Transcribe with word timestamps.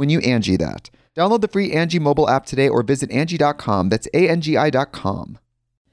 when 0.00 0.08
you 0.08 0.18
Angie 0.20 0.56
that. 0.56 0.88
Download 1.14 1.42
the 1.42 1.48
free 1.48 1.72
Angie 1.72 1.98
mobile 1.98 2.30
app 2.30 2.46
today 2.46 2.70
or 2.70 2.82
visit 2.82 3.10
Angie.com. 3.10 3.90
That's 3.90 4.08
A-N-G-I 4.14 4.70
dot 4.70 4.92
com. 4.92 5.38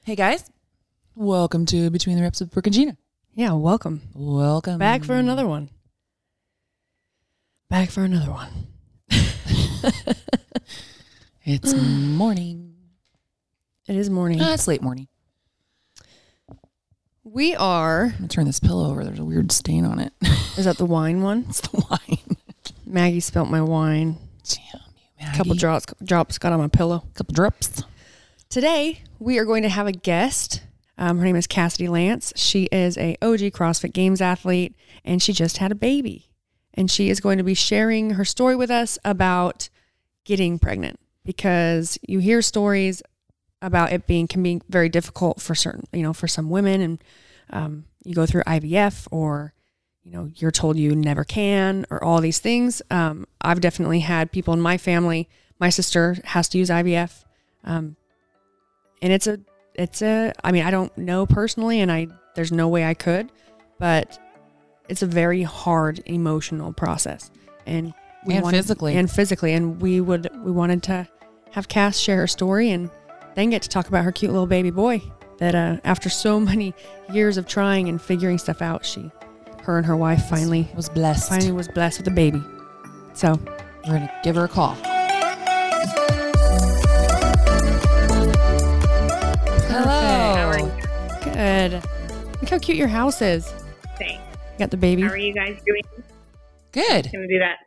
Hey 0.06 0.16
guys, 0.16 0.50
welcome 1.14 1.66
to 1.66 1.90
Between 1.90 2.16
the 2.16 2.22
Reps 2.22 2.40
with 2.40 2.52
Brooke 2.52 2.68
and 2.68 2.74
Jeanna. 2.74 2.98
Yeah, 3.36 3.52
welcome. 3.52 4.04
Welcome 4.14 4.80
Back 4.80 5.04
for 5.04 5.16
another 5.16 5.46
one. 5.46 5.70
Back 7.70 7.90
for 7.90 8.06
another 8.06 8.32
one. 8.32 8.50
It's 11.50 11.74
morning. 11.74 12.76
It 13.88 13.96
is 13.96 14.10
morning. 14.10 14.40
Ah, 14.42 14.54
it's 14.54 14.68
late 14.68 14.82
morning. 14.82 15.08
We 17.24 17.56
are. 17.56 18.04
I'm 18.04 18.12
gonna 18.12 18.28
turn 18.28 18.48
this 18.48 18.60
pillow 18.60 18.90
over. 18.90 19.06
There's 19.06 19.20
a 19.20 19.24
weird 19.24 19.54
stain 19.54 19.86
on 19.86 20.00
it. 20.00 20.12
Is 20.58 20.66
that 20.66 20.78
the 20.78 20.86
wine 20.86 21.22
one? 21.22 21.46
it's 21.50 21.62
the 21.62 21.86
wine. 21.90 22.17
Maggie 22.88 23.20
spilt 23.20 23.50
my 23.50 23.62
wine. 23.62 24.18
Damn 24.44 24.64
you, 24.74 24.80
Maggie. 25.20 25.34
A 25.34 25.38
couple 25.38 25.56
drops 25.56 25.86
drops 26.04 26.38
got 26.38 26.54
on 26.54 26.60
my 26.60 26.68
pillow. 26.68 27.04
A 27.10 27.14
couple 27.14 27.34
drips. 27.34 27.84
Today 28.50 29.02
we 29.20 29.38
are 29.38 29.46
going 29.46 29.64
to 29.64 29.70
have 29.70 29.88
a 29.88 29.92
guest. 29.92 30.64
Um, 30.98 31.20
her 31.20 31.26
name 31.26 31.36
is 31.36 31.48
Cassidy 31.48 31.88
Lance. 31.88 32.34
She 32.36 32.64
is 32.72 32.98
a 32.98 33.18
OG 33.22 33.40
CrossFit 33.52 33.94
Games 33.94 34.22
athlete, 34.22 34.76
and 35.06 35.22
she 35.22 35.34
just 35.34 35.58
had 35.58 35.72
a 35.72 35.76
baby. 35.76 36.32
And 36.74 36.90
she 36.90 37.10
is 37.10 37.20
going 37.20 37.38
to 37.38 37.44
be 37.44 37.54
sharing 37.54 38.12
her 38.12 38.26
story 38.26 38.56
with 38.56 38.72
us 38.72 38.98
about 39.04 39.70
getting 40.26 40.58
pregnant 40.58 41.00
because 41.24 42.00
you 42.08 42.20
hear 42.20 42.42
stories 42.42 43.04
about 43.62 43.92
it 43.92 44.08
being 44.08 44.28
can 44.28 44.42
be 44.42 44.62
very 44.70 44.90
difficult 44.90 45.42
for 45.42 45.56
certain, 45.56 45.86
you 45.92 46.04
know, 46.04 46.14
for 46.14 46.28
some 46.28 46.50
women, 46.50 46.82
and 46.82 47.04
um, 47.50 47.86
you 48.04 48.16
go 48.16 48.26
through 48.26 48.44
IVF 48.44 49.08
or 49.12 49.54
you 50.08 50.14
know 50.14 50.32
you're 50.38 50.52
told 50.52 50.78
you 50.78 50.96
never 50.96 51.26
can 51.26 51.86
or 51.90 52.02
all 52.02 52.22
these 52.22 52.40
things. 52.40 52.82
Um, 52.90 53.28
I've 53.42 53.60
definitely 53.60 54.00
had 54.00 54.32
people 54.32 54.54
in 54.54 54.62
my 54.62 54.78
family. 54.78 55.28
My 55.60 55.70
sister 55.70 56.16
has 56.24 56.48
to 56.50 56.58
use 56.58 56.70
IVF, 56.70 57.26
um, 57.66 57.98
and 59.02 59.12
it's 59.12 59.28
a 59.28 59.40
it's 59.76 60.02
a. 60.02 60.32
I 60.44 60.52
mean, 60.54 60.64
I 60.64 60.72
don't 60.72 60.96
know 60.98 61.26
personally, 61.26 61.82
and 61.82 61.92
I 61.92 62.08
there's 62.36 62.52
no 62.54 62.70
way 62.70 62.86
I 62.86 62.94
could, 62.94 63.32
but 63.80 64.18
it's 64.88 65.02
a 65.02 65.08
very 65.08 65.44
hard 65.44 66.02
emotional 66.06 66.72
process, 66.72 67.30
and 67.66 67.94
And 68.30 68.44
wanted- 68.44 68.58
physically. 68.58 68.96
and 68.96 69.12
physically, 69.12 69.54
and 69.54 69.82
we 69.82 70.00
would 70.00 70.30
we 70.42 70.52
wanted 70.52 70.84
to 70.84 71.08
have 71.52 71.68
Cass 71.68 71.98
share 71.98 72.18
her 72.18 72.28
story 72.28 72.72
and 72.72 72.90
then 73.36 73.50
get 73.50 73.62
to 73.64 73.70
talk 73.70 73.88
about 73.90 74.04
her 74.06 74.12
cute 74.12 74.32
little 74.32 74.48
baby 74.48 74.70
boy 74.72 75.02
that 75.40 75.54
uh, 75.54 75.78
after 75.84 76.08
so 76.10 76.40
many 76.52 76.74
years 77.12 77.36
of 77.38 77.46
trying 77.48 77.90
and 77.90 78.02
figuring 78.02 78.38
stuff 78.38 78.62
out, 78.62 78.86
she, 78.86 79.12
her 79.68 79.78
and 79.78 79.86
her 79.86 79.98
wife 79.98 80.26
finally 80.30 80.68
Was 80.76 80.88
blessed. 80.90 81.28
finally 81.30 81.52
was 81.52 81.68
blessed 81.68 82.00
with 82.00 82.08
a 82.08 82.12
baby. 82.12 82.42
So 83.14 83.38
We're 83.86 83.94
gonna 84.00 84.20
give 84.24 84.36
her 84.36 84.46
a 84.46 84.48
call. 84.48 84.76
Hello. 89.70 90.72
good. 91.24 91.74
Look 92.42 92.50
how 92.50 92.60
cute 92.60 92.78
your 92.78 92.88
house 92.88 93.22
is. 93.22 93.46
Thanks. 93.98 94.24
You 94.54 94.60
got 94.60 94.72
the 94.72 94.78
baby. 94.78 95.02
How 95.02 95.10
are 95.10 95.18
you 95.18 95.34
guys 95.34 95.60
doing? 95.66 95.82
Good. 96.72 97.10
Gonna 97.12 97.28
do 97.28 97.40
that. 97.40 97.58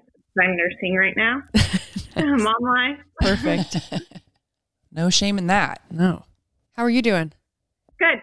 I'm 0.42 0.56
nursing 0.56 0.96
right 0.96 1.16
now. 1.16 1.42
Uh, 2.16 2.22
mom 2.38 2.54
life. 2.60 2.98
Perfect. 3.20 3.76
No 4.92 5.08
shame 5.10 5.38
in 5.38 5.46
that. 5.46 5.80
no. 5.92 6.24
How 6.72 6.82
are 6.82 6.90
you 6.90 7.00
doing? 7.02 7.32
Good. 8.00 8.18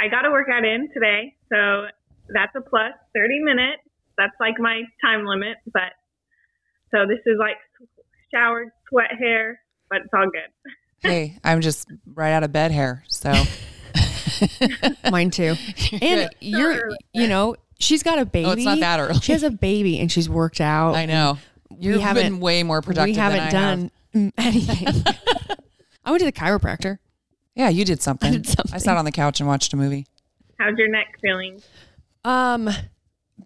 I 0.00 0.08
got 0.08 0.26
a 0.26 0.30
workout 0.32 0.64
in 0.64 0.88
today, 0.92 1.36
so 1.48 1.86
that's 2.32 2.54
a 2.56 2.60
plus. 2.60 2.92
30 3.14 3.40
minutes. 3.40 3.82
That's 4.16 4.34
like 4.40 4.54
my 4.58 4.82
time 5.04 5.24
limit, 5.26 5.56
but 5.72 5.92
so 6.90 7.06
this 7.06 7.20
is 7.26 7.36
like 7.38 7.56
showered, 8.34 8.68
sweat 8.88 9.10
hair, 9.18 9.60
but 9.90 9.98
it's 10.00 10.10
all 10.14 10.26
good. 10.30 10.50
Hey, 11.00 11.38
I'm 11.44 11.60
just 11.60 11.86
right 12.12 12.32
out 12.32 12.42
of 12.42 12.50
bed 12.50 12.72
hair. 12.72 13.04
So 13.06 13.32
Mine 15.12 15.30
too. 15.30 15.54
And 16.02 16.28
you're, 16.40 16.74
early. 16.74 16.96
you 17.14 17.28
know, 17.28 17.54
she's 17.78 18.02
got 18.02 18.18
a 18.18 18.24
baby. 18.24 18.46
Oh, 18.46 18.50
it's 18.52 18.64
not 18.64 18.80
that 18.80 18.98
early. 18.98 19.20
She 19.20 19.30
has 19.30 19.44
a 19.44 19.50
baby 19.50 20.00
and 20.00 20.10
she's 20.10 20.28
worked 20.28 20.60
out. 20.60 20.96
I 20.96 21.06
know. 21.06 21.38
You've 21.78 22.00
haven't- 22.00 22.24
been 22.24 22.40
way 22.40 22.64
more 22.64 22.82
productive 22.82 23.14
we 23.14 23.20
haven't 23.20 23.38
than 23.38 23.46
I 23.46 23.50
done 23.50 23.90
have. 24.12 24.32
anything. 24.38 25.14
I 26.04 26.10
went 26.10 26.18
to 26.20 26.26
the 26.26 26.32
chiropractor. 26.32 26.98
Yeah, 27.54 27.68
you 27.68 27.84
did 27.84 28.02
something. 28.02 28.32
did 28.32 28.46
something. 28.48 28.74
I 28.74 28.78
sat 28.78 28.96
on 28.96 29.04
the 29.04 29.12
couch 29.12 29.38
and 29.40 29.48
watched 29.48 29.72
a 29.72 29.76
movie. 29.76 30.06
How's 30.58 30.76
your 30.78 30.88
neck 30.88 31.06
feeling? 31.22 31.62
Um, 32.24 32.68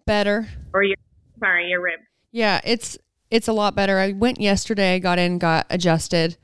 better. 0.07 0.49
Or 0.73 0.83
your 0.83 0.97
sorry, 1.39 1.69
your 1.69 1.81
ribs? 1.81 2.03
Yeah, 2.31 2.61
it's 2.65 2.99
it's 3.31 3.49
a 3.49 3.53
lot 3.53 3.75
better. 3.75 3.99
I 3.99 4.13
went 4.13 4.41
yesterday, 4.41 4.99
got 5.01 5.19
in, 5.19 5.39
got 5.39 5.67
adjusted, 5.71 6.37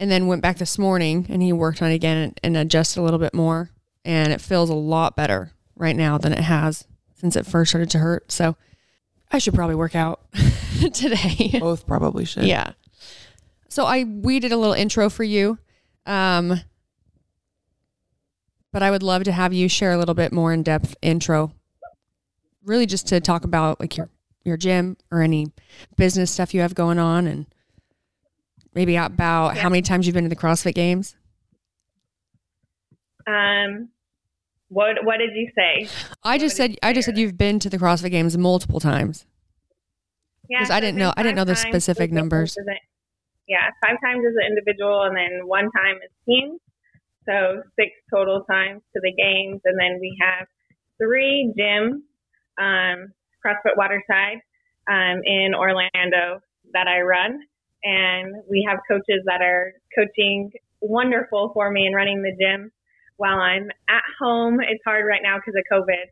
and 0.00 0.10
then 0.10 0.26
went 0.26 0.42
back 0.42 0.58
this 0.58 0.78
morning, 0.78 1.26
and 1.28 1.42
he 1.42 1.52
worked 1.52 1.82
on 1.82 1.90
it 1.90 1.94
again 1.94 2.16
and, 2.16 2.40
and 2.42 2.56
adjusted 2.56 3.00
a 3.00 3.02
little 3.02 3.18
bit 3.18 3.34
more, 3.34 3.70
and 4.04 4.32
it 4.32 4.40
feels 4.40 4.70
a 4.70 4.74
lot 4.74 5.16
better 5.16 5.52
right 5.76 5.96
now 5.96 6.18
than 6.18 6.32
it 6.32 6.40
has 6.40 6.86
since 7.14 7.36
it 7.36 7.46
first 7.46 7.70
started 7.70 7.90
to 7.90 7.98
hurt. 7.98 8.30
So 8.30 8.56
I 9.30 9.38
should 9.38 9.54
probably 9.54 9.74
work 9.74 9.94
out 9.94 10.20
today. 10.92 11.58
Both 11.58 11.86
probably 11.86 12.24
should. 12.24 12.44
Yeah. 12.44 12.72
So 13.68 13.84
I 13.84 14.04
we 14.04 14.40
did 14.40 14.52
a 14.52 14.56
little 14.56 14.74
intro 14.74 15.10
for 15.10 15.24
you. 15.24 15.58
Um 16.06 16.60
but 18.72 18.82
I 18.82 18.90
would 18.90 19.02
love 19.02 19.24
to 19.24 19.32
have 19.32 19.52
you 19.54 19.68
share 19.68 19.92
a 19.92 19.98
little 19.98 20.14
bit 20.14 20.32
more 20.32 20.52
in-depth 20.52 20.96
intro. 21.00 21.52
Really 22.66 22.84
just 22.86 23.06
to 23.08 23.20
talk 23.20 23.44
about 23.44 23.78
like 23.80 23.96
your 23.96 24.10
your 24.44 24.56
gym 24.56 24.96
or 25.12 25.22
any 25.22 25.46
business 25.96 26.30
stuff 26.32 26.52
you 26.52 26.60
have 26.60 26.74
going 26.74 26.98
on 26.98 27.26
and 27.28 27.46
maybe 28.74 28.96
about 28.96 29.56
how 29.56 29.68
many 29.68 29.82
times 29.82 30.06
you've 30.06 30.14
been 30.14 30.24
to 30.24 30.28
the 30.28 30.36
CrossFit 30.36 30.74
games. 30.74 31.16
Um, 33.26 33.88
what 34.68 35.04
what 35.04 35.18
did 35.18 35.30
you 35.34 35.48
say? 35.56 35.88
I 36.24 36.38
just 36.38 36.54
What 36.58 36.70
said 36.70 36.78
I 36.82 36.92
just 36.92 37.06
said 37.06 37.16
you've 37.18 37.38
been 37.38 37.60
to 37.60 37.70
the 37.70 37.78
CrossFit 37.78 38.10
games 38.10 38.36
multiple 38.36 38.80
times. 38.80 39.26
Yeah, 40.48 40.58
'Cause 40.60 40.70
I 40.70 40.80
didn't 40.80 40.98
know- 40.98 41.12
I 41.16 41.22
didn't 41.24 41.36
know 41.36 41.44
the 41.44 41.56
specific 41.56 42.12
numbers. 42.12 42.56
yeah, 43.48 43.70
five 43.84 43.96
times 44.00 44.24
as 44.26 44.34
an 44.36 44.46
individual, 44.48 45.02
and 45.02 45.16
then 45.16 45.46
one 45.46 45.70
time 45.72 45.96
as 46.04 46.10
team. 46.24 46.58
So 47.28 47.62
six 47.78 47.90
total 48.12 48.44
times 48.44 48.82
to 48.94 49.00
the 49.02 49.12
games, 49.12 49.60
and 49.64 49.78
then 49.78 49.98
we 50.00 50.16
have 50.20 50.46
three 50.98 51.52
gyms, 51.58 52.00
um, 52.58 53.12
CrossFit 53.44 53.76
Waterside, 53.76 54.38
um, 54.88 55.20
in 55.24 55.54
Orlando 55.54 56.40
that 56.72 56.86
I 56.88 57.00
run, 57.00 57.40
and 57.84 58.34
we 58.50 58.66
have 58.68 58.78
coaches 58.88 59.22
that 59.26 59.40
are 59.42 59.72
coaching 59.96 60.50
wonderful 60.80 61.50
for 61.54 61.70
me 61.70 61.86
and 61.86 61.94
running 61.94 62.22
the 62.22 62.36
gym 62.40 62.70
while 63.16 63.38
I'm 63.38 63.68
at 63.88 64.02
home. 64.20 64.60
It's 64.60 64.82
hard 64.84 65.04
right 65.06 65.22
now 65.22 65.36
because 65.38 65.54
of 65.56 65.64
COVID, 65.72 66.06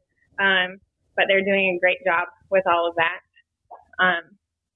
um, 0.44 0.79
but 1.17 1.26
they're 1.29 1.44
doing 1.44 1.76
a 1.76 1.81
great 1.81 1.99
job 2.05 2.29
with 2.50 2.64
all 2.67 2.88
of 2.88 2.94
that. 2.97 3.20
Um, 4.02 4.23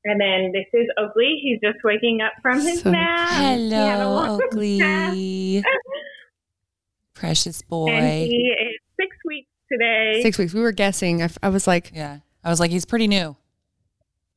and 0.04 0.20
then 0.20 0.52
this 0.52 0.66
is 0.72 0.86
Oakley. 0.98 1.40
He's 1.42 1.60
just 1.60 1.82
waking 1.84 2.20
up 2.22 2.32
from 2.42 2.60
his 2.60 2.82
So- 2.82 2.90
nap. 2.90 3.30
He 3.30 3.70
had 3.72 4.00
a 4.00 4.04
Hello. 4.04 4.38
Oakley. 4.40 5.64
Precious 7.14 7.62
boy. 7.62 7.88
And 7.88 8.04
boy. 8.06 8.26
he 8.28 8.54
is 8.60 8.78
six 9.00 9.16
weeks 9.26 9.47
today. 9.70 10.20
Six 10.22 10.38
weeks. 10.38 10.52
We 10.54 10.60
were 10.60 10.72
guessing. 10.72 11.22
I, 11.22 11.26
f- 11.26 11.38
I 11.42 11.48
was 11.48 11.66
like, 11.66 11.92
Yeah. 11.94 12.18
I 12.44 12.50
was 12.50 12.60
like, 12.60 12.70
he's 12.70 12.84
pretty 12.84 13.08
new. 13.08 13.36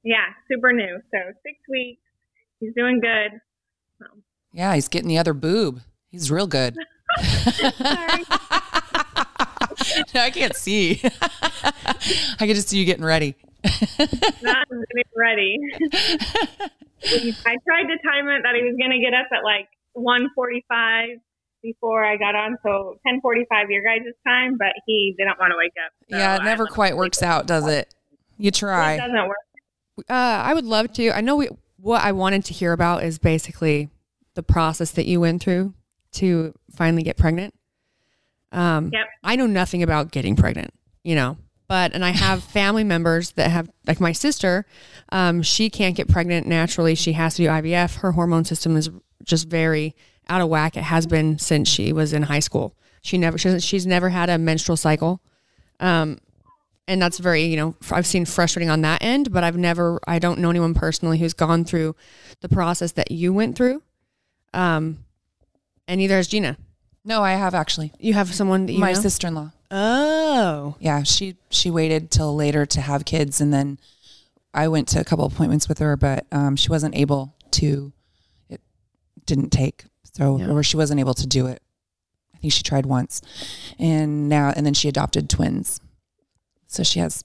Yeah, 0.03 0.25
super 0.51 0.73
new. 0.73 0.97
So 1.11 1.17
six 1.43 1.57
weeks. 1.69 2.01
He's 2.59 2.73
doing 2.75 2.99
good. 2.99 3.39
Um, 4.01 4.23
yeah, 4.53 4.73
he's 4.75 4.87
getting 4.87 5.07
the 5.07 5.17
other 5.17 5.33
boob. 5.33 5.81
He's 6.09 6.29
real 6.31 6.47
good. 6.47 6.75
Sorry. 7.21 8.23
no, 10.13 10.21
I 10.21 10.31
can't 10.31 10.55
see. 10.55 11.01
I 11.21 12.35
can 12.39 12.53
just 12.55 12.69
see 12.69 12.77
you 12.77 12.85
getting 12.85 13.05
ready. 13.05 13.35
Not 13.63 14.67
getting 14.69 15.11
ready. 15.15 15.57
I 15.83 17.57
tried 17.65 17.83
to 17.83 17.97
time 18.03 18.27
it 18.27 18.41
that 18.43 18.55
he 18.55 18.63
was 18.63 18.75
going 18.77 18.91
to 18.91 18.99
get 18.99 19.13
up 19.13 19.27
at 19.31 19.43
like 19.43 19.67
1:45 19.95 21.19
before 21.61 22.03
I 22.05 22.17
got 22.17 22.35
on, 22.35 22.57
so 22.63 22.97
10:45 23.07 23.69
your 23.69 23.83
guys' 23.83 24.01
time, 24.25 24.57
but 24.57 24.73
he 24.85 25.13
didn't 25.17 25.37
want 25.39 25.51
to 25.51 25.57
wake 25.57 25.73
up. 25.85 25.91
so 26.09 26.17
yeah, 26.17 26.35
it 26.37 26.43
never 26.43 26.65
quite 26.67 26.95
works 26.97 27.21
out, 27.23 27.45
does 27.47 27.67
it? 27.67 27.93
You 28.37 28.47
It 28.49 28.55
try. 28.55 28.97
doesn't 28.97 29.27
work. 29.27 29.37
uh, 30.09 30.13
I 30.13 30.53
would 30.53 30.65
love 30.65 30.91
to. 30.93 31.11
I 31.11 31.21
know 31.21 31.35
we, 31.35 31.49
what 31.77 32.01
I 32.03 32.11
wanted 32.11 32.45
to 32.45 32.53
hear 32.53 32.73
about 32.73 33.03
is 33.03 33.19
basically 33.19 33.89
the 34.33 34.43
process 34.43 34.91
that 34.91 35.05
you 35.05 35.19
went 35.19 35.41
through 35.43 35.73
to 36.13 36.53
finally 36.75 37.03
get 37.03 37.17
pregnant. 37.17 37.53
Um, 38.51 38.89
Yep. 38.91 39.05
I 39.23 39.35
know 39.35 39.45
nothing 39.47 39.81
about 39.83 40.11
getting 40.11 40.35
pregnant, 40.35 40.73
you 41.03 41.15
know, 41.15 41.37
but, 41.67 41.93
and 41.93 42.03
I 42.03 42.09
have 42.09 42.43
family 42.59 42.83
members 42.83 43.31
that 43.33 43.49
have, 43.49 43.69
like 43.87 43.99
my 44.01 44.11
sister, 44.11 44.65
um, 45.11 45.41
she 45.41 45.69
can't 45.69 45.95
get 45.95 46.07
pregnant 46.09 46.47
naturally. 46.47 46.95
She 46.95 47.13
has 47.13 47.35
to 47.35 47.43
do 47.43 47.47
IVF. 47.49 47.97
Her 47.97 48.11
hormone 48.13 48.43
system 48.45 48.75
is 48.75 48.89
just 49.23 49.47
very 49.47 49.95
out 50.31 50.41
of 50.41 50.49
whack. 50.49 50.77
It 50.77 50.83
has 50.83 51.05
been 51.05 51.37
since 51.37 51.67
she 51.69 51.91
was 51.93 52.13
in 52.13 52.23
high 52.23 52.39
school. 52.39 52.73
She 53.01 53.17
never, 53.17 53.37
she 53.37 53.59
she's 53.59 53.85
never 53.85 54.09
had 54.09 54.29
a 54.29 54.37
menstrual 54.37 54.77
cycle. 54.77 55.21
Um, 55.79 56.19
and 56.87 57.01
that's 57.01 57.19
very, 57.19 57.43
you 57.43 57.57
know, 57.57 57.75
I've 57.91 58.05
seen 58.07 58.25
frustrating 58.25 58.69
on 58.69 58.81
that 58.81 59.03
end, 59.03 59.31
but 59.31 59.43
I've 59.43 59.57
never, 59.57 59.99
I 60.07 60.19
don't 60.19 60.39
know 60.39 60.49
anyone 60.49 60.73
personally 60.73 61.17
who's 61.17 61.33
gone 61.33 61.63
through 61.65 61.95
the 62.41 62.49
process 62.49 62.91
that 62.93 63.11
you 63.11 63.33
went 63.33 63.55
through. 63.55 63.81
Um, 64.53 65.05
and 65.87 65.99
neither 65.99 66.15
has 66.15 66.27
Jeanna. 66.27 66.57
No, 67.03 67.23
I 67.23 67.31
have 67.33 67.55
actually. 67.55 67.91
You 67.99 68.13
have 68.13 68.33
someone 68.33 68.65
that 68.67 68.73
you 68.73 68.79
My 68.79 68.93
know? 68.93 68.99
sister-in-law. 68.99 69.51
Oh, 69.71 70.75
Yeah, 70.79 71.03
she 71.03 71.37
she 71.49 71.71
waited 71.71 72.11
till 72.11 72.35
later 72.35 72.65
to 72.65 72.81
have 72.81 73.05
kids, 73.05 73.39
and 73.41 73.53
then 73.53 73.79
I 74.53 74.67
went 74.67 74.87
to 74.89 74.99
a 74.99 75.03
couple 75.05 75.25
appointments 75.25 75.69
with 75.69 75.79
her, 75.79 75.95
but 75.95 76.25
um, 76.31 76.55
she 76.57 76.69
wasn't 76.69 76.95
able 76.95 77.33
to. 77.51 77.93
It 78.49 78.59
didn't 79.25 79.49
take, 79.51 79.85
so 80.11 80.37
Yeah. 80.37 80.49
or 80.51 80.63
she 80.63 80.77
wasn't 80.77 80.99
able 80.99 81.13
to 81.15 81.27
do 81.27 81.47
it. 81.47 81.61
I 82.33 82.37
think 82.37 82.53
she 82.53 82.63
tried 82.63 82.85
once, 82.85 83.21
and 83.77 84.27
now 84.29 84.51
and 84.55 84.65
then 84.65 84.73
she 84.73 84.87
adopted 84.89 85.29
twins, 85.29 85.79
so 86.67 86.81
she 86.83 86.99
has 86.99 87.23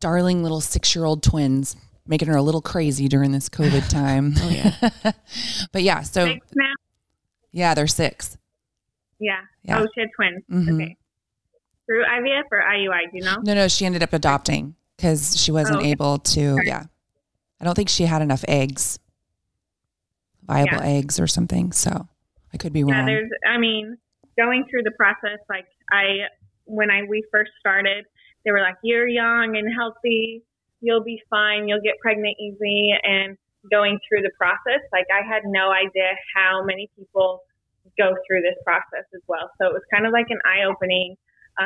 darling 0.00 0.42
little 0.42 0.60
six-year-old 0.60 1.22
twins, 1.22 1.76
making 2.06 2.26
her 2.28 2.36
a 2.36 2.42
little 2.42 2.60
crazy 2.62 3.06
during 3.06 3.30
this 3.30 3.48
COVID 3.48 3.88
time. 3.90 4.34
Oh, 4.40 4.48
yeah. 4.50 5.12
but 5.72 5.82
yeah, 5.82 6.02
so 6.02 6.26
Six 6.26 6.46
now? 6.56 6.72
yeah, 7.52 7.74
they're 7.74 7.86
six. 7.86 8.36
Yeah. 9.20 9.38
Yeah. 9.62 9.78
Oh, 9.80 9.86
she 9.94 10.00
had 10.00 10.08
twins. 10.16 10.42
Mm-hmm. 10.50 10.74
Okay. 10.82 10.96
Through 11.86 12.04
IVF 12.04 12.42
or 12.50 12.62
IUI? 12.62 13.10
Do 13.12 13.18
you 13.18 13.22
know? 13.22 13.40
No, 13.44 13.54
no, 13.54 13.68
she 13.68 13.86
ended 13.86 14.02
up 14.02 14.12
adopting 14.12 14.74
because 14.96 15.40
she 15.40 15.52
wasn't 15.52 15.76
Oh, 15.76 15.80
okay. 15.80 15.90
able 15.92 16.18
to. 16.18 16.58
Yeah, 16.64 16.84
I 17.60 17.64
don't 17.64 17.74
think 17.76 17.88
she 17.88 18.04
had 18.06 18.22
enough 18.22 18.44
eggs, 18.48 18.98
viable 20.46 20.78
Yeah. 20.78 20.96
eggs 20.98 21.18
or 21.20 21.26
something. 21.26 21.72
So 21.72 22.08
I 22.52 22.56
could 22.56 22.72
be 22.72 22.80
Yeah, 22.80 22.96
wrong. 22.96 23.06
there's. 23.06 23.30
I 23.46 23.58
mean, 23.58 23.96
going 24.36 24.64
through 24.70 24.82
the 24.82 24.92
process, 24.92 25.38
like 25.48 25.66
I, 25.90 26.28
when 26.64 26.90
I 26.90 27.02
we 27.04 27.24
first 27.30 27.50
started, 27.60 28.04
they 28.44 28.50
were 28.50 28.60
like, 28.60 28.76
"You're 28.82 29.08
young 29.08 29.56
and 29.56 29.72
healthy. 29.74 30.42
You'll 30.80 31.04
be 31.04 31.22
fine. 31.30 31.68
You'll 31.68 31.80
get 31.82 31.98
pregnant 32.00 32.36
easy." 32.40 32.92
And 33.02 33.36
going 33.70 33.98
through 34.08 34.22
the 34.22 34.32
process, 34.36 34.80
like 34.92 35.06
I 35.12 35.22
had 35.26 35.42
no 35.44 35.70
idea 35.70 36.16
how 36.34 36.64
many 36.64 36.90
people 36.96 37.42
go 37.98 38.16
through 38.26 38.40
this 38.42 38.56
process 38.64 39.04
as 39.14 39.20
well. 39.28 39.50
So 39.58 39.66
it 39.68 39.72
was 39.72 39.82
kind 39.92 40.06
of 40.06 40.12
like 40.12 40.26
an 40.30 40.40
eye 40.44 40.64
opening 40.64 41.16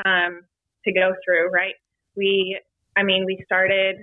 um, 0.04 0.42
to 0.84 0.92
go 0.92 1.14
through. 1.24 1.50
Right? 1.50 1.74
We, 2.16 2.58
I 2.96 3.02
mean, 3.02 3.24
we 3.26 3.42
started 3.44 3.96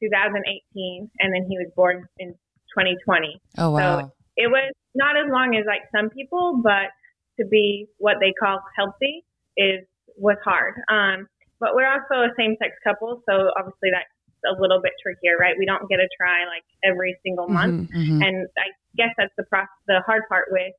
2018, 0.00 1.10
and 1.20 1.34
then 1.34 1.46
he 1.48 1.58
was 1.58 1.70
born 1.76 2.06
in 2.18 2.34
2020 2.76 3.40
oh 3.58 3.70
wow. 3.70 4.10
it 4.36 4.48
was 4.50 4.72
not 4.94 5.16
as 5.16 5.30
long 5.30 5.54
as 5.56 5.64
like 5.66 5.82
some 5.94 6.10
people, 6.10 6.60
but 6.62 6.90
to 7.38 7.46
be 7.46 7.86
what 7.98 8.16
they 8.20 8.32
call 8.38 8.58
healthy 8.76 9.24
is 9.56 9.86
was 10.16 10.36
hard. 10.44 10.74
Um, 10.90 11.28
but 11.60 11.74
we're 11.74 11.86
also 11.88 12.26
a 12.26 12.34
same 12.36 12.56
sex 12.58 12.72
couple, 12.82 13.22
so 13.28 13.50
obviously 13.56 13.90
that's 13.94 14.10
a 14.48 14.60
little 14.60 14.80
bit 14.82 14.92
trickier, 15.02 15.36
right? 15.38 15.54
We 15.58 15.64
don't 15.66 15.88
get 15.88 16.00
a 16.00 16.08
try 16.18 16.44
like 16.48 16.64
every 16.82 17.16
single 17.22 17.48
month, 17.48 17.90
Mhm. 17.90 18.18
Mhm. 18.18 18.26
and 18.26 18.48
I 18.58 18.68
guess 18.96 19.14
that's 19.16 19.32
the 19.36 19.44
process, 19.44 19.68
the 19.86 20.00
hard 20.06 20.22
part 20.28 20.46
with 20.50 20.72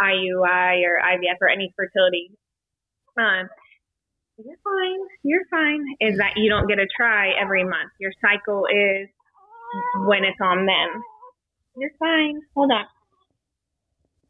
IUI 0.00 0.84
or 0.86 0.98
IVF 1.02 1.36
or 1.40 1.48
any 1.48 1.72
fertility. 1.76 2.30
Um, 3.18 3.48
you're 4.38 4.56
fine. 4.62 5.00
You're 5.24 5.44
fine. 5.50 5.84
Is 6.00 6.18
that 6.18 6.36
you 6.36 6.48
don't 6.48 6.68
get 6.68 6.78
a 6.78 6.86
try 6.96 7.30
every 7.30 7.64
month. 7.64 7.90
Your 7.98 8.12
cycle 8.22 8.66
is 8.70 9.08
when 10.06 10.24
it's 10.24 10.40
on 10.40 10.64
them. 10.66 11.02
You're 11.78 11.90
fine. 11.98 12.40
Hold 12.54 12.72
on. 12.72 12.86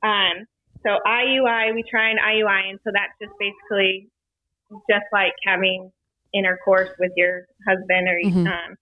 Um, 0.02 0.46
so 0.84 0.98
IUI, 1.06 1.74
we 1.74 1.82
try 1.88 2.10
an 2.10 2.18
IUI, 2.18 2.70
and 2.70 2.78
so 2.84 2.90
that's 2.92 3.12
just 3.20 3.32
basically 3.38 4.08
just 4.88 5.06
like 5.12 5.32
having 5.46 5.90
intercourse 6.34 6.90
with 6.98 7.12
your 7.16 7.46
husband, 7.66 8.06
or 8.08 8.18
Mhm. 8.22 8.46
um, 8.46 8.76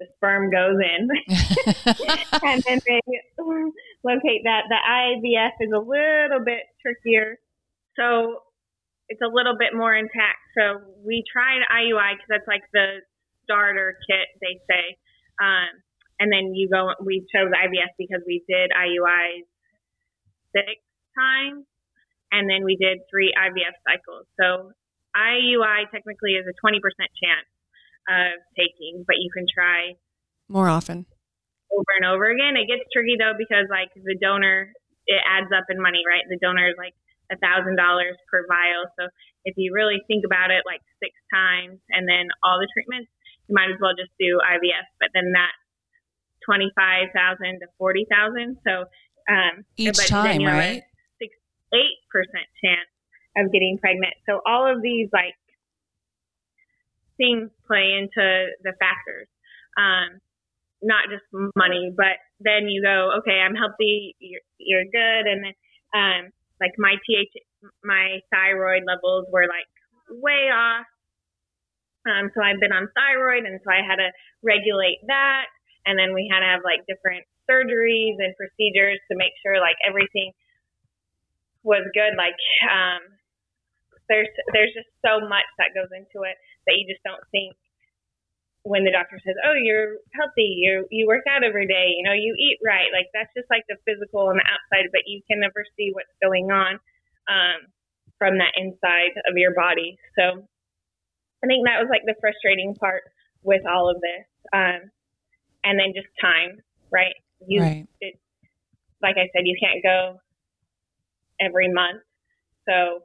the 0.00 0.06
sperm 0.16 0.50
goes 0.50 0.76
in, 0.80 1.08
and 2.42 2.62
then 2.66 2.80
they 2.86 3.00
locate 4.02 4.42
that. 4.44 4.64
The 4.68 4.76
IVF 4.76 5.52
is 5.60 5.72
a 5.72 5.78
little 5.78 6.44
bit 6.44 6.64
trickier, 6.82 7.38
so 7.96 8.42
it's 9.08 9.22
a 9.22 9.28
little 9.28 9.56
bit 9.56 9.72
more 9.74 9.94
intact. 9.94 10.38
So 10.58 10.80
we 11.06 11.22
tried 11.32 11.60
IUI 11.70 12.14
because 12.16 12.28
that's 12.28 12.48
like 12.48 12.64
the 12.72 13.00
starter 13.44 13.96
kit, 14.10 14.28
they 14.40 14.58
say. 14.68 14.96
Um, 15.40 15.68
and 16.20 16.32
then 16.32 16.54
you 16.54 16.68
go, 16.68 16.92
we 17.04 17.26
chose 17.34 17.50
IVF 17.50 17.92
because 17.98 18.22
we 18.26 18.42
did 18.48 18.70
IUIs 18.70 19.46
six 20.54 20.78
times, 21.18 21.66
and 22.30 22.48
then 22.48 22.64
we 22.64 22.76
did 22.76 22.98
three 23.10 23.34
IVF 23.34 23.74
cycles. 23.86 24.26
So 24.38 24.72
IUI 25.14 25.90
technically 25.90 26.34
is 26.34 26.46
a 26.46 26.54
20% 26.58 26.78
chance 27.18 27.50
of 28.10 28.38
taking, 28.58 29.04
but 29.06 29.16
you 29.18 29.30
can 29.32 29.46
try 29.46 29.94
more 30.48 30.68
often. 30.68 31.06
over 31.72 31.92
and 31.96 32.06
over 32.06 32.28
again. 32.28 32.54
It 32.56 32.68
gets 32.68 32.84
tricky 32.92 33.16
though 33.18 33.34
because 33.38 33.66
like 33.70 33.90
the 33.94 34.18
donor, 34.20 34.70
it 35.06 35.22
adds 35.24 35.50
up 35.54 35.66
in 35.70 35.80
money, 35.80 36.02
right? 36.06 36.22
The 36.28 36.38
donor 36.38 36.68
is 36.68 36.76
like 36.76 36.94
a 37.32 37.36
thousand 37.40 37.76
dollars 37.76 38.16
per 38.28 38.44
vial. 38.46 38.84
So 39.00 39.08
if 39.44 39.54
you 39.56 39.72
really 39.72 40.04
think 40.06 40.24
about 40.28 40.50
it, 40.52 40.68
like 40.68 40.84
six 41.00 41.16
times, 41.32 41.80
and 41.90 42.04
then 42.04 42.28
all 42.44 42.60
the 42.60 42.68
treatments, 42.76 43.08
you 43.48 43.56
might 43.56 43.72
as 43.72 43.80
well 43.80 43.96
just 43.96 44.12
do 44.20 44.40
IVF. 44.40 44.86
But 45.00 45.16
then 45.16 45.32
that's 45.32 45.63
twenty 46.44 46.70
five 46.76 47.08
thousand 47.14 47.60
to 47.60 47.66
forty 47.78 48.06
thousand. 48.10 48.58
So 48.66 48.84
um, 49.28 49.64
Each 49.76 49.96
but 49.96 50.06
time, 50.06 50.44
then 50.44 50.46
right? 50.46 50.82
a 50.82 51.18
six 51.18 51.34
eight 51.72 51.98
percent 52.10 52.46
chance 52.62 52.88
of 53.36 53.52
getting 53.52 53.78
pregnant. 53.80 54.14
So 54.28 54.40
all 54.46 54.70
of 54.70 54.82
these 54.82 55.08
like 55.12 55.34
things 57.16 57.50
play 57.66 57.96
into 57.98 58.46
the 58.62 58.72
factors. 58.78 59.28
Um, 59.76 60.20
not 60.82 61.08
just 61.08 61.24
money, 61.56 61.92
but 61.96 62.20
then 62.40 62.68
you 62.68 62.82
go, 62.82 63.16
okay, 63.18 63.40
I'm 63.40 63.54
healthy, 63.54 64.14
you're, 64.20 64.44
you're 64.58 64.84
good, 64.84 65.24
and 65.26 65.40
then 65.44 65.54
um, 65.96 66.22
like 66.60 66.72
my 66.78 66.94
TH, 67.08 67.32
my 67.82 68.20
thyroid 68.30 68.82
levels 68.86 69.26
were 69.32 69.48
like 69.48 69.70
way 70.10 70.52
off. 70.52 70.84
Um, 72.04 72.28
so 72.36 72.44
I've 72.44 72.60
been 72.60 72.72
on 72.72 72.88
thyroid, 72.92 73.48
and 73.48 73.58
so 73.64 73.72
I 73.72 73.80
had 73.80 73.96
to 73.96 74.12
regulate 74.44 75.00
that, 75.08 75.48
and 75.86 75.98
then 75.98 76.14
we 76.14 76.28
had 76.30 76.40
to 76.40 76.48
have 76.48 76.64
like 76.64 76.86
different 76.88 77.24
surgeries 77.48 78.16
and 78.18 78.34
procedures 78.36 79.00
to 79.10 79.16
make 79.16 79.32
sure 79.44 79.60
like 79.60 79.76
everything 79.86 80.32
was 81.62 81.84
good. 81.94 82.16
Like 82.16 82.36
um, 82.68 83.02
there's 84.08 84.28
there's 84.52 84.72
just 84.72 84.88
so 85.04 85.20
much 85.24 85.48
that 85.58 85.76
goes 85.76 85.90
into 85.92 86.24
it 86.28 86.36
that 86.66 86.76
you 86.76 86.84
just 86.88 87.02
don't 87.04 87.22
think 87.32 87.56
when 88.64 88.84
the 88.84 88.92
doctor 88.92 89.20
says, 89.24 89.36
"Oh, 89.44 89.56
you're 89.56 90.00
healthy. 90.16 90.56
You 90.60 90.88
you 90.90 91.06
work 91.06 91.24
out 91.28 91.44
every 91.44 91.66
day. 91.66 91.92
You 91.96 92.04
know, 92.04 92.16
you 92.16 92.34
eat 92.38 92.58
right." 92.64 92.88
Like 92.92 93.08
that's 93.12 93.32
just 93.36 93.48
like 93.50 93.64
the 93.68 93.76
physical 93.84 94.30
and 94.30 94.40
the 94.40 94.48
outside, 94.48 94.88
but 94.92 95.04
you 95.06 95.20
can 95.28 95.40
never 95.40 95.64
see 95.76 95.92
what's 95.92 96.12
going 96.22 96.50
on 96.50 96.80
um, 97.28 97.68
from 98.18 98.38
that 98.38 98.56
inside 98.56 99.16
of 99.28 99.36
your 99.36 99.54
body. 99.54 99.96
So 100.16 100.44
I 101.44 101.46
think 101.46 101.68
that 101.68 101.80
was 101.80 101.88
like 101.92 102.08
the 102.08 102.16
frustrating 102.20 102.74
part 102.74 103.04
with 103.44 103.60
all 103.68 103.90
of 103.92 104.00
this, 104.00 104.24
um, 104.56 104.88
and 105.64 105.78
then 105.78 105.92
just 105.96 106.08
time, 106.20 106.60
right? 106.92 107.14
You, 107.46 107.62
Right. 107.62 107.86
It, 108.00 108.20
like 109.02 109.16
I 109.16 109.28
said, 109.32 109.44
you 109.44 109.56
can't 109.60 109.82
go 109.82 110.20
every 111.40 111.72
month. 111.72 112.00
So 112.68 113.04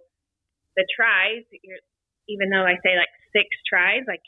the 0.76 0.86
tries, 0.96 1.44
you're, 1.64 1.80
even 2.28 2.50
though 2.50 2.64
I 2.64 2.76
say 2.84 2.96
like 2.96 3.12
six 3.34 3.48
tries, 3.68 4.04
like 4.08 4.22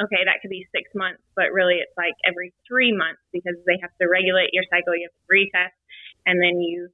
okay, 0.00 0.24
that 0.24 0.40
could 0.40 0.50
be 0.50 0.66
six 0.74 0.90
months, 0.94 1.22
but 1.36 1.52
really 1.52 1.76
it's 1.78 1.92
like 1.96 2.14
every 2.26 2.52
three 2.66 2.90
months 2.90 3.20
because 3.32 3.54
they 3.66 3.78
have 3.82 3.92
to 4.00 4.08
regulate 4.08 4.50
your 4.52 4.64
cycle, 4.70 4.96
you 4.96 5.06
have 5.06 5.14
to 5.14 5.28
retest, 5.30 5.78
and 6.26 6.42
then 6.42 6.58
you 6.58 6.88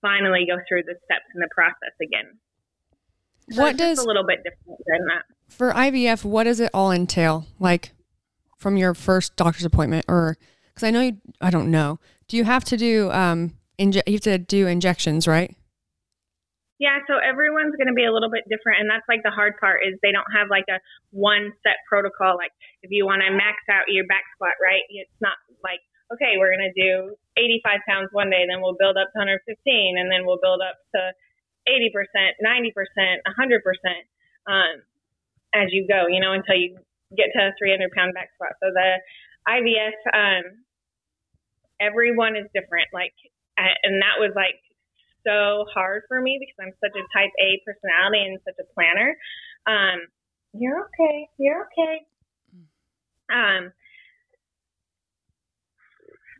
finally 0.00 0.46
go 0.48 0.58
through 0.68 0.82
the 0.82 0.96
steps 1.04 1.28
in 1.34 1.40
the 1.40 1.48
process 1.54 1.94
again. 2.00 2.38
So 3.52 3.62
What 3.62 3.76
does 3.76 3.98
a 3.98 4.06
little 4.06 4.24
bit 4.26 4.42
different 4.42 4.80
than 4.86 5.06
that? 5.06 5.24
for 5.48 5.72
IVF? 5.72 6.24
What 6.24 6.44
does 6.44 6.60
it 6.60 6.70
all 6.74 6.90
entail? 6.90 7.46
Like 7.60 7.92
from 8.58 8.76
your 8.76 8.94
first 8.94 9.36
doctor's 9.36 9.64
appointment, 9.64 10.04
or 10.08 10.36
because 10.68 10.86
I 10.86 10.90
know 10.90 11.00
you, 11.00 11.18
I 11.40 11.50
don't 11.50 11.70
know. 11.70 11.98
Do 12.28 12.36
you 12.36 12.44
have 12.44 12.64
to 12.64 12.76
do 12.76 13.10
um 13.10 13.54
inje- 13.78 14.02
you 14.06 14.14
have 14.14 14.22
to 14.22 14.38
do 14.38 14.66
injections, 14.66 15.26
right? 15.26 15.54
Yeah, 16.78 16.98
so 17.06 17.22
everyone's 17.22 17.78
going 17.78 17.86
to 17.86 17.94
be 17.94 18.04
a 18.04 18.10
little 18.12 18.30
bit 18.30 18.42
different, 18.50 18.82
and 18.82 18.90
that's 18.90 19.06
like 19.06 19.22
the 19.22 19.30
hard 19.30 19.54
part 19.62 19.86
is 19.86 19.94
they 20.02 20.10
don't 20.10 20.26
have 20.34 20.50
like 20.50 20.66
a 20.66 20.82
one 21.14 21.54
set 21.62 21.78
protocol. 21.88 22.34
Like 22.36 22.50
if 22.82 22.90
you 22.90 23.06
want 23.06 23.22
to 23.22 23.30
max 23.30 23.62
out 23.70 23.86
your 23.88 24.06
back 24.10 24.26
squat, 24.34 24.58
right? 24.58 24.82
It's 24.90 25.20
not 25.22 25.38
like 25.62 25.80
okay, 26.12 26.36
we're 26.36 26.52
going 26.52 26.68
to 26.68 26.76
do 26.76 27.16
85 27.36 27.80
pounds 27.88 28.08
one 28.12 28.30
day, 28.30 28.44
then 28.46 28.60
we'll 28.60 28.76
build 28.78 28.96
up 29.00 29.10
to 29.14 29.18
115, 29.18 29.98
and 29.98 30.10
then 30.10 30.26
we'll 30.26 30.42
build 30.42 30.60
up 30.60 30.76
to 30.94 31.00
80 31.66 31.90
percent, 31.94 32.36
90 32.42 32.74
percent, 32.74 33.22
100 33.24 33.64
percent 33.64 34.02
um, 34.50 34.82
as 35.54 35.70
you 35.70 35.86
go. 35.86 36.10
You 36.10 36.20
know, 36.20 36.34
until 36.34 36.58
you 36.58 36.78
get 37.16 37.32
to 37.34 37.50
a 37.50 37.56
300 37.58 37.90
pound 37.92 38.14
back 38.14 38.30
squat. 38.34 38.54
So 38.62 38.70
the 38.72 38.98
IVF, 39.48 39.98
um, 40.12 40.64
everyone 41.80 42.36
is 42.36 42.46
different. 42.54 42.88
Like, 42.92 43.14
and 43.56 44.02
that 44.02 44.18
was 44.18 44.32
like 44.34 44.58
so 45.26 45.64
hard 45.72 46.02
for 46.08 46.20
me 46.20 46.38
because 46.38 46.56
I'm 46.60 46.74
such 46.82 46.96
a 46.96 47.04
type 47.16 47.32
A 47.40 47.60
personality 47.64 48.22
and 48.24 48.38
such 48.44 48.58
a 48.60 48.66
planner. 48.74 49.16
Um, 49.66 50.06
you're 50.52 50.88
okay. 50.88 51.28
You're 51.38 51.66
okay. 51.72 52.06
Um, 53.32 53.72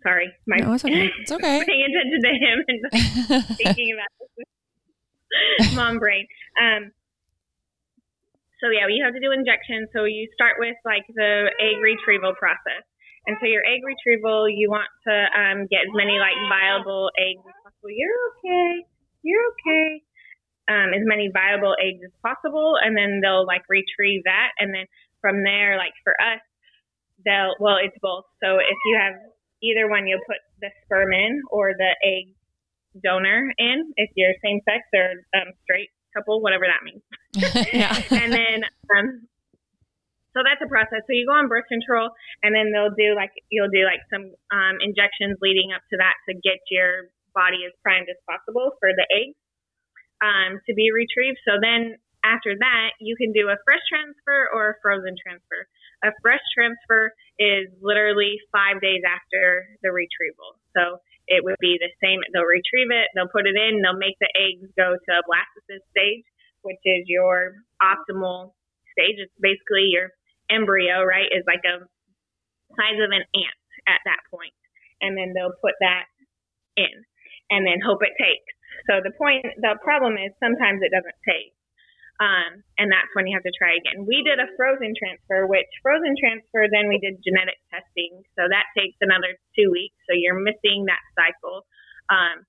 sorry, 0.03 0.33
my 0.47 0.57
No, 0.59 0.75
it's 0.75 0.85
okay. 0.85 1.11
It's 1.19 1.33
okay. 1.33 1.65
paying 1.67 1.85
attention 1.89 2.21
to 2.23 2.33
him 2.39 2.65
and 2.69 3.47
thinking 3.57 3.97
about 3.97 4.29
this 5.59 5.75
mom 5.75 5.99
brain. 5.99 6.27
Um, 6.61 6.93
so 8.65 8.73
yeah, 8.73 8.89
you 8.89 9.05
have 9.05 9.13
to 9.13 9.21
do 9.21 9.29
injections. 9.29 9.93
So 9.93 10.09
you 10.09 10.25
start 10.33 10.57
with 10.57 10.81
like 10.89 11.05
the 11.13 11.53
egg 11.61 11.77
retrieval 11.85 12.33
process. 12.33 12.81
And 13.29 13.37
so 13.37 13.45
your 13.45 13.61
egg 13.69 13.85
retrieval, 13.85 14.49
you 14.49 14.73
want 14.73 14.89
to 15.05 15.15
um, 15.37 15.69
get 15.69 15.85
as 15.85 15.93
many 15.93 16.17
like 16.17 16.37
viable 16.49 17.13
eggs 17.21 17.45
as 17.45 17.57
possible. 17.61 17.93
You're 17.93 18.21
okay. 18.33 18.89
You're 19.21 19.45
okay. 19.53 20.01
Um, 20.65 20.97
as 20.97 21.05
many 21.05 21.29
viable 21.29 21.77
eggs 21.77 22.01
as 22.01 22.13
possible, 22.25 22.81
and 22.81 22.97
then 22.97 23.21
they'll 23.21 23.45
like 23.45 23.69
retrieve 23.69 24.25
that, 24.25 24.57
and 24.57 24.73
then 24.73 24.89
from 25.21 25.45
there, 25.45 25.77
like 25.77 25.93
for 26.01 26.17
us, 26.17 26.41
they'll 27.21 27.53
well, 27.61 27.77
it's 27.77 27.97
both. 28.01 28.25
So 28.41 28.57
if 28.57 28.79
you 28.89 28.97
have 28.97 29.13
either 29.61 29.93
one, 29.93 30.09
you'll 30.09 30.25
put 30.25 30.41
the 30.65 30.73
sperm 30.85 31.13
in 31.13 31.45
or 31.53 31.77
the 31.77 31.93
egg 32.01 32.33
donor 33.05 33.53
in 33.59 33.93
if 33.97 34.09
you're 34.17 34.33
same 34.41 34.61
sex 34.65 34.81
or 34.97 35.21
um, 35.37 35.53
straight 35.65 35.93
couple, 36.17 36.41
whatever 36.41 36.65
that 36.65 36.81
means. 36.85 37.03
yeah. 37.73 37.95
and 38.11 38.33
then 38.33 38.65
um, 38.95 39.27
so 40.35 40.43
that's 40.43 40.63
a 40.63 40.71
process. 40.71 41.07
So 41.07 41.15
you 41.15 41.27
go 41.27 41.39
on 41.39 41.47
birth 41.47 41.71
control, 41.71 42.11
and 42.43 42.51
then 42.51 42.75
they'll 42.75 42.95
do 42.95 43.15
like 43.15 43.31
you'll 43.51 43.71
do 43.71 43.87
like 43.87 44.03
some 44.11 44.35
um, 44.51 44.83
injections 44.83 45.39
leading 45.39 45.71
up 45.71 45.83
to 45.91 45.97
that 46.03 46.19
to 46.29 46.35
get 46.35 46.59
your 46.71 47.11
body 47.35 47.67
as 47.67 47.75
primed 47.83 48.11
as 48.11 48.19
possible 48.27 48.75
for 48.79 48.91
the 48.95 49.07
eggs 49.11 49.39
um, 50.23 50.59
to 50.67 50.75
be 50.75 50.91
retrieved. 50.91 51.39
So 51.47 51.59
then 51.63 51.99
after 52.27 52.57
that, 52.57 52.99
you 52.99 53.15
can 53.15 53.31
do 53.31 53.51
a 53.51 53.59
fresh 53.63 53.83
transfer 53.87 54.51
or 54.51 54.75
a 54.75 54.77
frozen 54.83 55.15
transfer. 55.19 55.67
A 56.03 56.11
fresh 56.23 56.43
transfer 56.55 57.13
is 57.39 57.71
literally 57.83 58.39
five 58.51 58.81
days 58.81 59.03
after 59.07 59.67
the 59.83 59.93
retrieval. 59.93 60.59
So 60.75 60.99
it 61.27 61.45
would 61.45 61.61
be 61.61 61.77
the 61.81 61.93
same. 62.03 62.21
They'll 62.33 62.49
retrieve 62.49 62.93
it, 62.93 63.09
they'll 63.15 63.31
put 63.31 63.47
it 63.47 63.57
in, 63.57 63.81
they'll 63.81 63.97
make 63.97 64.17
the 64.21 64.33
eggs 64.35 64.69
go 64.77 64.97
to 64.97 65.11
a 65.15 65.25
blastocyst 65.25 65.85
stage, 65.93 66.25
which 66.65 66.83
is 66.85 67.05
your 67.07 67.61
optimal 67.81 68.53
stage. 68.93 69.21
It's 69.21 69.33
basically 69.41 69.93
your 69.93 70.11
embryo, 70.51 71.05
right? 71.05 71.29
Is 71.31 71.45
like 71.47 71.65
a 71.65 71.85
size 72.75 72.99
of 72.99 73.11
an 73.13 73.25
ant 73.37 73.61
at 73.87 74.01
that 74.05 74.25
point, 74.33 74.57
and 75.01 75.17
then 75.17 75.33
they'll 75.33 75.57
put 75.63 75.77
that 75.81 76.09
in, 76.77 77.05
and 77.51 77.63
then 77.67 77.85
hope 77.85 78.03
it 78.03 78.17
takes. 78.19 78.53
So 78.91 78.99
the 79.05 79.15
point, 79.15 79.47
the 79.63 79.79
problem 79.85 80.19
is 80.19 80.35
sometimes 80.43 80.83
it 80.83 80.91
doesn't 80.91 81.21
take. 81.23 81.55
Um, 82.23 82.63
and 82.79 82.95
that's 82.95 83.11
when 83.19 83.27
you 83.27 83.35
have 83.35 83.43
to 83.43 83.59
try 83.59 83.75
again. 83.75 84.07
We 84.07 84.23
did 84.23 84.39
a 84.39 84.47
frozen 84.55 84.95
transfer, 84.95 85.51
which 85.51 85.67
frozen 85.83 86.15
transfer, 86.15 86.71
then 86.71 86.87
we 86.87 87.03
did 87.03 87.19
genetic 87.27 87.59
testing. 87.75 88.23
So 88.39 88.47
that 88.47 88.71
takes 88.79 88.95
another 89.03 89.35
two 89.59 89.75
weeks. 89.75 89.99
So 90.07 90.15
you're 90.15 90.39
missing 90.39 90.87
that 90.87 91.03
cycle. 91.19 91.67
Um, 92.07 92.47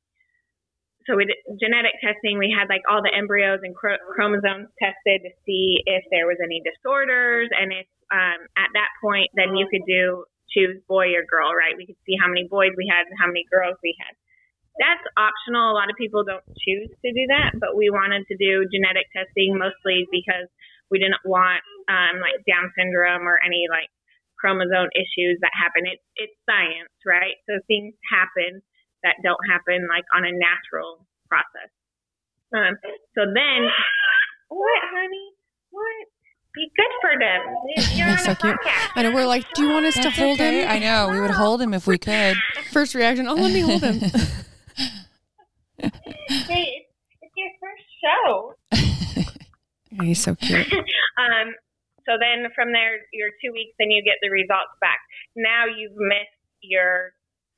so 1.06 1.16
we 1.16 1.26
did 1.30 1.38
genetic 1.62 1.94
testing. 2.02 2.38
We 2.42 2.50
had 2.50 2.66
like 2.70 2.82
all 2.90 3.06
the 3.06 3.14
embryos 3.14 3.62
and 3.62 3.78
chro- 3.78 4.02
chromosomes 4.14 4.74
tested 4.82 5.22
to 5.22 5.32
see 5.46 5.82
if 5.86 6.04
there 6.10 6.26
was 6.26 6.42
any 6.42 6.62
disorders, 6.66 7.50
and 7.54 7.72
if 7.74 7.88
um, 8.10 8.50
at 8.58 8.70
that 8.74 8.90
point, 9.02 9.30
then 9.38 9.54
you 9.56 9.70
could 9.70 9.86
do 9.86 10.26
choose 10.54 10.78
boy 10.88 11.14
or 11.14 11.26
girl, 11.26 11.54
right? 11.54 11.78
We 11.78 11.86
could 11.86 12.00
see 12.06 12.18
how 12.18 12.30
many 12.30 12.48
boys 12.50 12.74
we 12.78 12.90
had 12.90 13.06
and 13.10 13.18
how 13.18 13.28
many 13.28 13.46
girls 13.50 13.78
we 13.82 13.94
had. 13.98 14.14
That's 14.82 15.04
optional. 15.16 15.72
A 15.72 15.78
lot 15.78 15.90
of 15.90 15.96
people 15.96 16.24
don't 16.26 16.46
choose 16.64 16.92
to 16.92 17.10
do 17.14 17.24
that, 17.32 17.56
but 17.60 17.78
we 17.78 17.90
wanted 17.90 18.28
to 18.28 18.36
do 18.36 18.68
genetic 18.70 19.08
testing 19.16 19.56
mostly 19.56 20.06
because 20.12 20.50
we 20.92 21.00
didn't 21.00 21.22
want 21.26 21.64
um, 21.88 22.20
like 22.22 22.42
Down 22.50 22.72
syndrome 22.76 23.26
or 23.26 23.40
any 23.42 23.70
like 23.70 23.90
chromosome 24.38 24.92
issues 24.94 25.40
that 25.42 25.54
happen. 25.56 25.86
It's 25.86 26.06
it's 26.18 26.38
science, 26.50 26.92
right? 27.06 27.38
So 27.50 27.62
things 27.70 27.94
happen 28.12 28.62
that 29.06 29.22
don't 29.22 29.40
happen 29.46 29.86
like 29.88 30.04
on 30.14 30.26
a 30.26 30.34
natural 30.34 31.06
process. 31.30 31.70
Um, 32.54 32.74
so 33.14 33.22
then, 33.30 33.70
what, 34.50 34.82
honey? 34.90 35.30
What? 35.70 36.10
Be 36.54 36.72
good 36.76 36.94
for 37.02 37.14
them. 37.20 37.42
You're 37.98 38.10
on 38.10 38.18
so 38.18 38.32
a 38.32 38.36
cute. 38.36 38.58
I 38.96 39.04
know 39.04 39.14
we're 39.14 39.28
like, 39.28 39.46
do 39.54 39.64
you 39.64 39.70
want 39.70 39.86
us 39.86 39.96
to 39.96 40.10
hold 40.10 40.40
okay. 40.40 40.62
him? 40.62 40.70
I 40.70 40.80
know. 40.80 41.10
We 41.12 41.20
would 41.20 41.32
hold 41.32 41.62
him 41.62 41.74
if 41.74 41.86
we 41.86 41.98
could. 41.98 42.36
First 42.72 42.96
reaction, 42.96 43.28
oh, 43.28 43.34
let 43.34 43.54
me 43.54 43.60
hold 43.62 43.82
him. 43.82 44.00
Hey, 45.78 46.66
it's, 46.82 46.90
it's 47.22 47.34
your 47.38 47.52
first 47.62 47.86
show. 48.02 48.56
He's 50.02 50.22
so 50.24 50.36
cute. 50.36 50.66
um, 51.22 51.54
so 52.06 52.18
then 52.18 52.50
from 52.56 52.72
there, 52.72 53.02
your 53.14 53.30
two 53.44 53.52
weeks, 53.52 53.76
and 53.78 53.92
you 53.92 54.02
get 54.04 54.18
the 54.22 54.30
results 54.30 54.74
back. 54.82 55.00
Now 55.36 55.66
you've 55.66 55.98
missed 55.98 56.42
your 56.62 57.14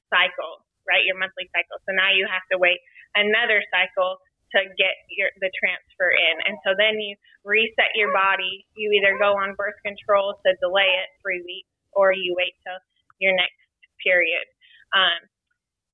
cycle, 0.09 0.66
right? 0.87 1.03
Your 1.05 1.19
monthly 1.19 1.51
cycle. 1.53 1.77
So 1.85 1.93
now 1.93 2.11
you 2.15 2.25
have 2.25 2.43
to 2.51 2.57
wait 2.57 2.79
another 3.15 3.61
cycle 3.69 4.17
to 4.55 4.63
get 4.79 4.95
your 5.11 5.29
the 5.43 5.51
transfer 5.59 6.09
in. 6.11 6.35
And 6.47 6.55
so 6.63 6.71
then 6.79 6.99
you 6.99 7.19
reset 7.43 7.91
your 7.95 8.15
body. 8.15 8.65
You 8.75 8.95
either 8.95 9.19
go 9.19 9.35
on 9.35 9.59
birth 9.59 9.77
control 9.83 10.39
to 10.45 10.49
delay 10.63 10.87
it 10.87 11.11
three 11.19 11.43
weeks, 11.43 11.71
or 11.91 12.15
you 12.15 12.35
wait 12.37 12.55
till 12.63 12.79
your 13.19 13.35
next 13.35 13.59
period. 13.99 14.45
Um, 14.95 15.19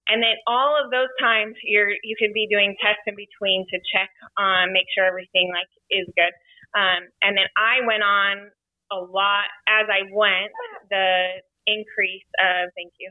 and 0.07 0.21
then 0.21 0.35
all 0.45 0.75
of 0.75 0.91
those 0.91 1.09
times, 1.19 1.55
you're 1.63 1.95
you 2.03 2.15
could 2.19 2.33
be 2.33 2.47
doing 2.51 2.75
tests 2.83 3.07
in 3.07 3.15
between 3.15 3.65
to 3.71 3.77
check 3.89 4.11
on, 4.37 4.73
make 4.73 4.85
sure 4.93 5.05
everything 5.05 5.49
like 5.49 5.69
is 5.89 6.05
good. 6.13 6.33
Um, 6.75 7.07
and 7.21 7.37
then 7.37 7.47
I 7.55 7.85
went 7.87 8.03
on 8.03 8.51
a 8.91 8.99
lot 8.99 9.47
as 9.65 9.87
I 9.89 10.05
went. 10.11 10.51
The 10.91 11.41
increase 11.65 12.27
of 12.43 12.69
thank 12.75 12.93
you. 12.99 13.09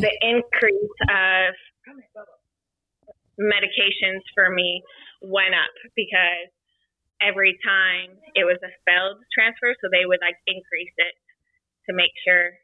The 0.00 0.12
increase 0.22 0.98
of 1.08 1.54
medications 3.36 4.24
for 4.32 4.48
me 4.50 4.82
went 5.20 5.52
up 5.52 5.72
because 5.94 6.48
every 7.20 7.56
time 7.64 8.16
it 8.36 8.44
was 8.44 8.60
a 8.64 8.72
failed 8.84 9.20
transfer, 9.32 9.72
so 9.80 9.88
they 9.88 10.04
would 10.04 10.20
like 10.20 10.36
increase 10.46 10.92
it 10.96 11.14
to 11.88 11.96
make 11.96 12.12
sure 12.24 12.56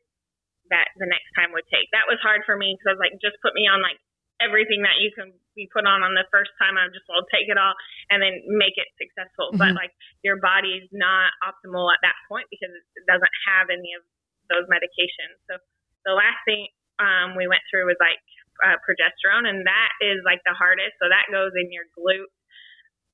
that 0.70 0.88
the 0.96 1.08
next 1.08 1.28
time 1.36 1.52
would 1.52 1.68
take. 1.68 1.88
That 1.92 2.08
was 2.08 2.20
hard 2.24 2.44
for 2.48 2.56
me 2.56 2.76
because 2.76 2.92
I 2.92 2.94
was 2.96 3.02
like, 3.04 3.16
just 3.20 3.36
put 3.44 3.52
me 3.52 3.68
on 3.68 3.84
like 3.84 4.00
everything 4.40 4.82
that 4.82 4.98
you 4.98 5.12
can 5.12 5.32
be 5.54 5.68
put 5.68 5.84
on 5.84 6.02
on 6.02 6.16
the 6.16 6.26
first 6.32 6.50
time. 6.56 6.80
I'm 6.80 6.90
just, 6.90 7.04
well, 7.06 7.22
take 7.28 7.46
it 7.46 7.60
all 7.60 7.76
and 8.08 8.24
then 8.24 8.40
make 8.48 8.74
it 8.80 8.88
successful. 8.96 9.52
But 9.54 9.76
Mhm. 9.76 9.80
like 9.84 9.92
your 10.24 10.40
body's 10.40 10.88
not 10.90 11.32
optimal 11.44 11.92
at 11.92 12.00
that 12.02 12.16
point 12.28 12.48
because 12.50 12.72
it 12.72 13.04
doesn't 13.06 13.36
have 13.46 13.68
any 13.70 13.92
of 13.94 14.02
those 14.48 14.66
medications. 14.68 15.38
So 15.46 15.60
the 16.04 16.14
last 16.14 16.40
thing 16.44 16.66
um, 16.98 17.34
we 17.36 17.48
went 17.48 17.62
through 17.70 17.86
was 17.86 17.98
like 17.98 18.20
uh, 18.62 18.78
progesterone, 18.84 19.48
and 19.48 19.66
that 19.66 19.90
is 20.02 20.22
like 20.26 20.42
the 20.44 20.54
hardest. 20.54 20.94
So 21.00 21.08
that 21.08 21.30
goes 21.30 21.54
in 21.56 21.72
your 21.72 21.88
glute, 21.94 22.30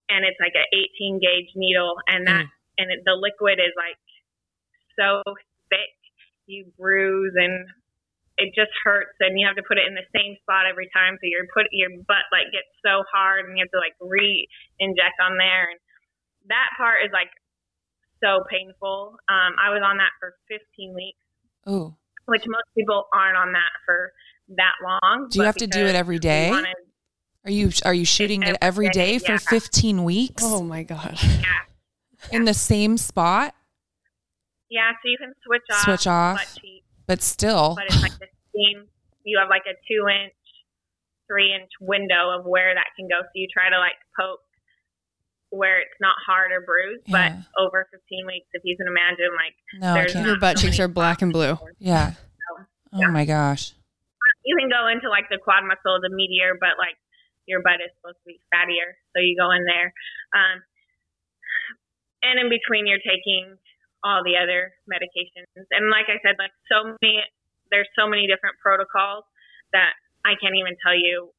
and 0.09 0.25
it's 0.25 0.41
like 0.41 0.57
an 0.57 0.69
18 0.73 1.21
gauge 1.21 1.53
needle, 1.57 1.97
and 2.09 2.27
that 2.27 2.45
and 2.79 2.89
it, 2.93 3.03
the 3.05 3.17
liquid 3.17 3.59
is 3.59 3.75
like 3.77 3.99
so 4.99 5.23
thick, 5.71 5.95
you 6.47 6.69
bruise 6.79 7.35
and 7.37 7.67
it 8.39 8.55
just 8.55 8.71
hurts, 8.87 9.19
and 9.19 9.35
you 9.35 9.47
have 9.47 9.59
to 9.59 9.67
put 9.67 9.83
it 9.83 9.87
in 9.89 9.99
the 9.99 10.07
same 10.15 10.39
spot 10.43 10.67
every 10.71 10.87
time. 10.95 11.19
So 11.19 11.27
your 11.27 11.47
put 11.51 11.67
your 11.73 11.91
butt 12.07 12.29
like 12.31 12.51
gets 12.55 12.71
so 12.85 13.03
hard, 13.11 13.47
and 13.47 13.57
you 13.57 13.65
have 13.65 13.75
to 13.75 13.83
like 13.83 13.99
re-inject 13.99 15.19
on 15.23 15.39
there, 15.39 15.71
and 15.71 15.81
that 16.51 16.71
part 16.79 17.03
is 17.03 17.13
like 17.13 17.31
so 18.23 18.43
painful. 18.51 19.15
Um, 19.31 19.55
I 19.59 19.71
was 19.71 19.83
on 19.83 19.99
that 20.03 20.11
for 20.19 20.35
15 20.51 20.95
weeks 20.95 21.23
Oh, 21.69 21.98
which 22.29 22.43
most 22.47 22.65
people 22.77 23.05
aren't 23.13 23.37
on 23.37 23.53
that 23.53 23.71
for 23.85 24.13
that 24.57 24.73
long. 24.83 25.29
do 25.31 25.39
you 25.41 25.45
have 25.45 25.57
to 25.57 25.67
do 25.67 25.85
it 25.87 25.95
every 25.95 26.19
day? 26.19 26.51
wanted- 26.51 26.75
Are 27.45 27.51
you 27.51 27.71
are 27.85 27.95
you 27.95 28.05
shooting 28.05 28.43
it 28.43 28.57
every 28.61 28.87
every 28.87 28.89
day 28.91 29.19
day, 29.19 29.25
for 29.25 29.33
yeah. 29.33 29.39
15 29.39 30.05
weeks 30.05 30.43
Oh 30.45 30.63
my 30.63 30.83
god. 30.83 31.19
yeah, 31.23 31.65
in 32.33 32.45
the 32.45 32.55
same 32.55 32.97
spot? 32.99 33.55
yeah, 34.71 34.91
so 35.03 35.09
you 35.09 35.17
can 35.19 35.33
switch 35.45 35.63
off, 35.73 35.83
Switch 35.85 36.07
off. 36.07 36.37
butt 36.39 36.59
cheek, 36.61 36.85
But 37.07 37.23
still, 37.23 37.75
but 37.77 37.85
it's 37.87 38.03
like 38.03 38.19
the 38.19 38.29
same. 38.55 38.87
You 39.25 39.39
have 39.39 39.49
like 39.49 39.65
a 39.67 39.75
two 39.89 40.07
inch, 40.09 40.35
three 41.27 41.55
inch 41.55 41.71
window 41.81 42.31
of 42.39 42.45
where 42.45 42.75
that 42.75 42.87
can 42.97 43.09
go. 43.09 43.21
So 43.23 43.31
you 43.35 43.47
try 43.53 43.69
to 43.71 43.79
like 43.79 43.97
poke 44.19 44.41
where 45.51 45.81
it's 45.81 45.97
not 46.01 46.15
hard 46.27 46.53
or 46.53 46.61
bruised, 46.61 47.05
Yeah. 47.07 47.41
but 47.57 47.63
over 47.63 47.89
15 47.91 48.27
weeks, 48.27 48.47
if 48.53 48.63
you 48.65 48.77
can 48.77 48.87
imagine, 48.87 49.33
like 49.35 49.55
no, 49.81 49.95
I 49.95 50.05
can't. 50.07 50.27
Your 50.27 50.39
butt 50.39 50.59
so 50.59 50.67
cheeks 50.67 50.79
are 50.81 50.89
black 50.89 51.23
and 51.23 51.33
blue. 51.33 51.57
Yeah. 51.79 52.13
Oh 52.93 53.01
Yeah. 53.01 53.09
my 53.09 53.25
gosh. 53.25 53.73
you 54.45 54.57
can 54.57 54.69
go 54.71 54.89
into 54.89 55.09
like 55.11 55.29
the 55.29 55.37
quad 55.39 55.65
muscle, 55.65 56.01
the 56.01 56.09
medial, 56.09 56.57
but 56.61 56.77
like 56.79 56.97
your 57.47 57.61
butt 57.63 57.81
is 57.85 57.91
supposed 58.01 58.17
to 58.25 58.27
be 58.29 58.41
fattier, 58.53 58.97
so 59.13 59.21
you 59.21 59.37
go 59.37 59.51
in 59.53 59.65
there. 59.65 59.93
Um, 60.37 60.63
and 62.23 62.39
in 62.41 62.49
between, 62.49 62.87
you're 62.87 63.03
taking 63.05 63.57
all 64.05 64.23
the 64.25 64.37
other 64.37 64.73
medications. 64.91 65.49
And 65.71 65.91
like 65.91 66.07
I 66.09 66.19
said, 66.25 66.37
like 66.39 66.53
so 66.71 66.97
many, 67.01 67.23
there's 67.71 67.89
so 67.97 68.09
many 68.09 68.27
different 68.27 68.57
protocols 68.61 69.25
that 69.73 69.93
I 70.25 70.35
can't 70.41 70.57
even 70.57 70.77
tell 70.85 70.97
you 70.97 71.31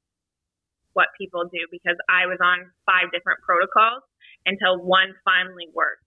what 0.99 1.15
people 1.15 1.47
do 1.47 1.63
because 1.71 1.95
I 2.11 2.27
was 2.27 2.43
on 2.43 2.67
five 2.83 3.07
different 3.15 3.39
protocols 3.47 4.03
until 4.43 4.83
one 4.83 5.15
finally 5.23 5.71
worked. 5.71 6.03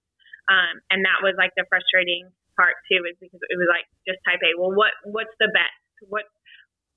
Um, 0.52 0.84
and 0.92 1.00
that 1.08 1.24
was 1.24 1.32
like 1.40 1.56
the 1.56 1.64
frustrating 1.72 2.28
part 2.60 2.76
too, 2.92 3.00
is 3.08 3.16
because 3.16 3.40
it 3.48 3.56
was 3.56 3.70
like 3.72 3.88
just 4.04 4.20
type 4.28 4.44
A. 4.44 4.52
Well, 4.60 4.76
what 4.76 4.92
what's 5.08 5.32
the 5.40 5.48
best? 5.48 5.80
What 6.12 6.28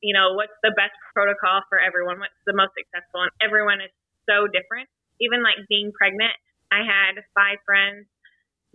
you 0.04 0.12
know, 0.12 0.36
what's 0.36 0.54
the 0.62 0.76
best 0.76 0.94
protocol 1.16 1.64
for 1.72 1.80
everyone? 1.80 2.20
What's 2.20 2.36
the 2.44 2.54
most 2.54 2.76
successful? 2.76 3.24
And 3.24 3.32
everyone 3.40 3.80
is 3.80 3.94
so 4.28 4.46
different. 4.52 4.92
Even 5.24 5.40
like 5.42 5.56
being 5.72 5.96
pregnant, 5.96 6.36
I 6.68 6.84
had 6.84 7.16
five 7.32 7.64
friends 7.64 8.06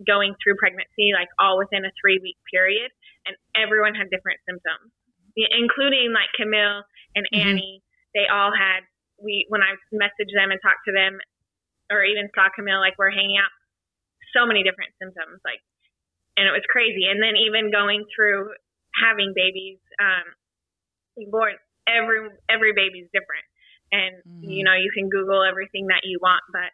going 0.01 0.33
through 0.41 0.57
pregnancy, 0.57 1.13
like 1.13 1.29
all 1.37 1.61
within 1.61 1.85
a 1.85 1.93
three 2.01 2.17
week 2.23 2.39
period, 2.49 2.89
and 3.29 3.37
everyone 3.53 3.93
had 3.93 4.09
different 4.09 4.41
symptoms, 4.49 4.89
including 5.37 6.09
like 6.15 6.31
Camille 6.33 6.81
and 7.13 7.27
Mhm. 7.29 7.37
Annie. 7.37 7.83
They 8.15 8.25
all 8.27 8.51
had 8.51 8.83
we 9.23 9.45
when 9.49 9.61
I 9.61 9.77
messaged 9.93 10.33
them 10.35 10.51
and 10.51 10.59
talked 10.61 10.85
to 10.87 10.93
them, 10.93 11.19
or 11.91 12.03
even 12.03 12.29
saw 12.35 12.49
Camille, 12.55 12.79
like 12.79 12.97
we're 12.97 13.11
hanging 13.13 13.37
out, 13.37 13.51
so 14.35 14.45
many 14.45 14.63
different 14.63 14.91
symptoms, 15.01 15.39
like, 15.43 15.61
and 16.37 16.47
it 16.47 16.51
was 16.55 16.65
crazy. 16.69 17.05
And 17.05 17.21
then 17.21 17.35
even 17.35 17.71
going 17.71 18.05
through 18.15 18.53
having 19.03 19.33
babies, 19.35 19.79
um, 19.99 20.27
born, 21.29 21.55
every 21.87 22.29
every 22.49 22.73
baby's 22.73 23.09
different, 23.13 23.45
and 23.91 24.15
Mhm. 24.23 24.51
you 24.51 24.63
know 24.63 24.73
you 24.73 24.91
can 24.91 25.09
Google 25.09 25.43
everything 25.43 25.87
that 25.87 26.03
you 26.03 26.19
want, 26.21 26.43
but 26.51 26.71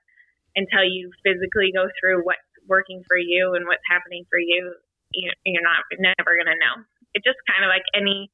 until 0.56 0.84
you 0.84 1.12
physically 1.24 1.72
go 1.72 1.90
through 2.00 2.24
what's 2.26 2.42
working 2.68 3.04
for 3.08 3.18
you 3.18 3.54
and 3.56 3.66
what's 3.68 3.86
happening 3.90 4.26
for 4.30 4.40
you, 4.40 4.76
you 5.14 5.32
you're 5.46 5.64
not 5.64 5.84
never 6.00 6.38
gonna 6.38 6.58
know. 6.58 6.84
It's 7.14 7.24
just 7.24 7.40
kind 7.48 7.64
of 7.64 7.70
like 7.70 7.86
any 7.94 8.30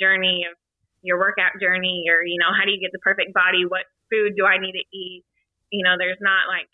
journey 0.00 0.44
of 0.50 0.56
your 1.06 1.18
workout 1.18 1.60
journey, 1.62 2.04
or 2.10 2.26
you 2.26 2.38
know, 2.38 2.50
how 2.52 2.64
do 2.66 2.72
you 2.72 2.80
get 2.80 2.90
the 2.92 2.98
perfect 2.98 3.32
body? 3.32 3.64
What 3.66 3.86
food 4.10 4.34
do 4.36 4.44
I 4.44 4.58
need 4.58 4.72
to 4.72 4.84
eat? 4.96 5.24
You 5.70 5.84
know, 5.84 5.94
there's 5.98 6.18
not 6.20 6.48
like 6.48 6.68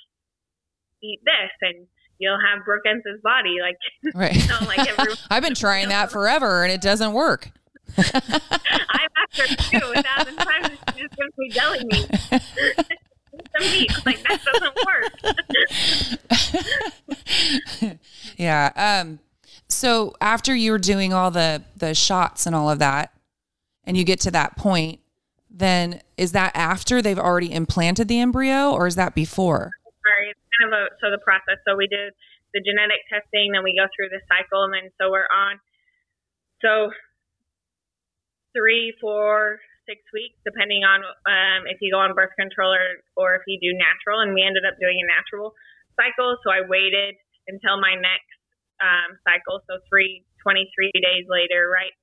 eat 1.02 1.20
this 1.24 1.50
and 1.62 1.86
you'll 2.18 2.38
have 2.40 2.64
Brooke 2.64 2.82
Ence's 2.86 3.20
body. 3.22 3.56
Like 3.60 3.76
Right. 4.14 4.36
know, 4.48 4.66
like 4.66 4.78
everyone- 4.88 5.16
I've 5.30 5.42
been 5.42 5.54
trying 5.54 5.88
that 5.90 6.10
forever 6.16 6.62
and 6.64 6.72
it 6.72 6.80
doesn't 6.80 7.12
work. 7.12 7.50
I've 7.98 8.06
asked 8.14 9.36
her 9.36 9.46
to 9.46 9.56
do 9.80 9.92
a 9.92 10.02
thousand 10.02 10.36
times, 10.36 10.68
and 10.68 10.78
she 10.94 11.02
just 11.02 11.16
gives 11.16 11.36
me 11.36 11.48
jelly 11.50 11.84
meat. 11.84 12.08
Some 13.58 13.70
meat, 13.70 13.90
like 14.06 14.22
that 14.22 14.40
doesn't 14.44 14.76
work. 14.86 15.12
yeah. 18.36 18.70
Um 19.02 19.18
so 19.68 20.14
after 20.20 20.54
you're 20.54 20.78
doing 20.78 21.12
all 21.12 21.30
the 21.30 21.62
the 21.76 21.94
shots 21.94 22.46
and 22.46 22.54
all 22.54 22.70
of 22.70 22.78
that 22.78 23.12
and 23.84 23.96
you 23.96 24.04
get 24.04 24.20
to 24.20 24.30
that 24.30 24.56
point, 24.56 25.00
then 25.50 26.00
is 26.16 26.32
that 26.32 26.52
after 26.54 27.02
they've 27.02 27.18
already 27.18 27.52
implanted 27.52 28.08
the 28.08 28.20
embryo 28.20 28.72
or 28.72 28.86
is 28.86 28.94
that 28.96 29.14
before? 29.14 29.70
Sorry, 29.84 30.32
kind 30.60 30.72
of 30.72 30.78
a 30.78 30.84
so 31.00 31.10
the 31.10 31.20
process. 31.22 31.60
So 31.68 31.76
we 31.76 31.86
did 31.86 32.12
the 32.54 32.60
genetic 32.60 33.04
testing, 33.08 33.52
then 33.52 33.62
we 33.62 33.76
go 33.76 33.86
through 33.92 34.08
the 34.08 34.20
cycle, 34.28 34.64
and 34.64 34.72
then 34.72 34.90
so 35.00 35.10
we're 35.10 35.28
on. 35.28 35.60
So 36.60 36.92
three, 38.56 38.94
four, 39.00 39.60
six 39.88 40.00
weeks, 40.14 40.38
depending 40.44 40.84
on 40.86 41.02
um, 41.02 41.66
if 41.66 41.80
you 41.80 41.90
go 41.90 41.98
on 41.98 42.14
birth 42.14 42.32
control 42.38 42.72
or, 42.72 43.02
or 43.16 43.28
if 43.36 43.42
you 43.48 43.58
do 43.58 43.74
natural. 43.74 44.20
And 44.20 44.32
we 44.32 44.44
ended 44.44 44.62
up 44.64 44.78
doing 44.78 45.00
a 45.02 45.06
natural 45.08 45.52
cycle. 45.98 46.38
So 46.44 46.52
I 46.52 46.62
waited 46.64 47.18
until 47.48 47.80
my 47.80 47.98
next 47.98 48.38
um, 48.78 49.18
cycle. 49.26 49.60
So 49.66 49.82
three, 49.90 50.22
23 50.44 50.68
days 51.02 51.26
later, 51.26 51.66
right? 51.66 51.94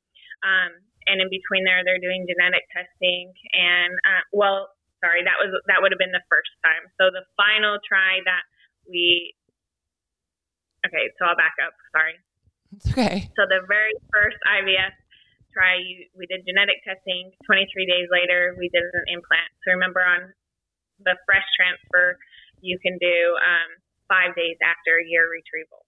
Um, 0.44 0.72
and 1.08 1.22
in 1.22 1.30
between 1.32 1.64
there, 1.64 1.86
they're 1.86 2.02
doing 2.02 2.28
genetic 2.28 2.68
testing. 2.74 3.32
And 3.56 3.94
uh, 4.04 4.24
well, 4.34 4.74
sorry, 5.00 5.24
that 5.24 5.40
was 5.40 5.52
that 5.72 5.80
would 5.80 5.92
have 5.92 6.02
been 6.02 6.16
the 6.16 6.26
first 6.28 6.52
time. 6.66 6.88
So 7.00 7.14
the 7.14 7.24
final 7.40 7.80
try 7.84 8.20
that 8.26 8.44
we. 8.88 9.36
Okay, 10.88 11.12
so 11.20 11.28
I'll 11.28 11.40
back 11.40 11.60
up. 11.60 11.76
Sorry. 11.92 12.16
It's 12.72 12.88
okay. 12.92 13.28
So 13.36 13.44
the 13.50 13.68
very 13.68 13.92
first 14.14 14.40
IVF 14.48 14.96
try, 15.52 15.82
we 16.16 16.24
did 16.30 16.46
genetic 16.48 16.80
testing. 16.86 17.34
23 17.44 17.68
days 17.84 18.08
later, 18.14 18.56
we 18.56 18.70
did 18.70 18.86
an 18.86 19.06
implant. 19.12 19.50
So 19.66 19.76
remember 19.76 20.00
on 20.00 20.32
the 21.04 21.18
fresh 21.26 21.46
transfer, 21.58 22.16
you 22.62 22.78
can 22.80 22.96
do 23.02 23.18
um, 23.42 23.70
five 24.08 24.36
days 24.36 24.56
after 24.62 25.00
your 25.02 25.28
retrieval. 25.28 25.84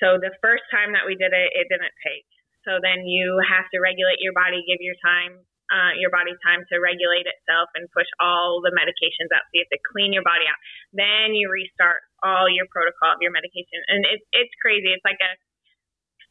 So 0.00 0.20
the 0.20 0.32
first 0.44 0.64
time 0.68 0.92
that 0.92 1.08
we 1.08 1.16
did 1.16 1.32
it, 1.32 1.48
it 1.56 1.66
didn't 1.72 1.94
take. 2.04 2.28
So 2.66 2.82
then 2.82 3.06
you 3.06 3.38
have 3.46 3.70
to 3.70 3.78
regulate 3.78 4.18
your 4.18 4.34
body, 4.34 4.66
give 4.66 4.82
your 4.82 4.98
time, 4.98 5.38
uh, 5.70 5.94
your 5.98 6.10
body 6.10 6.34
time 6.42 6.66
to 6.70 6.82
regulate 6.82 7.26
itself 7.26 7.70
and 7.78 7.86
push 7.94 8.10
all 8.18 8.58
the 8.62 8.74
medications 8.74 9.30
out. 9.30 9.46
So 9.50 9.58
you 9.58 9.62
have 9.62 9.74
to 9.74 9.82
clean 9.94 10.10
your 10.10 10.26
body 10.26 10.50
out. 10.50 10.58
Then 10.90 11.38
you 11.38 11.46
restart 11.46 12.02
all 12.26 12.50
your 12.50 12.66
protocol 12.74 13.14
of 13.14 13.22
your 13.22 13.30
medication, 13.30 13.78
and 13.86 14.02
it's 14.06 14.26
it's 14.34 14.54
crazy. 14.58 14.90
It's 14.90 15.06
like 15.06 15.22
a 15.22 15.32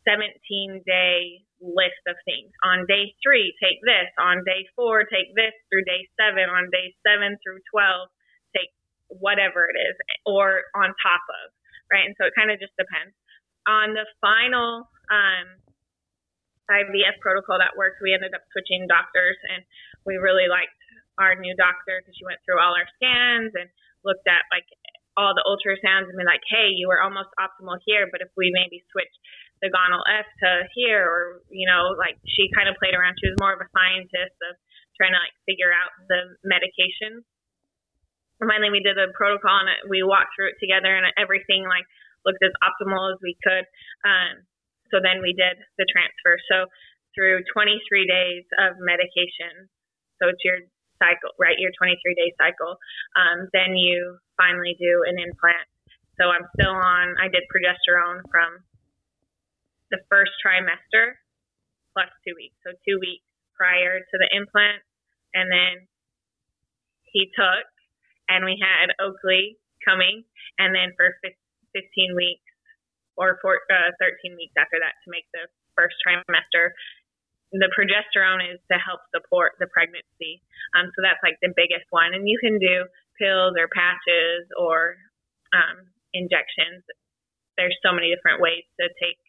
17 0.08 0.84
day 0.86 1.44
list 1.60 2.04
of 2.08 2.16
things. 2.24 2.52
On 2.64 2.86
day 2.86 3.16
three, 3.24 3.56
take 3.58 3.82
this. 3.84 4.08
On 4.20 4.44
day 4.46 4.68
four, 4.78 5.04
take 5.08 5.34
this 5.34 5.56
through 5.68 5.84
day 5.88 6.06
seven. 6.20 6.52
On 6.52 6.70
day 6.70 6.94
seven 7.02 7.40
through 7.42 7.60
12, 7.74 8.08
take 8.54 8.72
whatever 9.08 9.66
it 9.66 9.78
is, 9.80 9.96
or 10.26 10.68
on 10.78 10.94
top 11.02 11.24
of, 11.44 11.46
right? 11.90 12.06
And 12.06 12.16
so 12.20 12.30
it 12.30 12.38
kind 12.38 12.54
of 12.54 12.62
just 12.62 12.74
depends. 12.78 13.14
On 13.66 13.98
the 13.98 14.06
final 14.22 14.86
um, 15.10 15.65
IVF 16.70 17.22
protocol 17.22 17.62
that 17.62 17.78
worked, 17.78 18.02
we 18.02 18.14
ended 18.14 18.34
up 18.34 18.44
switching 18.52 18.90
doctors, 18.90 19.38
and 19.54 19.62
we 20.06 20.18
really 20.18 20.50
liked 20.50 20.74
our 21.18 21.38
new 21.38 21.56
doctor 21.56 22.02
because 22.02 22.16
she 22.18 22.28
went 22.28 22.42
through 22.44 22.60
all 22.60 22.76
our 22.76 22.88
scans 23.00 23.56
and 23.56 23.70
looked 24.04 24.28
at 24.28 24.44
like 24.52 24.68
all 25.16 25.32
the 25.32 25.46
ultrasounds 25.48 26.12
and 26.12 26.20
been 26.20 26.28
like, 26.28 26.44
hey, 26.52 26.76
you 26.76 26.92
were 26.92 27.00
almost 27.00 27.32
optimal 27.40 27.80
here, 27.88 28.12
but 28.12 28.20
if 28.20 28.28
we 28.36 28.52
maybe 28.52 28.84
switch 28.92 29.12
the 29.64 29.72
Gonal-f 29.72 30.28
to 30.44 30.68
here, 30.76 31.08
or 31.08 31.40
you 31.48 31.64
know, 31.64 31.96
like 31.96 32.20
she 32.28 32.52
kind 32.52 32.68
of 32.68 32.76
played 32.76 32.94
around. 32.94 33.16
She 33.18 33.32
was 33.32 33.40
more 33.40 33.56
of 33.56 33.64
a 33.64 33.72
scientist 33.72 34.36
of 34.52 34.54
trying 35.00 35.16
to 35.16 35.22
like 35.22 35.36
figure 35.48 35.72
out 35.72 35.96
the 36.12 36.36
medication. 36.44 37.24
And 38.44 38.48
finally, 38.52 38.72
we 38.72 38.84
did 38.84 39.00
the 39.00 39.16
protocol 39.16 39.64
and 39.64 39.72
we 39.88 40.04
walked 40.04 40.36
through 40.36 40.52
it 40.52 40.60
together, 40.60 40.92
and 40.92 41.08
everything 41.16 41.64
like 41.64 41.88
looked 42.28 42.44
as 42.44 42.52
optimal 42.60 43.16
as 43.16 43.20
we 43.24 43.40
could. 43.40 43.64
Um, 44.04 44.44
so 44.92 45.02
then 45.02 45.22
we 45.22 45.34
did 45.34 45.58
the 45.78 45.88
transfer. 45.90 46.38
So 46.52 46.70
through 47.16 47.48
23 47.54 47.80
days 48.06 48.46
of 48.60 48.78
medication, 48.80 49.70
so 50.22 50.30
it's 50.30 50.44
your 50.44 50.64
cycle, 51.00 51.36
right? 51.40 51.58
Your 51.60 51.72
23 51.76 52.00
day 52.16 52.32
cycle. 52.40 52.78
Um, 53.16 53.48
then 53.52 53.76
you 53.76 54.18
finally 54.38 54.76
do 54.80 55.04
an 55.08 55.20
implant. 55.20 55.68
So 56.20 56.32
I'm 56.32 56.48
still 56.56 56.72
on. 56.72 57.16
I 57.20 57.28
did 57.28 57.44
progesterone 57.52 58.24
from 58.32 58.64
the 59.92 60.00
first 60.10 60.32
trimester 60.40 61.20
plus 61.94 62.12
two 62.28 62.36
weeks, 62.36 62.56
so 62.64 62.76
two 62.84 63.00
weeks 63.00 63.24
prior 63.56 64.00
to 64.00 64.16
the 64.20 64.30
implant, 64.36 64.84
and 65.34 65.48
then 65.48 65.88
he 67.08 67.32
took, 67.32 67.64
and 68.28 68.44
we 68.44 68.60
had 68.60 68.92
Oakley 69.00 69.56
coming, 69.88 70.24
and 70.60 70.76
then 70.76 70.92
for 71.00 71.16
15 71.72 72.16
weeks 72.16 72.45
or 73.18 73.40
for, 73.42 73.60
uh, 73.72 73.92
13 74.00 74.36
weeks 74.36 74.54
after 74.58 74.78
that 74.80 74.96
to 75.04 75.08
make 75.12 75.26
the 75.34 75.48
first 75.76 75.96
trimester. 76.06 76.72
The 77.52 77.72
progesterone 77.72 78.44
is 78.44 78.60
to 78.72 78.78
help 78.78 79.00
support 79.16 79.54
the 79.60 79.68
pregnancy. 79.68 80.42
Um, 80.76 80.92
so 80.96 81.02
that's 81.02 81.22
like 81.24 81.40
the 81.42 81.54
biggest 81.56 81.88
one. 81.92 82.14
And 82.14 82.28
you 82.28 82.40
can 82.40 82.60
do 82.60 82.88
pills 83.20 83.56
or 83.58 83.68
patches 83.72 84.48
or 84.60 84.98
um, 85.54 85.88
injections. 86.14 86.84
There's 87.58 87.78
so 87.86 87.94
many 87.94 88.12
different 88.14 88.42
ways 88.42 88.64
to 88.80 88.88
take 89.00 89.20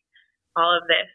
all 0.57 0.77
of 0.77 0.89
this. 0.89 1.07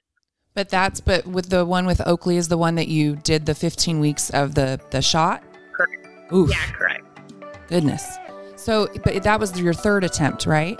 But 0.53 0.69
that's 0.69 0.99
but 0.99 1.25
with 1.25 1.49
the 1.49 1.65
one 1.65 1.85
with 1.85 2.05
Oakley 2.05 2.37
is 2.37 2.49
the 2.49 2.57
one 2.57 2.75
that 2.75 2.87
you 2.87 3.15
did 3.15 3.45
the 3.45 3.55
15 3.55 3.99
weeks 3.99 4.29
of 4.31 4.55
the 4.55 4.79
the 4.91 5.01
shot. 5.01 5.43
Correct. 5.73 6.07
Oof. 6.33 6.49
Yeah, 6.49 6.71
correct. 6.71 7.05
Goodness. 7.67 8.05
So, 8.57 8.87
but 9.03 9.23
that 9.23 9.39
was 9.39 9.59
your 9.59 9.73
third 9.73 10.03
attempt, 10.03 10.45
right? 10.45 10.79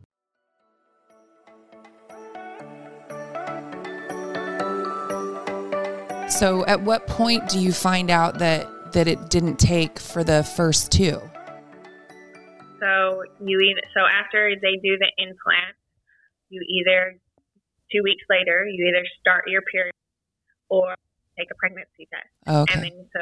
So, 6.31 6.65
at 6.65 6.81
what 6.81 7.07
point 7.07 7.49
do 7.49 7.59
you 7.59 7.73
find 7.73 8.09
out 8.09 8.39
that 8.39 8.93
that 8.93 9.07
it 9.07 9.29
didn't 9.29 9.59
take 9.59 9.99
for 9.99 10.23
the 10.23 10.43
first 10.43 10.91
two? 10.91 11.19
So 12.79 13.23
you 13.43 13.59
either 13.59 13.85
so 13.93 14.01
after 14.07 14.55
they 14.55 14.79
do 14.81 14.97
the 14.97 15.11
implant, 15.19 15.75
you 16.49 16.63
either 16.63 17.19
two 17.91 18.01
weeks 18.03 18.23
later 18.29 18.65
you 18.65 18.87
either 18.87 19.05
start 19.19 19.43
your 19.47 19.61
period 19.61 19.93
or 20.69 20.95
take 21.37 21.51
a 21.51 21.57
pregnancy 21.59 22.07
test. 22.07 22.31
Oh, 22.47 22.63
okay. 22.63 22.73
And 22.73 22.83
then 22.83 22.95
so 23.11 23.21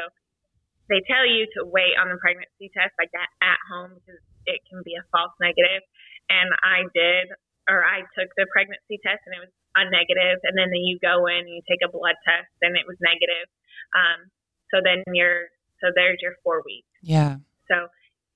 they 0.88 1.02
tell 1.06 1.26
you 1.26 1.46
to 1.58 1.66
wait 1.66 1.98
on 1.98 2.08
the 2.08 2.18
pregnancy 2.18 2.70
test 2.72 2.94
like 2.98 3.10
that 3.12 3.28
at 3.42 3.60
home 3.68 3.98
because 4.00 4.22
it 4.46 4.62
can 4.70 4.82
be 4.86 4.94
a 4.94 5.04
false 5.10 5.34
negative. 5.42 5.82
And 6.30 6.50
I 6.62 6.86
did, 6.94 7.34
or 7.68 7.82
I 7.82 8.06
took 8.14 8.30
the 8.38 8.46
pregnancy 8.54 9.02
test 9.02 9.22
and 9.26 9.34
it 9.34 9.42
was 9.44 9.54
a. 9.76 10.40
And 10.42 10.58
then 10.58 10.70
you 10.74 10.98
go 10.98 11.26
in 11.26 11.46
and 11.46 11.54
you 11.54 11.62
take 11.68 11.82
a 11.84 11.90
blood 11.90 12.18
test 12.24 12.50
and 12.62 12.76
it 12.76 12.86
was 12.86 12.96
negative. 13.00 13.46
Um, 13.94 14.30
so 14.70 14.82
then 14.82 15.02
you're, 15.14 15.50
so 15.82 15.90
there's 15.94 16.18
your 16.22 16.34
four 16.42 16.62
weeks. 16.66 16.90
Yeah. 17.02 17.38
So 17.70 17.88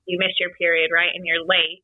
you 0.06 0.18
miss 0.18 0.38
your 0.38 0.50
period, 0.56 0.90
right? 0.92 1.10
And 1.14 1.26
you're 1.26 1.44
late. 1.44 1.82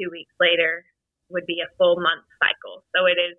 Two 0.00 0.12
weeks 0.12 0.32
later 0.38 0.84
would 1.32 1.46
be 1.46 1.64
a 1.64 1.72
full 1.80 1.96
month 1.96 2.28
cycle. 2.38 2.84
So 2.94 3.08
it 3.08 3.16
is, 3.16 3.36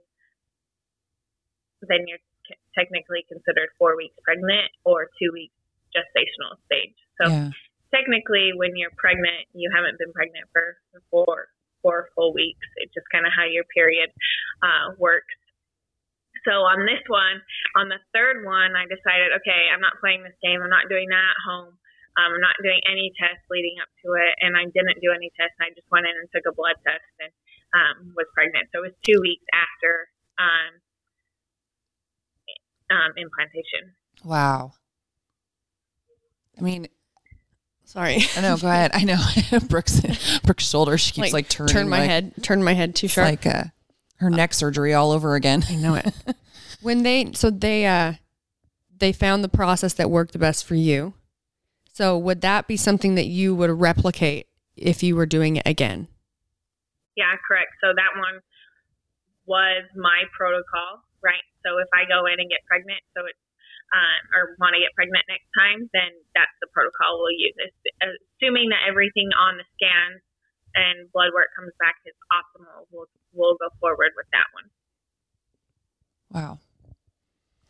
then 1.86 2.10
you're 2.10 2.22
technically 2.74 3.26
considered 3.30 3.70
four 3.78 3.96
weeks 3.96 4.18
pregnant 4.26 4.74
or 4.84 5.10
two 5.22 5.30
weeks 5.34 5.54
gestational 5.94 6.58
stage. 6.66 6.98
So 7.22 7.30
yeah. 7.30 7.50
technically, 7.94 8.52
when 8.58 8.76
you're 8.76 8.94
pregnant, 8.98 9.46
you 9.54 9.70
haven't 9.74 9.98
been 9.98 10.12
pregnant 10.14 10.50
for 10.54 10.78
four 11.10 11.50
four 11.82 12.10
full 12.16 12.34
weeks. 12.34 12.66
It's 12.78 12.94
just 12.94 13.08
kind 13.12 13.26
of 13.26 13.32
how 13.36 13.46
your 13.46 13.66
period 13.74 14.10
uh, 14.64 14.96
works. 14.98 15.34
So 16.46 16.64
on 16.64 16.88
this 16.88 17.04
one, 17.12 17.44
on 17.76 17.92
the 17.92 18.00
third 18.16 18.48
one, 18.48 18.72
I 18.78 18.88
decided, 18.88 19.36
okay, 19.44 19.68
I'm 19.68 19.84
not 19.84 20.00
playing 20.00 20.24
this 20.24 20.38
game. 20.40 20.64
I'm 20.64 20.72
not 20.72 20.88
doing 20.88 21.12
that 21.12 21.28
at 21.36 21.40
home. 21.44 21.76
Um, 22.18 22.30
I'm 22.34 22.42
not 22.42 22.58
doing 22.64 22.82
any 22.90 23.12
tests 23.20 23.46
leading 23.52 23.78
up 23.84 23.92
to 24.02 24.18
it, 24.18 24.34
and 24.42 24.58
I 24.58 24.66
didn't 24.72 25.04
do 25.04 25.14
any 25.14 25.30
tests. 25.38 25.60
I 25.62 25.70
just 25.76 25.86
went 25.92 26.08
in 26.08 26.16
and 26.18 26.26
took 26.34 26.50
a 26.50 26.56
blood 26.56 26.80
test 26.82 27.06
and 27.22 27.30
um, 27.78 28.16
was 28.16 28.26
pregnant. 28.34 28.72
So 28.74 28.82
it 28.82 28.90
was 28.90 28.98
two 29.06 29.20
weeks 29.22 29.46
after 29.54 30.10
um, 30.42 30.72
um, 32.90 33.12
implantation. 33.18 33.94
Wow. 34.24 34.74
I 36.58 36.62
mean, 36.62 36.88
Sorry. 37.88 38.18
I 38.36 38.42
know. 38.42 38.58
Go 38.58 38.68
ahead. 38.68 38.92
I 38.94 39.06
know. 39.06 39.18
Brooke's 39.70 40.02
Brooke's 40.44 40.70
shoulder. 40.70 40.98
She 40.98 41.14
keeps 41.14 41.32
like, 41.32 41.48
turning. 41.48 41.74
turn 41.74 41.88
my 41.88 42.00
like, 42.00 42.10
head, 42.10 42.34
turn 42.44 42.62
my 42.62 42.74
head 42.74 42.96
too 42.96 43.08
sharp. 43.08 43.26
Like 43.26 43.46
uh, 43.46 43.64
her 44.18 44.30
neck 44.30 44.54
surgery 44.54 44.94
all 44.94 45.12
over 45.12 45.36
again. 45.36 45.64
I 45.70 45.76
know 45.76 45.96
it. 45.96 46.14
when 46.82 47.04
they 47.04 47.32
so 47.32 47.50
they 47.50 47.86
uh 47.86 48.14
they 49.00 49.14
found 49.14 49.42
the 49.42 49.50
process 49.50 49.94
that 49.94 50.12
worked 50.12 50.34
the 50.34 50.40
best 50.40 50.66
for 50.66 50.76
you. 50.76 51.14
So 51.94 52.18
would 52.18 52.42
that 52.42 52.68
be 52.68 52.76
something 52.76 53.16
that 53.16 53.28
you 53.28 53.56
would 53.56 53.70
replicate 53.70 54.48
if 54.76 55.02
you 55.02 55.16
were 55.16 55.26
doing 55.26 55.56
it 55.56 55.64
again? 55.66 56.10
Yeah, 57.16 57.34
correct. 57.48 57.72
So 57.82 57.94
that 57.96 58.20
one 58.20 58.42
was 59.46 59.88
my 59.96 60.28
protocol, 60.38 61.08
right? 61.24 61.42
So 61.64 61.80
if 61.80 61.88
I 61.94 62.04
go 62.04 62.26
in 62.26 62.38
and 62.38 62.50
get 62.50 62.60
pregnant, 62.68 63.00
so 63.16 63.24
it's 63.26 63.40
um, 63.94 64.22
or 64.36 64.56
want 64.60 64.76
to 64.76 64.82
get 64.84 64.92
pregnant 64.96 65.24
next 65.32 65.48
time, 65.56 65.88
then 65.96 66.12
that's 66.36 66.52
the 66.60 66.68
protocol 66.76 67.20
we'll 67.24 67.32
use. 67.36 67.56
Assuming 68.04 68.70
that 68.76 68.84
everything 68.88 69.32
on 69.40 69.58
the 69.58 69.68
scan 69.80 70.20
and 70.76 71.12
blood 71.12 71.32
work 71.34 71.50
comes 71.56 71.72
back 71.80 71.96
is 72.06 72.14
optimal, 72.32 72.86
we'll 72.92 73.08
we'll 73.34 73.56
go 73.56 73.70
forward 73.80 74.12
with 74.16 74.28
that 74.34 74.48
one. 74.52 74.68
Wow. 76.32 76.60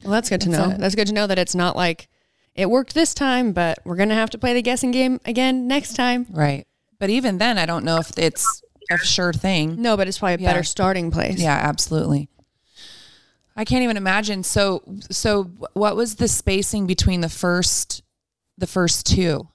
Well, 0.04 0.14
that's 0.14 0.30
good 0.30 0.42
to 0.42 0.50
That's 0.50 0.60
know. 0.60 0.74
it. 0.76 0.80
That's 0.80 0.96
good 0.96 1.08
to 1.08 1.14
know 1.14 1.28
that 1.28 1.40
it's 1.40 1.56
not 1.56 1.76
like 1.76 2.08
it 2.56 2.70
worked 2.70 2.94
this 2.94 3.14
time, 3.14 3.54
but 3.54 3.80
we're 3.86 3.96
gonna 3.96 4.16
have 4.16 4.30
to 4.32 4.38
play 4.38 4.54
the 4.54 4.62
guessing 4.62 4.92
game 4.92 5.20
again 5.26 5.68
next 5.68 5.94
time. 5.96 6.26
Right. 6.30 6.66
But 7.00 7.10
even 7.10 7.38
then, 7.38 7.58
I 7.58 7.66
don't 7.66 7.86
know 7.86 8.00
if 8.00 8.18
it's 8.18 8.62
a 8.92 8.98
sure 8.98 9.34
thing. 9.34 9.82
No, 9.82 9.96
but 9.98 10.08
it's 10.08 10.18
probably 10.18 10.36
a 10.36 10.38
Yeah. 10.40 10.50
better 10.54 10.64
starting 10.64 11.12
place. 11.12 11.40
Yeah, 11.40 11.54
absolutely. 11.56 12.30
I 13.58 13.66
can't 13.66 13.84
even 13.84 13.98
imagine. 13.98 14.44
So, 14.44 14.84
so 15.10 15.46
what 15.74 15.96
was 15.96 16.16
the 16.16 16.28
spacing 16.28 16.86
between 16.88 17.22
the 17.22 17.30
first, 17.30 18.04
the 18.58 18.68
first 18.68 19.08
two? 19.08 19.48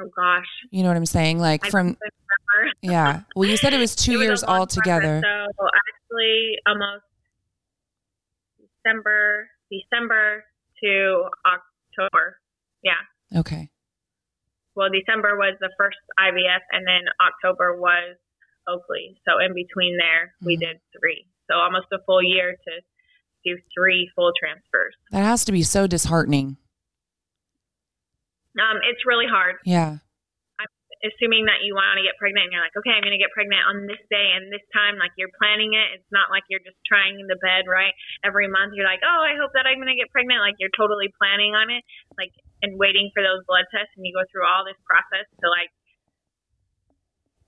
Oh 0.00 0.08
gosh, 0.16 0.46
You 0.70 0.82
know 0.82 0.88
what 0.88 0.96
I'm 0.96 1.04
saying? 1.04 1.38
Like 1.38 1.66
I 1.66 1.70
from, 1.70 1.98
yeah. 2.82 3.22
Well, 3.36 3.48
you 3.48 3.56
said 3.58 3.74
it 3.74 3.78
was 3.80 3.94
two 3.94 4.20
It 4.20 4.24
years 4.24 4.42
long 4.42 4.60
all 4.60 4.66
together. 4.66 5.20
process, 5.20 5.54
So 5.58 5.66
actually, 5.66 6.56
almost 6.66 7.04
December, 8.84 9.48
December 9.70 10.44
to 10.82 11.24
October. 11.44 12.38
Yeah. 12.82 13.02
Okay. 13.40 13.68
Well, 14.74 14.88
December 14.88 15.36
was 15.36 15.56
the 15.60 15.70
first 15.76 15.98
IVF, 16.18 16.60
and 16.72 16.86
then 16.86 17.04
October 17.20 17.76
was 17.78 18.16
Oakley. 18.66 19.20
So 19.28 19.38
in 19.44 19.52
between 19.54 19.98
there, 19.98 20.32
we 20.40 20.56
Mhm. 20.56 20.60
did 20.60 20.80
three. 20.98 21.26
So 21.50 21.56
almost 21.58 21.86
a 21.92 21.98
full 22.06 22.22
year 22.22 22.52
to 22.56 22.72
do 23.44 23.58
three 23.74 24.10
full 24.14 24.32
transfers. 24.38 24.94
That 25.10 25.22
has 25.22 25.44
to 25.46 25.52
be 25.52 25.62
so 25.62 25.86
disheartening. 25.86 26.56
Um, 28.56 28.78
it's 28.84 29.04
really 29.08 29.26
hard. 29.26 29.56
Yeah. 29.64 30.02
I'm 30.60 30.72
assuming 31.00 31.48
that 31.48 31.64
you 31.64 31.72
want 31.72 31.96
to 31.96 32.04
get 32.04 32.20
pregnant 32.20 32.48
and 32.48 32.52
you're 32.52 32.62
like, 32.62 32.76
okay, 32.76 32.92
I'm 32.92 33.00
going 33.00 33.16
to 33.16 33.22
get 33.22 33.32
pregnant 33.32 33.64
on 33.64 33.88
this 33.88 34.02
day 34.12 34.36
and 34.36 34.52
this 34.52 34.64
time, 34.76 35.00
like 35.00 35.16
you're 35.16 35.32
planning 35.40 35.72
it. 35.72 35.96
It's 35.96 36.12
not 36.12 36.28
like 36.28 36.44
you're 36.52 36.62
just 36.62 36.76
trying 36.84 37.16
in 37.16 37.26
the 37.26 37.40
bed, 37.40 37.64
right? 37.64 37.96
Every 38.20 38.46
month 38.46 38.76
you're 38.76 38.88
like, 38.88 39.00
oh, 39.00 39.22
I 39.24 39.40
hope 39.40 39.56
that 39.56 39.64
I'm 39.64 39.80
going 39.80 39.90
to 39.90 39.98
get 39.98 40.12
pregnant. 40.12 40.44
Like 40.44 40.60
you're 40.60 40.74
totally 40.76 41.08
planning 41.16 41.56
on 41.56 41.72
it, 41.72 41.80
like, 42.20 42.36
and 42.60 42.76
waiting 42.76 43.08
for 43.16 43.24
those 43.24 43.40
blood 43.48 43.64
tests. 43.72 43.96
And 43.96 44.04
you 44.04 44.12
go 44.12 44.22
through 44.28 44.44
all 44.44 44.68
this 44.68 44.78
process 44.84 45.24
to 45.40 45.46
like 45.48 45.72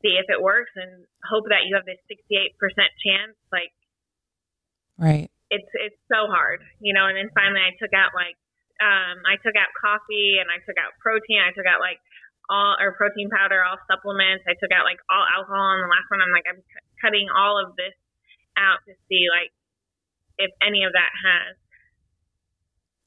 see 0.01 0.17
if 0.17 0.27
it 0.33 0.41
works 0.41 0.73
and 0.75 1.05
hope 1.29 1.45
that 1.53 1.69
you 1.69 1.77
have 1.77 1.85
this 1.85 2.01
68% 2.09 2.57
chance. 3.05 3.37
Like 3.53 3.77
Right. 4.99 5.31
It's, 5.51 5.71
it's 5.81 6.01
so 6.09 6.27
hard, 6.29 6.61
you 6.81 6.93
know? 6.95 7.07
And 7.07 7.17
then 7.17 7.29
finally 7.35 7.61
I 7.61 7.73
took 7.77 7.93
out 7.93 8.13
like, 8.17 8.37
um, 8.83 9.23
I 9.25 9.39
took 9.39 9.55
out 9.55 9.71
coffee 9.79 10.43
and 10.43 10.51
I 10.51 10.59
took 10.67 10.75
out 10.77 10.97
protein. 10.99 11.39
I 11.41 11.55
took 11.55 11.65
out 11.65 11.79
like 11.79 12.03
all 12.51 12.75
or 12.81 12.93
protein 12.99 13.31
powder, 13.31 13.63
all 13.63 13.79
supplements. 13.87 14.45
I 14.51 14.59
took 14.59 14.75
out 14.75 14.83
like 14.85 14.99
all 15.09 15.23
alcohol. 15.25 15.79
And 15.79 15.87
the 15.87 15.93
last 15.93 16.09
one, 16.11 16.21
I'm 16.21 16.35
like, 16.35 16.45
I'm 16.51 16.59
c- 16.61 16.87
cutting 17.01 17.31
all 17.31 17.57
of 17.63 17.77
this 17.79 17.95
out 18.59 18.83
to 18.87 18.93
see 19.07 19.27
like 19.31 19.51
if 20.39 20.51
any 20.63 20.83
of 20.83 20.93
that 20.93 21.13
has 21.15 21.55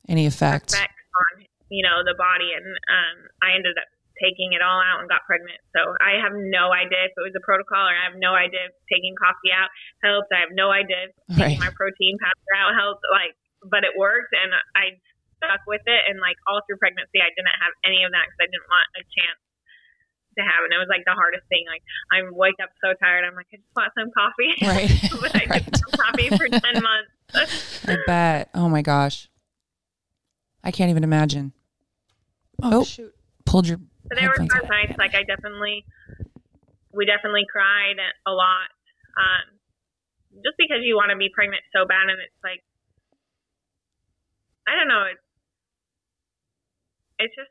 Any 0.08 0.26
effect? 0.26 0.72
effects 0.72 1.04
on 1.20 1.46
you 1.70 1.84
know 1.84 2.00
the 2.08 2.16
body. 2.16 2.56
And 2.56 2.64
um, 2.66 3.16
I 3.44 3.54
ended 3.60 3.76
up 3.76 3.92
taking 4.22 4.54
it 4.58 4.62
all 4.66 4.82
out 4.82 5.00
and 5.02 5.08
got 5.10 5.22
pregnant. 5.30 5.58
So 5.78 5.94
I 6.02 6.18
have 6.22 6.34
no 6.34 6.74
idea 6.74 7.06
if 7.06 7.14
it 7.14 7.24
was 7.24 7.36
a 7.38 7.44
protocol 7.46 7.86
or 7.86 7.94
I 7.94 8.04
have 8.10 8.18
no 8.18 8.34
idea 8.34 8.66
if 8.70 8.74
taking 8.90 9.14
coffee 9.18 9.54
out 9.54 9.70
helped. 10.02 10.34
I 10.34 10.42
have 10.46 10.54
no 10.58 10.74
idea 10.74 11.10
if 11.10 11.14
Right. 11.38 11.54
taking 11.54 11.62
my 11.62 11.74
protein 11.78 12.18
powder 12.18 12.54
out 12.58 12.74
helped. 12.74 13.04
Like, 13.14 13.38
but 13.66 13.84
it 13.86 13.94
worked, 13.98 14.34
and 14.38 14.54
I 14.78 14.98
stuck 15.38 15.62
with 15.70 15.82
it. 15.86 16.02
And 16.10 16.18
like 16.22 16.38
all 16.50 16.62
through 16.66 16.78
pregnancy, 16.82 17.22
I 17.22 17.30
didn't 17.36 17.54
have 17.62 17.74
any 17.86 18.02
of 18.06 18.12
that 18.14 18.26
because 18.30 18.42
I 18.42 18.50
didn't 18.50 18.70
want 18.70 18.88
a 18.98 19.04
chance 19.14 19.40
to 20.38 20.42
have 20.46 20.62
it. 20.62 20.70
And 20.70 20.78
it 20.78 20.82
was 20.82 20.90
like 20.90 21.06
the 21.06 21.18
hardest 21.18 21.46
thing. 21.50 21.66
Like 21.70 21.82
I 22.14 22.26
wake 22.30 22.58
up 22.62 22.70
so 22.82 22.94
tired. 22.98 23.26
I'm 23.26 23.34
like, 23.38 23.50
I 23.54 23.58
just 23.62 23.74
want 23.78 23.94
some 23.98 24.10
coffee. 24.14 24.54
Right. 24.66 24.90
but 25.22 25.34
I 25.38 25.46
Right. 25.50 25.62
didn't 25.66 25.78
have 25.78 25.94
coffee 25.98 26.30
for 26.34 26.48
ten 26.66 26.76
months. 26.82 27.14
I 27.86 27.98
bet. 28.06 28.50
Oh 28.54 28.70
my 28.70 28.82
gosh. 28.82 29.30
I 30.64 30.72
can't 30.72 30.90
even 30.90 31.04
imagine. 31.04 31.54
Oh, 32.62 32.82
oh. 32.82 32.84
shoot. 32.84 33.14
Pulled 33.46 33.68
your. 33.68 33.80
But 34.08 34.18
there 34.20 34.30
were 34.30 34.40
hard 34.52 34.70
nights. 34.70 34.96
Like 34.98 35.16
I 35.16 35.24
definitely, 35.24 35.86
we 36.94 37.06
definitely 37.06 37.46
cried 37.50 38.00
a 38.26 38.32
lot. 38.32 38.72
Um, 39.18 39.46
just 40.44 40.58
because 40.58 40.84
you 40.84 40.96
want 40.96 41.12
to 41.12 41.18
be 41.18 41.30
pregnant 41.34 41.64
so 41.74 41.86
bad, 41.86 42.10
and 42.10 42.20
it's 42.22 42.42
like, 42.44 42.62
I 44.68 44.76
don't 44.76 44.88
know. 44.88 45.06
It's 45.12 45.24
it's 47.18 47.36
just 47.36 47.50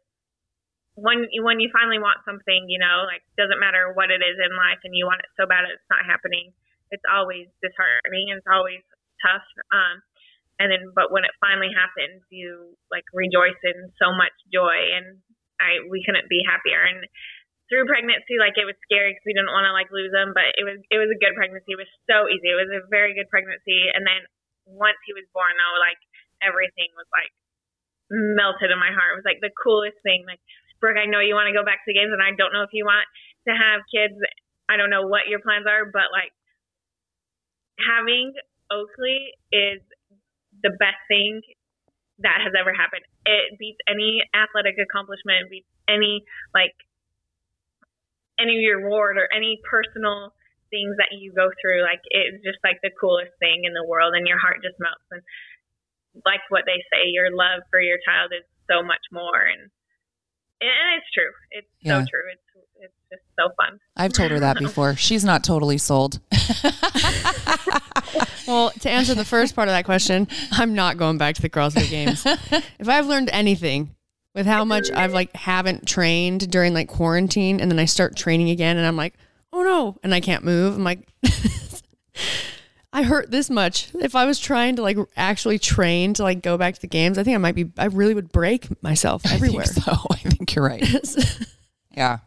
when 0.94 1.28
when 1.44 1.60
you 1.60 1.68
finally 1.72 1.98
want 2.00 2.24
something, 2.24 2.68
you 2.68 2.78
know, 2.80 3.04
like 3.04 3.20
doesn't 3.36 3.60
matter 3.60 3.92
what 3.92 4.08
it 4.10 4.22
is 4.24 4.36
in 4.40 4.52
life, 4.56 4.80
and 4.84 4.96
you 4.96 5.04
want 5.04 5.20
it 5.20 5.30
so 5.36 5.44
bad 5.44 5.68
it's 5.68 5.84
not 5.92 6.06
happening. 6.06 6.52
It's 6.90 7.04
always 7.04 7.50
disheartening. 7.60 8.30
and 8.30 8.38
It's 8.38 8.48
always 8.48 8.80
tough. 9.20 9.44
Um, 9.74 10.00
and 10.56 10.72
then, 10.72 10.94
but 10.94 11.12
when 11.12 11.26
it 11.26 11.34
finally 11.42 11.68
happens, 11.74 12.24
you 12.30 12.78
like 12.88 13.04
rejoice 13.12 13.58
in 13.66 13.92
so 14.00 14.14
much 14.16 14.32
joy, 14.48 14.94
and 14.96 15.20
I 15.60 15.84
we 15.88 16.02
couldn't 16.04 16.28
be 16.28 16.42
happier. 16.44 16.82
And 16.82 17.04
through 17.66 17.90
pregnancy, 17.90 18.38
like 18.38 18.54
it 18.54 18.68
was 18.68 18.78
scary 18.86 19.12
because 19.12 19.26
we 19.26 19.34
didn't 19.34 19.50
want 19.50 19.66
to 19.66 19.74
like 19.74 19.90
lose 19.90 20.14
him, 20.14 20.30
but 20.36 20.54
it 20.54 20.64
was 20.64 20.78
it 20.90 20.98
was 20.98 21.10
a 21.10 21.18
good 21.18 21.34
pregnancy. 21.34 21.74
It 21.74 21.82
was 21.82 21.92
so 22.06 22.30
easy. 22.30 22.50
It 22.50 22.58
was 22.58 22.70
a 22.70 22.86
very 22.86 23.14
good 23.14 23.30
pregnancy. 23.30 23.90
And 23.90 24.06
then 24.06 24.22
once 24.66 24.98
he 25.06 25.14
was 25.14 25.26
born, 25.34 25.54
though, 25.54 25.76
like 25.82 25.98
everything 26.42 26.90
was 26.94 27.08
like 27.10 27.32
melted 28.10 28.70
in 28.70 28.78
my 28.78 28.92
heart. 28.94 29.14
It 29.14 29.20
was 29.22 29.28
like 29.28 29.42
the 29.42 29.54
coolest 29.54 29.98
thing. 30.06 30.22
Like 30.26 30.42
Brooke, 30.78 31.00
I 31.00 31.10
know 31.10 31.18
you 31.18 31.34
want 31.34 31.50
to 31.50 31.56
go 31.56 31.66
back 31.66 31.82
to 31.82 31.88
the 31.90 31.98
games, 31.98 32.14
and 32.14 32.22
I 32.22 32.34
don't 32.38 32.54
know 32.54 32.62
if 32.62 32.74
you 32.74 32.86
want 32.86 33.06
to 33.50 33.52
have 33.54 33.82
kids. 33.90 34.14
I 34.70 34.78
don't 34.78 34.90
know 34.90 35.06
what 35.06 35.30
your 35.30 35.42
plans 35.42 35.66
are, 35.66 35.86
but 35.90 36.14
like 36.14 36.30
having 37.82 38.34
Oakley 38.70 39.34
is 39.50 39.82
the 40.62 40.70
best 40.78 40.98
thing 41.08 41.42
that 42.20 42.40
has 42.40 42.52
ever 42.56 42.72
happened. 42.72 43.04
It 43.24 43.58
beats 43.58 43.78
any 43.88 44.24
athletic 44.32 44.80
accomplishment, 44.80 45.50
beats 45.50 45.68
any 45.88 46.24
like 46.54 46.74
any 48.38 48.56
reward 48.68 49.16
or 49.16 49.28
any 49.32 49.60
personal 49.68 50.32
things 50.70 50.96
that 50.98 51.12
you 51.12 51.32
go 51.32 51.48
through. 51.60 51.82
Like 51.82 52.00
it's 52.08 52.42
just 52.44 52.60
like 52.64 52.80
the 52.82 52.92
coolest 52.94 53.32
thing 53.38 53.64
in 53.64 53.72
the 53.72 53.84
world 53.84 54.14
and 54.16 54.26
your 54.26 54.40
heart 54.40 54.64
just 54.64 54.80
melts 54.80 55.04
and 55.10 55.22
like 56.24 56.40
what 56.48 56.64
they 56.64 56.80
say, 56.88 57.12
your 57.12 57.28
love 57.28 57.60
for 57.68 57.80
your 57.80 58.00
child 58.00 58.32
is 58.32 58.44
so 58.70 58.80
much 58.80 59.04
more 59.12 59.36
and 59.36 59.68
and 60.60 60.70
it's 60.96 61.10
true. 61.14 61.30
It's 61.50 61.66
Yeah. 61.80 62.00
so 62.00 62.06
true. 62.10 62.22
It's 62.32 62.42
it's 62.78 62.94
just 63.10 63.22
so 63.38 63.48
fun. 63.56 63.78
I've 63.96 64.12
told 64.12 64.30
her 64.30 64.40
that 64.40 64.58
before. 64.60 64.96
She's 64.96 65.24
not 65.24 65.42
totally 65.44 65.78
sold. 65.78 66.20
Well, 68.46 68.70
to 68.80 68.88
answer 68.88 69.12
the 69.14 69.24
first 69.24 69.56
part 69.56 69.66
of 69.66 69.72
that 69.72 69.84
question, 69.84 70.28
I'm 70.52 70.72
not 70.74 70.96
going 70.96 71.18
back 71.18 71.34
to 71.34 71.42
the 71.42 71.48
CrossFit 71.50 71.90
Games. 71.90 72.24
if 72.78 72.88
I've 72.88 73.06
learned 73.08 73.28
anything 73.32 73.96
with 74.36 74.46
how 74.46 74.64
much 74.64 74.88
I've 74.92 75.12
like 75.12 75.34
haven't 75.34 75.84
trained 75.88 76.48
during 76.48 76.72
like 76.72 76.86
quarantine, 76.88 77.58
and 77.60 77.68
then 77.68 77.80
I 77.80 77.86
start 77.86 78.14
training 78.14 78.50
again, 78.50 78.76
and 78.76 78.86
I'm 78.86 78.94
like, 78.96 79.14
oh 79.52 79.64
no, 79.64 79.96
and 80.04 80.14
I 80.14 80.20
can't 80.20 80.44
move. 80.44 80.76
I'm 80.76 80.84
like, 80.84 81.08
I 82.96 83.02
hurt 83.02 83.30
this 83.30 83.50
much. 83.50 83.90
If 84.00 84.16
I 84.16 84.24
was 84.24 84.38
trying 84.38 84.76
to 84.76 84.82
like 84.82 84.96
actually 85.18 85.58
train 85.58 86.14
to 86.14 86.22
like 86.22 86.40
go 86.40 86.56
back 86.56 86.76
to 86.76 86.80
the 86.80 86.86
games, 86.86 87.18
I 87.18 87.24
think 87.24 87.34
I 87.34 87.38
might 87.38 87.54
be. 87.54 87.70
I 87.76 87.84
really 87.86 88.14
would 88.14 88.32
break 88.32 88.82
myself 88.82 89.20
everywhere. 89.30 89.64
I 89.64 89.66
think 89.66 89.84
so. 89.84 89.92
I 90.10 90.16
think 90.16 90.54
you're 90.54 90.64
right. 90.64 90.82
Yeah. 91.94 92.18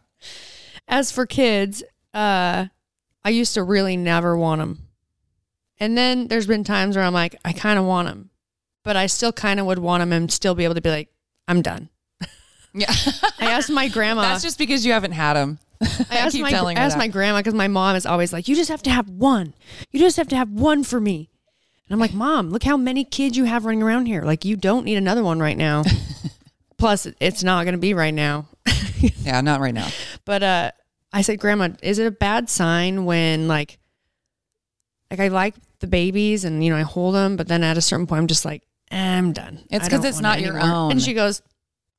As 0.87 1.11
for 1.11 1.27
kids, 1.27 1.83
uh, 2.13 2.65
I 3.23 3.29
used 3.29 3.53
to 3.53 3.61
really 3.61 3.95
never 3.97 4.35
want 4.35 4.59
them. 4.59 4.79
And 5.79 5.95
then 5.95 6.27
there's 6.27 6.47
been 6.47 6.63
times 6.63 6.95
where 6.95 7.05
I'm 7.05 7.13
like, 7.13 7.35
I 7.45 7.53
kind 7.53 7.77
of 7.77 7.85
want 7.85 8.07
them, 8.07 8.31
but 8.83 8.95
I 8.95 9.05
still 9.05 9.31
kind 9.31 9.59
of 9.59 9.67
would 9.67 9.77
want 9.77 10.01
them 10.01 10.11
and 10.11 10.31
still 10.31 10.55
be 10.55 10.63
able 10.63 10.73
to 10.73 10.81
be 10.81 10.89
like, 10.89 11.09
I'm 11.47 11.61
done. 11.61 11.89
Yeah. 12.73 12.91
I 13.39 13.51
asked 13.51 13.69
my 13.69 13.87
grandma. 13.89 14.23
That's 14.23 14.43
just 14.43 14.57
because 14.57 14.85
you 14.85 14.93
haven't 14.93 15.11
had 15.11 15.35
them. 15.35 15.59
I 15.81 16.17
asked 16.17 16.33
keep 16.33 16.41
my, 16.41 16.51
I 16.51 16.73
asked 16.73 16.95
that. 16.95 16.99
my 16.99 17.07
grandma 17.07 17.39
because 17.39 17.53
my 17.53 17.67
mom 17.67 17.95
is 17.95 18.05
always 18.05 18.33
like, 18.33 18.47
you 18.47 18.55
just 18.55 18.69
have 18.69 18.83
to 18.83 18.89
have 18.89 19.09
one. 19.09 19.53
You 19.91 19.99
just 19.99 20.17
have 20.17 20.27
to 20.29 20.35
have 20.35 20.49
one 20.49 20.83
for 20.83 20.99
me. 20.99 21.29
And 21.87 21.95
I'm 21.95 21.99
like, 21.99 22.13
Mom, 22.13 22.49
look 22.51 22.63
how 22.63 22.77
many 22.77 23.03
kids 23.03 23.35
you 23.35 23.45
have 23.45 23.65
running 23.65 23.81
around 23.81 24.05
here. 24.05 24.21
Like, 24.21 24.45
you 24.45 24.55
don't 24.55 24.85
need 24.85 24.97
another 24.97 25.23
one 25.23 25.39
right 25.39 25.57
now. 25.57 25.83
Plus, 26.77 27.07
it's 27.19 27.43
not 27.43 27.63
going 27.63 27.73
to 27.73 27.79
be 27.79 27.93
right 27.93 28.13
now. 28.13 28.47
Yeah, 29.21 29.39
not 29.39 29.61
right 29.61 29.73
now. 29.73 29.87
But 30.25 30.43
uh, 30.43 30.71
I 31.13 31.21
said, 31.21 31.39
Grandma, 31.39 31.69
is 31.81 31.99
it 31.99 32.07
a 32.07 32.11
bad 32.11 32.49
sign 32.49 33.05
when 33.05 33.47
like, 33.47 33.79
like 35.09 35.21
I 35.21 35.29
like 35.29 35.55
the 35.79 35.87
babies 35.87 36.43
and 36.43 36.61
you 36.61 36.69
know 36.69 36.75
I 36.75 36.81
hold 36.81 37.15
them, 37.15 37.37
but 37.37 37.47
then 37.47 37.63
at 37.63 37.77
a 37.77 37.81
certain 37.81 38.07
point 38.07 38.19
I'm 38.19 38.27
just 38.27 38.43
like, 38.43 38.61
eh, 38.91 39.17
I'm 39.17 39.31
done. 39.31 39.63
It's 39.69 39.85
because 39.87 40.03
it's 40.03 40.19
not 40.19 40.39
it 40.39 40.45
your 40.45 40.57
anymore." 40.57 40.75
own. 40.75 40.91
And 40.91 41.01
she 41.01 41.13
goes, 41.13 41.41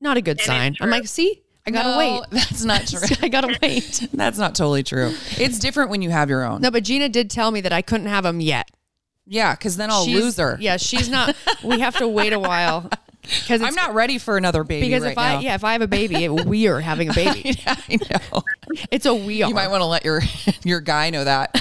not 0.00 0.18
a 0.18 0.20
good 0.20 0.38
it's 0.38 0.44
sign. 0.44 0.76
I'm 0.80 0.90
like, 0.90 1.06
see, 1.06 1.42
I 1.66 1.70
gotta 1.70 1.90
No, 1.90 1.98
wait. 1.98 2.22
That's 2.30 2.64
not 2.64 2.86
true. 2.88 3.00
I 3.22 3.28
gotta 3.28 3.56
wait. 3.62 4.08
That's 4.12 4.38
not 4.38 4.54
totally 4.54 4.82
true. 4.82 5.14
It's 5.38 5.58
different 5.58 5.90
when 5.90 6.02
you 6.02 6.10
have 6.10 6.28
your 6.30 6.42
own. 6.44 6.60
No, 6.62 6.70
but 6.70 6.84
Jeanna 6.84 7.08
did 7.08 7.30
tell 7.30 7.50
me 7.50 7.60
that 7.60 7.72
I 7.72 7.82
couldn't 7.82 8.06
have 8.08 8.24
them 8.24 8.40
yet. 8.40 8.68
Yeah, 9.26 9.54
because 9.54 9.76
then 9.76 9.90
I'll 9.90 10.04
She's- 10.04 10.20
lose 10.22 10.36
her. 10.38 10.56
Yeah, 10.60 10.76
she's 10.76 11.08
not. 11.08 11.36
we 11.62 11.80
have 11.80 11.96
to 11.98 12.08
wait 12.08 12.32
a 12.32 12.38
while. 12.38 12.90
Because 13.42 13.62
I'm 13.62 13.74
not 13.74 13.94
ready 13.94 14.18
for 14.18 14.36
another 14.36 14.64
baby. 14.64 14.88
because 14.88 15.02
right 15.02 15.12
if 15.12 15.18
I 15.18 15.34
now. 15.34 15.40
yeah 15.40 15.54
if 15.54 15.64
I 15.64 15.72
have 15.72 15.82
a 15.82 15.88
baby, 15.88 16.24
it, 16.24 16.28
we 16.30 16.66
are 16.66 16.80
having 16.80 17.10
a 17.10 17.14
baby. 17.14 17.56
I 17.66 17.98
know. 18.10 18.42
It's 18.90 19.06
a 19.06 19.14
we 19.14 19.42
are. 19.42 19.48
You 19.48 19.54
might 19.54 19.68
want 19.68 19.82
to 19.82 19.86
let 19.86 20.04
your 20.04 20.20
your 20.64 20.80
guy 20.80 21.10
know 21.10 21.24
that. 21.24 21.54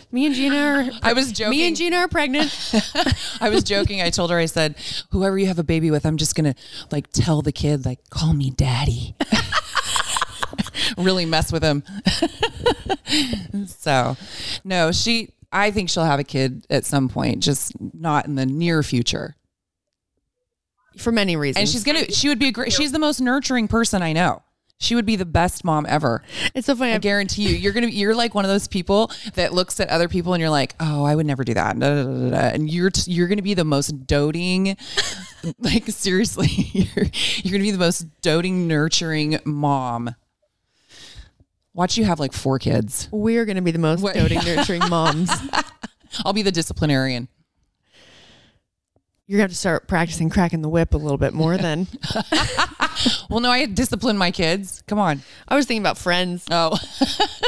me 0.12 0.26
and 0.26 0.34
Jeanna 0.34 0.56
are. 0.56 0.90
I 1.02 1.12
was 1.12 1.32
joking. 1.32 1.50
Me 1.50 1.66
and 1.66 1.76
Jeanna 1.76 1.96
are 1.96 2.08
pregnant. 2.08 2.52
I 3.40 3.48
was 3.48 3.64
joking. 3.64 4.02
I 4.02 4.10
told 4.10 4.30
her, 4.30 4.38
I 4.38 4.46
said, 4.46 4.76
whoever 5.10 5.38
you 5.38 5.46
have 5.46 5.58
a 5.58 5.64
baby 5.64 5.90
with, 5.90 6.04
I'm 6.04 6.16
just 6.16 6.34
gonna 6.34 6.54
like 6.90 7.10
tell 7.12 7.42
the 7.42 7.52
kid, 7.52 7.86
like, 7.86 8.10
call 8.10 8.32
me 8.32 8.50
daddy. 8.50 9.14
really 10.98 11.26
mess 11.26 11.52
with 11.52 11.62
him. 11.62 11.82
so, 13.66 14.16
no, 14.64 14.92
she. 14.92 15.30
I 15.52 15.70
think 15.70 15.88
she'll 15.88 16.04
have 16.04 16.18
a 16.18 16.24
kid 16.24 16.66
at 16.68 16.84
some 16.84 17.08
point, 17.08 17.42
just 17.42 17.72
not 17.94 18.26
in 18.26 18.34
the 18.34 18.44
near 18.44 18.82
future. 18.82 19.36
For 20.98 21.12
many 21.12 21.36
reasons. 21.36 21.60
And 21.62 21.68
she's 21.68 21.84
gonna. 21.84 22.10
She 22.10 22.28
would 22.28 22.38
be 22.38 22.48
a 22.48 22.52
great. 22.52 22.72
She's 22.72 22.92
the 22.92 22.98
most 22.98 23.20
nurturing 23.20 23.68
person 23.68 24.02
I 24.02 24.12
know. 24.12 24.42
She 24.78 24.94
would 24.94 25.06
be 25.06 25.16
the 25.16 25.24
best 25.24 25.64
mom 25.64 25.86
ever. 25.88 26.22
it's 26.54 26.66
so 26.66 26.76
funny. 26.76 26.92
I 26.92 26.96
I 26.96 26.98
guarantee 26.98 27.44
you, 27.48 27.56
you're 27.56 27.72
gonna. 27.72 27.86
You're 27.86 28.14
like 28.14 28.34
one 28.34 28.44
of 28.44 28.50
those 28.50 28.68
people 28.68 29.10
that 29.34 29.54
looks 29.54 29.80
at 29.80 29.88
other 29.88 30.06
people 30.08 30.34
and 30.34 30.40
you're 30.40 30.50
like, 30.50 30.74
oh, 30.80 31.02
I 31.04 31.14
would 31.14 31.24
never 31.24 31.44
do 31.44 31.54
that. 31.54 31.78
Da, 31.78 31.94
da, 31.94 32.02
da, 32.02 32.10
da, 32.12 32.30
da. 32.30 32.36
And 32.54 32.68
you're 32.70 32.90
t- 32.90 33.10
you're 33.10 33.26
gonna 33.28 33.40
be 33.40 33.54
the 33.54 33.64
most 33.64 34.06
doting, 34.06 34.76
like 35.60 35.86
seriously, 35.88 36.48
you're 36.72 37.06
you're 37.42 37.52
gonna 37.52 37.64
be 37.64 37.70
the 37.70 37.78
most 37.78 38.06
doting, 38.20 38.68
nurturing 38.68 39.38
mom. 39.46 40.14
Watch 41.72 41.98
you 41.98 42.04
have 42.04 42.18
like 42.18 42.32
four 42.32 42.58
kids. 42.58 43.06
we're 43.12 43.44
going 43.44 43.56
to 43.56 43.62
be 43.62 43.70
the 43.70 43.78
most 43.78 44.00
What- 44.02 44.14
doting, 44.14 44.38
nurturing 44.42 44.88
moms. 44.88 45.30
I'll 46.24 46.32
be 46.32 46.40
the 46.40 46.50
disciplinarian. 46.50 47.28
You're 49.26 49.38
going 49.38 49.48
to 49.48 49.50
have 49.50 49.50
to 49.52 49.56
start 49.56 49.88
practicing 49.88 50.30
cracking 50.30 50.62
the 50.62 50.68
whip 50.68 50.94
a 50.94 50.96
little 50.98 51.18
bit 51.18 51.34
more 51.34 51.56
then. 51.56 51.86
Well, 53.28 53.40
no, 53.40 53.50
I 53.50 53.66
discipline 53.66 54.16
my 54.16 54.30
kids. 54.30 54.82
Come 54.86 54.98
on. 54.98 55.20
I 55.48 55.54
was 55.54 55.66
thinking 55.66 55.82
about 55.82 55.98
friends. 55.98 56.46
Oh, 56.50 56.78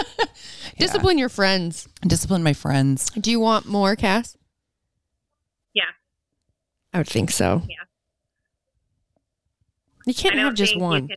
Discipline 0.79 1.17
your 1.17 1.31
friends. 1.31 1.88
discipline 2.03 2.43
my 2.43 2.53
friends. 2.53 3.09
Do 3.11 3.31
you 3.31 3.41
want 3.41 3.64
more, 3.64 3.97
Cass? 3.97 4.37
Yeah. 5.73 5.85
I 6.93 6.99
would 6.99 7.09
think 7.09 7.31
so. 7.31 7.62
Yeah. 7.67 7.77
You 10.05 10.12
can't 10.12 10.35
have 10.37 10.53
just 10.55 10.79
one. 10.79 11.09
can- 11.09 11.17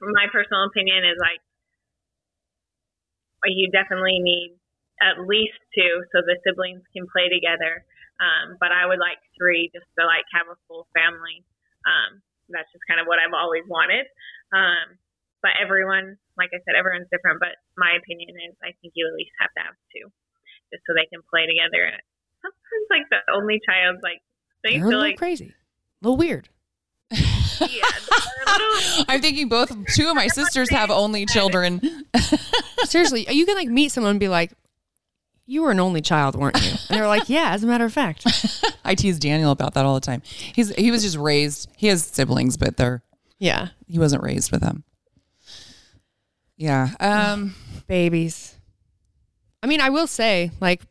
my 0.00 0.26
personal 0.32 0.64
opinion 0.64 1.04
is 1.04 1.18
like, 1.20 1.40
you 3.44 3.70
definitely 3.70 4.18
need 4.20 4.56
at 5.02 5.20
least 5.26 5.54
two 5.74 6.02
so 6.12 6.22
the 6.24 6.36
siblings 6.46 6.82
can 6.96 7.06
play 7.12 7.28
together. 7.28 7.84
Um, 8.16 8.56
but 8.60 8.72
I 8.72 8.86
would 8.88 8.98
like 8.98 9.20
three 9.36 9.68
just 9.74 9.84
to 9.98 10.06
like 10.06 10.24
have 10.32 10.48
a 10.48 10.56
full 10.68 10.88
family. 10.96 11.44
Um, 11.84 12.22
that's 12.48 12.70
just 12.72 12.84
kind 12.88 13.00
of 13.00 13.06
what 13.06 13.18
I've 13.20 13.34
always 13.36 13.64
wanted. 13.68 14.06
Um, 14.54 14.96
but 15.42 15.52
everyone, 15.60 16.16
like 16.38 16.50
I 16.54 16.58
said, 16.64 16.74
everyone's 16.78 17.10
different. 17.12 17.38
But 17.40 17.60
my 17.76 17.92
opinion 17.98 18.34
is, 18.48 18.56
I 18.64 18.72
think 18.80 18.94
you 18.96 19.04
at 19.06 19.14
least 19.14 19.34
have 19.40 19.52
to 19.58 19.62
have 19.68 19.76
two, 19.92 20.08
just 20.72 20.82
so 20.88 20.94
they 20.96 21.06
can 21.12 21.20
play 21.28 21.44
together. 21.44 21.84
And 21.84 22.00
sometimes, 22.40 22.86
like 22.90 23.06
the 23.12 23.20
only 23.34 23.60
child, 23.62 24.00
like 24.02 24.22
they 24.64 24.78
They're 24.80 24.88
feel 24.88 25.02
little 25.02 25.12
like 25.12 25.18
crazy. 25.20 25.52
A 25.52 26.00
little 26.02 26.16
weird. 26.16 26.48
yeah, 27.10 27.18
little- 27.60 29.04
I'm 29.08 29.20
thinking 29.20 29.48
both 29.48 29.70
two 29.94 30.08
of 30.08 30.16
my 30.16 30.26
sisters 30.32 30.70
have 30.70 30.90
only 30.90 31.26
children. 31.26 31.80
Seriously, 32.84 33.26
you 33.30 33.46
can 33.46 33.54
like 33.56 33.68
meet 33.68 33.92
someone 33.92 34.12
and 34.12 34.20
be 34.20 34.28
like, 34.28 34.52
you 35.46 35.62
were 35.62 35.70
an 35.70 35.78
only 35.80 36.00
child, 36.00 36.34
weren't 36.34 36.60
you? 36.62 36.70
And 36.88 36.98
they're 36.98 37.06
like, 37.06 37.28
yeah, 37.28 37.50
as 37.52 37.62
a 37.62 37.66
matter 37.66 37.84
of 37.84 37.92
fact. 37.92 38.24
I 38.84 38.94
tease 38.94 39.18
Daniel 39.18 39.52
about 39.52 39.74
that 39.74 39.84
all 39.84 39.94
the 39.94 40.00
time. 40.00 40.22
He's 40.26 40.74
he 40.74 40.90
was 40.90 41.02
just 41.02 41.16
raised. 41.16 41.68
He 41.76 41.86
has 41.86 42.04
siblings, 42.04 42.56
but 42.56 42.76
they're 42.76 43.02
Yeah. 43.38 43.68
he 43.86 43.98
wasn't 43.98 44.22
raised 44.22 44.50
with 44.52 44.60
them. 44.60 44.84
Yeah. 46.56 46.90
Um. 47.00 47.54
Babies. 47.86 48.54
I 49.62 49.66
mean, 49.68 49.80
I 49.80 49.90
will 49.90 50.06
say, 50.06 50.50
like, 50.60 50.82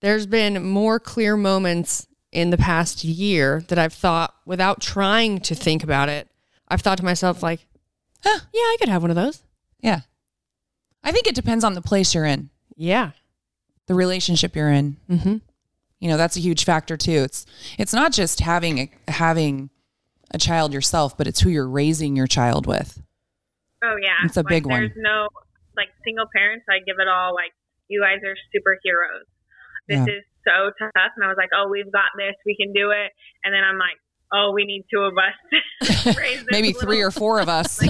there's 0.00 0.26
been 0.26 0.64
more 0.64 1.00
clear 1.00 1.36
moments 1.36 2.06
in 2.30 2.50
the 2.50 2.58
past 2.58 3.02
year 3.04 3.62
that 3.68 3.78
I've 3.78 3.92
thought, 3.92 4.34
without 4.46 4.80
trying 4.80 5.40
to 5.40 5.54
think 5.54 5.82
about 5.82 6.08
it, 6.08 6.28
I've 6.68 6.80
thought 6.82 6.98
to 6.98 7.04
myself, 7.04 7.42
like, 7.42 7.66
huh, 8.22 8.40
yeah, 8.52 8.60
I 8.60 8.76
could 8.78 8.88
have 8.88 9.02
one 9.02 9.10
of 9.10 9.16
those. 9.16 9.42
Yeah. 9.80 10.00
I 11.02 11.10
think 11.12 11.26
it 11.26 11.34
depends 11.34 11.64
on 11.64 11.74
the 11.74 11.82
place 11.82 12.14
you're 12.14 12.24
in, 12.24 12.50
Yeah. 12.78 13.10
the 13.86 13.94
relationship 13.94 14.54
you're 14.56 14.70
in. 14.70 14.96
Mm-hmm. 15.10 15.36
You 16.00 16.08
know, 16.08 16.16
that's 16.16 16.36
a 16.36 16.40
huge 16.40 16.64
factor 16.64 16.96
too. 16.96 17.22
It's 17.24 17.44
it's 17.78 17.92
not 17.92 18.12
just 18.12 18.40
having 18.40 18.78
a, 18.78 18.90
having 19.10 19.70
a 20.32 20.38
child 20.38 20.72
yourself, 20.72 21.16
but 21.18 21.26
it's 21.26 21.40
who 21.40 21.50
you're 21.50 21.68
raising 21.68 22.14
your 22.16 22.26
child 22.28 22.66
with. 22.66 23.02
Oh 23.82 23.96
yeah, 24.02 24.14
It's 24.24 24.36
a 24.36 24.40
like, 24.40 24.48
big 24.48 24.66
one. 24.66 24.80
There's 24.80 24.92
no 24.96 25.28
like 25.76 25.88
single 26.04 26.26
parents. 26.34 26.64
I 26.70 26.78
give 26.86 26.96
it 27.00 27.08
all 27.08 27.34
like 27.34 27.50
you 27.88 28.00
guys 28.02 28.18
are 28.24 28.34
superheroes. 28.54 29.26
This 29.88 30.06
Yeah. 30.06 30.14
is 30.18 30.24
so 30.46 30.70
tough, 30.78 31.12
and 31.16 31.24
I 31.24 31.28
was 31.28 31.36
like, 31.36 31.50
oh, 31.54 31.68
we've 31.68 31.90
got 31.90 32.10
this. 32.16 32.34
We 32.46 32.56
can 32.56 32.72
do 32.72 32.90
it. 32.90 33.10
And 33.44 33.52
then 33.54 33.64
I'm 33.64 33.78
like, 33.78 33.96
oh, 34.32 34.52
we 34.54 34.64
need 34.66 34.84
two 34.92 35.00
of 35.02 35.14
us. 35.18 36.04
to 36.12 36.12
raise 36.18 36.44
Maybe 36.50 36.72
three 36.72 37.00
or 37.00 37.10
four 37.10 37.40
of 37.40 37.48
us. 37.60 37.80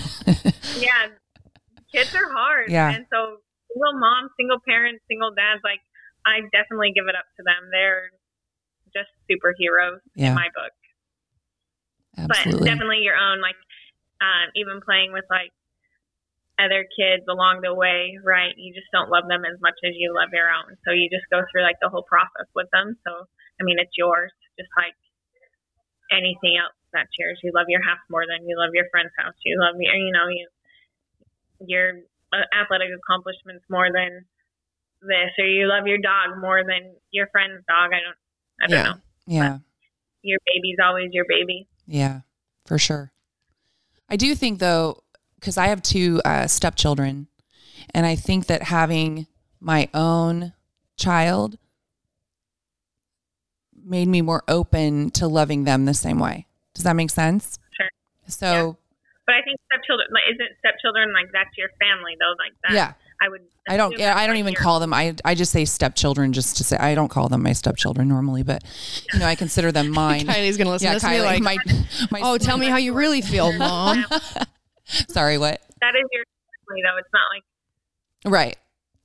Yeah, 0.81 1.09
kids 1.93 2.15
are 2.15 2.33
hard. 2.33 2.71
Yeah. 2.71 2.91
and 2.95 3.05
so 3.13 3.39
single 3.73 3.95
moms, 3.99 4.31
single 4.37 4.61
parents, 4.65 5.05
single 5.09 5.33
dads. 5.33 5.61
Like 5.65 5.81
I 6.27 6.45
definitely 6.53 6.93
give 6.93 7.07
it 7.09 7.17
up 7.17 7.29
to 7.39 7.43
them. 7.45 7.71
They're 7.71 8.11
just 8.93 9.13
superheroes 9.29 10.01
Yeah. 10.15 10.33
in 10.33 10.35
my 10.35 10.49
book. 10.55 10.73
But 12.19 12.45
definitely 12.67 13.07
your 13.07 13.15
own 13.15 13.41
like 13.41 13.59
um, 14.21 14.51
even 14.59 14.83
playing 14.83 15.13
with 15.13 15.25
like 15.31 15.55
other 16.59 16.83
kids 16.99 17.23
along 17.31 17.63
the 17.63 17.71
way 17.73 18.19
right? 18.25 18.51
You 18.59 18.75
just 18.75 18.91
don't 18.91 19.11
love 19.11 19.31
them 19.31 19.47
as 19.47 19.61
much 19.63 19.79
as 19.87 19.95
you 19.95 20.11
love 20.11 20.35
your 20.35 20.51
own. 20.51 20.75
So 20.83 20.91
you 20.91 21.07
just 21.07 21.31
go 21.31 21.47
through 21.47 21.63
like 21.63 21.79
the 21.81 21.89
whole 21.89 22.03
process 22.03 22.51
with 22.55 22.67
them. 22.73 22.99
So 23.07 23.13
i 23.61 23.63
mean 23.63 23.79
it's 23.79 23.95
yours. 23.95 24.33
Just 24.59 24.71
like 24.77 24.97
anything 26.11 26.57
else 26.57 26.73
that's 26.89 27.13
yours 27.21 27.37
you 27.45 27.53
love 27.53 27.69
your 27.69 27.85
house 27.85 28.01
more 28.09 28.25
than 28.25 28.49
you 28.49 28.57
love 28.57 28.73
your 28.75 28.89
friend's 28.91 29.13
house. 29.17 29.37
You 29.45 29.61
love 29.61 29.77
your 29.79 29.95
you 29.95 30.13
know 30.13 30.27
you 30.29 30.49
your 31.61 31.89
uh, 31.91 32.18
athletic 32.33 32.89
accomplishments 32.97 33.65
more 33.71 33.89
than 33.93 34.25
this 35.03 35.31
or 35.39 35.47
you 35.47 35.67
love 35.69 35.87
your 35.87 35.99
dog 35.99 36.41
more 36.41 36.63
than 36.65 36.95
your 37.11 37.27
friend's 37.33 37.63
dog 37.69 37.91
i 37.93 38.01
don't 38.03 38.19
i 38.61 38.67
don't 38.67 38.71
Yeah. 38.77 38.93
know 38.93 38.99
yeah. 39.27 39.59
your 40.23 40.39
baby's 40.47 40.77
always 40.85 41.11
your 41.13 41.25
baby 41.29 41.69
Yeah, 41.87 42.21
for 42.67 42.79
sure. 42.79 43.13
I 44.11 44.17
do 44.17 44.35
think 44.35 44.59
though, 44.59 45.03
because 45.37 45.57
I 45.59 45.67
have 45.69 45.83
two 45.83 46.21
uh, 46.25 46.47
stepchildren, 46.47 47.29
and 47.95 48.05
I 48.07 48.15
think 48.17 48.47
that 48.47 48.63
having 48.65 49.27
my 49.61 49.89
own 49.95 50.53
child 50.97 51.59
made 53.85 54.09
me 54.09 54.23
more 54.23 54.43
open 54.49 55.11
to 55.13 55.27
loving 55.29 55.65
them 55.65 55.85
the 55.85 55.95
same 55.95 56.19
way. 56.19 56.47
Does 56.75 56.85
that 56.85 56.97
make 56.97 57.11
sense? 57.11 57.59
Sure. 57.77 57.89
So 58.27 58.77
But 59.29 59.35
I 59.37 59.43
think 59.45 59.61
stepchildren, 59.69 60.09
like, 60.09 60.25
isn't 60.33 60.57
stepchildren 60.65 61.13
like 61.13 61.29
that's 61.37 61.53
your 61.61 61.69
family 61.79 62.17
though? 62.19 62.33
Like 62.41 62.55
that. 62.65 62.73
yeah, 62.73 62.93
I 63.21 63.29
would. 63.29 63.43
I 63.69 63.77
don't. 63.77 63.93
Yeah, 63.99 64.17
I 64.17 64.27
don't 64.27 64.39
even 64.39 64.55
your- 64.55 64.63
call 64.63 64.81
them. 64.81 64.95
I 64.95 65.15
I 65.23 65.35
just 65.35 65.53
say 65.53 65.67
stepchildren 65.67 66.33
just 66.33 66.57
to 66.57 66.65
say. 66.65 66.79
I 66.79 66.95
don't 66.95 67.11
call 67.11 67.29
them 67.29 67.43
my 67.43 67.53
stepchildren 67.53 68.09
normally, 68.09 68.43
but 68.43 68.65
you 69.13 69.19
know 69.21 69.27
I 69.27 69.35
consider 69.35 69.71
them 69.71 69.91
mine. 70.05 70.27
Kylie's 70.27 70.57
going 70.57 70.65
to 70.65 70.73
listen 70.73 70.87
yeah, 70.87 70.95
to 70.95 71.01
this 71.01 71.05
Kylie. 71.05 71.25
like, 71.25 71.43
my, 71.43 71.57
my, 72.11 72.21
oh, 72.25 72.39
tell 72.39 72.57
me 72.57 72.69
how 72.69 72.79
you 72.79 72.95
really 72.95 73.21
feel, 73.21 73.53
mom. 73.59 74.03
Sorry, 74.87 75.37
what? 75.37 75.61
That 75.83 75.93
is 75.95 76.09
your 76.11 76.25
family 76.67 76.83
though. 76.83 76.99
It's 76.99 77.09
not 77.13 77.27
like 77.35 77.43
Right, 78.33 78.57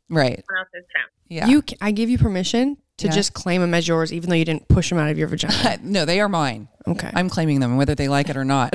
right. 0.10 0.42
someone 0.48 0.60
else's 0.64 0.88
family. 0.94 1.12
Yeah. 1.28 1.48
You, 1.48 1.64
c- 1.68 1.78
I 1.82 1.92
give 1.92 2.10
you 2.10 2.18
permission 2.18 2.78
to 2.98 3.08
Yeah. 3.08 3.12
just 3.14 3.34
claim 3.34 3.60
them 3.62 3.74
as 3.74 3.88
yours, 3.90 4.14
even 4.14 4.30
though 4.30 4.36
you 4.38 4.46
didn't 4.46 4.68
push 4.70 4.90
them 4.90 4.98
out 5.00 5.10
of 5.10 5.18
your 5.18 5.28
vagina. 5.28 5.80
no, 5.84 6.06
they 6.06 6.20
are 6.22 6.30
mine. 6.30 6.70
Okay. 6.88 7.10
I'm 7.14 7.28
claiming 7.30 7.60
them, 7.60 7.76
whether 7.76 7.94
they 7.96 8.08
like 8.08 8.30
it 8.30 8.38
or 8.38 8.46
not. 8.46 8.74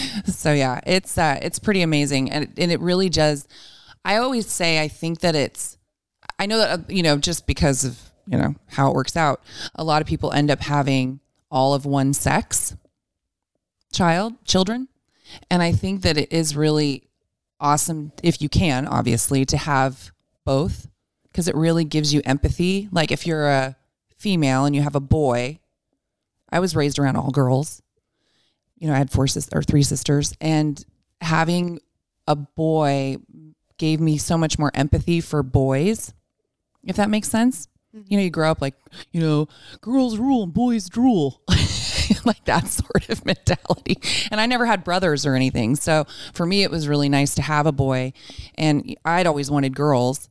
so 0.24 0.52
yeah, 0.52 0.80
it's 0.86 1.16
uh, 1.18 1.38
it's 1.42 1.58
pretty 1.58 1.82
amazing, 1.82 2.30
and 2.30 2.52
and 2.56 2.72
it 2.72 2.80
really 2.80 3.08
does. 3.08 3.46
I 4.04 4.16
always 4.16 4.46
say 4.46 4.80
I 4.82 4.88
think 4.88 5.20
that 5.20 5.34
it's. 5.34 5.78
I 6.38 6.46
know 6.46 6.58
that 6.58 6.80
uh, 6.80 6.82
you 6.88 7.02
know 7.02 7.16
just 7.18 7.46
because 7.46 7.84
of 7.84 8.00
you 8.26 8.38
know 8.38 8.54
how 8.68 8.90
it 8.90 8.94
works 8.94 9.16
out, 9.16 9.42
a 9.74 9.84
lot 9.84 10.02
of 10.02 10.08
people 10.08 10.32
end 10.32 10.50
up 10.50 10.60
having 10.60 11.20
all 11.50 11.74
of 11.74 11.84
one 11.84 12.14
sex 12.14 12.76
child 13.92 14.34
children, 14.44 14.88
and 15.50 15.62
I 15.62 15.72
think 15.72 16.02
that 16.02 16.16
it 16.16 16.32
is 16.32 16.56
really 16.56 17.08
awesome 17.60 18.12
if 18.22 18.42
you 18.42 18.48
can, 18.48 18.86
obviously, 18.86 19.44
to 19.46 19.56
have 19.56 20.12
both 20.44 20.88
because 21.24 21.48
it 21.48 21.54
really 21.54 21.84
gives 21.84 22.12
you 22.12 22.20
empathy. 22.24 22.88
Like 22.92 23.10
if 23.10 23.26
you're 23.26 23.48
a 23.48 23.76
female 24.18 24.64
and 24.64 24.76
you 24.76 24.82
have 24.82 24.94
a 24.94 25.00
boy, 25.00 25.60
I 26.50 26.60
was 26.60 26.76
raised 26.76 26.98
around 26.98 27.16
all 27.16 27.30
girls. 27.30 27.81
You 28.82 28.88
know, 28.88 28.94
I 28.94 28.98
had 28.98 29.10
four 29.10 29.28
sisters 29.28 29.56
or 29.56 29.62
three 29.62 29.84
sisters, 29.84 30.34
and 30.40 30.84
having 31.20 31.78
a 32.26 32.34
boy 32.34 33.18
gave 33.78 34.00
me 34.00 34.18
so 34.18 34.36
much 34.36 34.58
more 34.58 34.72
empathy 34.74 35.20
for 35.20 35.44
boys, 35.44 36.12
if 36.82 36.96
that 36.96 37.08
makes 37.08 37.28
sense. 37.28 37.68
You 37.92 38.16
know, 38.16 38.24
you 38.24 38.30
grow 38.30 38.50
up 38.50 38.60
like, 38.60 38.74
you 39.12 39.20
know, 39.20 39.48
girls 39.82 40.18
rule 40.18 40.42
and 40.42 40.52
boys 40.52 40.88
drool. 40.88 41.42
like 42.24 42.44
that 42.44 42.66
sort 42.68 43.08
of 43.08 43.24
mentality. 43.24 43.98
And 44.30 44.40
I 44.40 44.46
never 44.46 44.66
had 44.66 44.84
brothers 44.84 45.24
or 45.26 45.34
anything. 45.34 45.76
So 45.76 46.06
for 46.32 46.46
me, 46.46 46.62
it 46.62 46.70
was 46.70 46.88
really 46.88 47.08
nice 47.08 47.34
to 47.36 47.42
have 47.42 47.66
a 47.66 47.72
boy. 47.72 48.12
And 48.56 48.96
I'd 49.04 49.26
always 49.26 49.50
wanted 49.50 49.76
girls. 49.76 50.28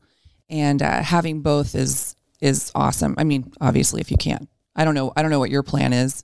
And 0.50 0.82
uh, 0.82 1.02
having 1.04 1.42
both 1.42 1.76
is 1.76 2.16
is 2.42 2.72
awesome. 2.74 3.16
I 3.18 3.24
mean, 3.24 3.54
obviously, 3.62 4.02
if 4.02 4.12
you 4.12 4.18
can. 4.18 4.48
I 4.76 4.84
don't 4.84 4.96
know. 4.96 5.14
I 5.16 5.22
don't 5.22 5.32
know 5.32 5.40
what 5.40 5.52
your 5.52 5.64
plan 5.64 5.94
is 5.94 6.24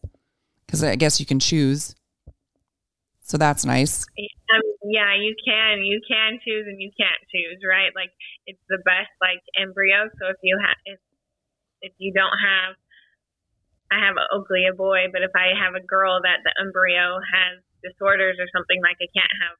because 0.65 0.83
I 0.83 0.95
guess 0.95 1.19
you 1.19 1.25
can 1.25 1.39
choose. 1.39 1.95
So 3.27 3.35
that's 3.35 3.67
nice. 3.67 4.07
Um, 4.55 4.63
yeah, 4.87 5.11
you 5.19 5.35
can. 5.43 5.83
You 5.83 5.99
can 6.07 6.39
choose 6.39 6.63
and 6.63 6.79
you 6.79 6.91
can't 6.95 7.19
choose, 7.27 7.59
right? 7.67 7.91
Like 7.91 8.15
it's 8.47 8.63
the 8.71 8.79
best 8.87 9.11
like 9.19 9.43
embryo. 9.59 10.07
So 10.15 10.31
if 10.31 10.39
you 10.41 10.55
have 10.63 10.79
if 10.87 10.99
if 11.81 11.93
you 11.99 12.13
don't 12.15 12.39
have 12.39 12.79
I 13.91 13.99
have 13.99 14.15
only 14.31 14.63
a 14.67 14.75
boy, 14.75 15.11
but 15.11 15.27
if 15.27 15.31
I 15.35 15.51
have 15.59 15.75
a 15.75 15.83
girl 15.83 16.19
that 16.23 16.39
the 16.47 16.55
embryo 16.55 17.19
has 17.19 17.59
disorders 17.83 18.39
or 18.39 18.47
something 18.55 18.79
like 18.79 18.95
I 19.03 19.11
can't 19.11 19.35
have 19.43 19.59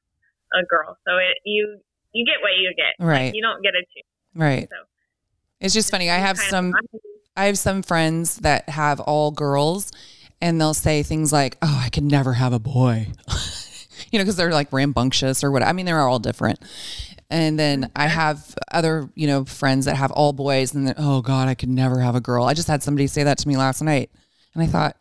a 0.56 0.64
girl. 0.64 0.96
So 1.04 1.20
it 1.20 1.36
you 1.44 1.76
you 2.16 2.24
get 2.24 2.40
what 2.40 2.56
you 2.56 2.72
get. 2.72 2.96
Like, 2.96 3.08
Right. 3.28 3.34
you 3.36 3.42
don't 3.44 3.60
get 3.60 3.76
a 3.76 3.84
choose. 3.92 4.08
Right. 4.34 4.64
So 4.72 4.80
It's 5.60 5.74
just 5.74 5.90
funny. 5.90 6.08
I 6.08 6.16
have 6.16 6.38
some. 6.38 6.72
I 7.36 7.44
have 7.44 7.58
some 7.58 7.82
friends 7.82 8.36
that 8.38 8.68
have 8.68 8.98
all 8.98 9.30
girls 9.30 9.92
and 10.40 10.60
they'll 10.60 10.74
say 10.74 11.02
things 11.02 11.32
like, 11.32 11.56
"Oh, 11.62 11.82
I 11.84 11.88
could 11.90 12.04
never 12.04 12.34
have 12.34 12.52
a 12.52 12.58
boy." 12.58 13.08
you 14.12 14.18
know, 14.18 14.24
cuz 14.24 14.36
they're 14.36 14.52
like 14.52 14.72
rambunctious 14.72 15.42
or 15.44 15.50
what. 15.50 15.62
I 15.62 15.72
mean, 15.72 15.86
they're 15.86 16.00
all 16.00 16.18
different. 16.18 16.58
And 17.30 17.58
then 17.58 17.90
I 17.94 18.06
have 18.06 18.54
other, 18.72 19.10
you 19.14 19.26
know, 19.26 19.44
friends 19.44 19.84
that 19.84 19.96
have 19.96 20.10
all 20.12 20.32
boys 20.32 20.72
and 20.74 20.86
then, 20.86 20.94
"Oh 20.96 21.20
god, 21.22 21.48
I 21.48 21.54
could 21.54 21.68
never 21.68 22.00
have 22.00 22.14
a 22.14 22.20
girl." 22.20 22.44
I 22.44 22.54
just 22.54 22.68
had 22.68 22.82
somebody 22.82 23.06
say 23.06 23.22
that 23.24 23.38
to 23.38 23.48
me 23.48 23.56
last 23.56 23.82
night. 23.82 24.10
And 24.54 24.62
I 24.62 24.66
thought, 24.66 24.96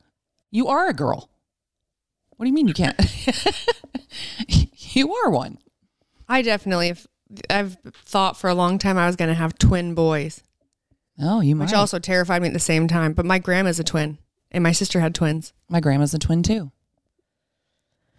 "You 0.52 0.68
are 0.68 0.88
a 0.90 0.94
girl." 0.94 1.30
What 2.36 2.44
do 2.46 2.50
you 2.50 2.54
mean 2.54 2.68
you 2.68 2.74
can't? 2.76 3.00
you 4.48 5.14
are 5.14 5.30
one. 5.30 5.58
I 6.30 6.42
definitely 6.42 6.90
have, 6.90 7.08
I've 7.50 7.78
thought 8.06 8.38
for 8.38 8.48
a 8.50 8.54
long 8.54 8.78
time 8.78 8.98
I 8.98 9.08
was 9.08 9.16
going 9.16 9.30
to 9.30 9.34
have 9.34 9.58
twin 9.58 9.96
boys, 9.96 10.44
Oh, 11.20 11.42
you 11.42 11.56
might. 11.56 11.66
which 11.66 11.74
also 11.74 11.98
terrified 12.00 12.42
me 12.42 12.48
at 12.50 12.54
the 12.54 12.60
same 12.60 12.88
time. 12.88 13.14
But 13.14 13.26
my 13.26 13.40
grandma's 13.40 13.80
a 13.80 13.84
twin, 13.84 14.20
and 14.52 14.64
my 14.64 14.72
sister 14.72 15.00
had 15.00 15.14
twins. 15.16 15.54
My 15.70 15.80
grandma's 15.80 16.14
a 16.14 16.20
twin 16.20 16.44
too. 16.44 16.72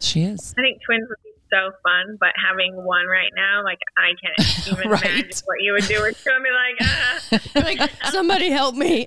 She 0.01 0.23
is. 0.23 0.55
I 0.57 0.63
think 0.63 0.81
twins 0.85 1.09
would 1.09 1.17
be 1.25 1.31
so 1.51 1.73
fun, 1.83 2.17
but 2.21 2.29
having 2.47 2.77
one 2.77 3.07
right 3.07 3.31
now, 3.35 3.65
like 3.65 3.79
I 3.97 4.11
can't 4.23 4.69
even 4.79 4.91
Right. 4.91 5.03
imagine 5.05 5.31
what 5.47 5.61
you 5.61 5.73
would 5.73 5.87
do. 5.87 6.05
It's 6.05 6.23
gonna 6.23 6.45
be 6.45 6.51
like, 6.51 6.77
ah. 6.83 7.81
like 7.81 7.91
somebody 8.11 8.51
help 8.51 8.75
me! 8.77 9.07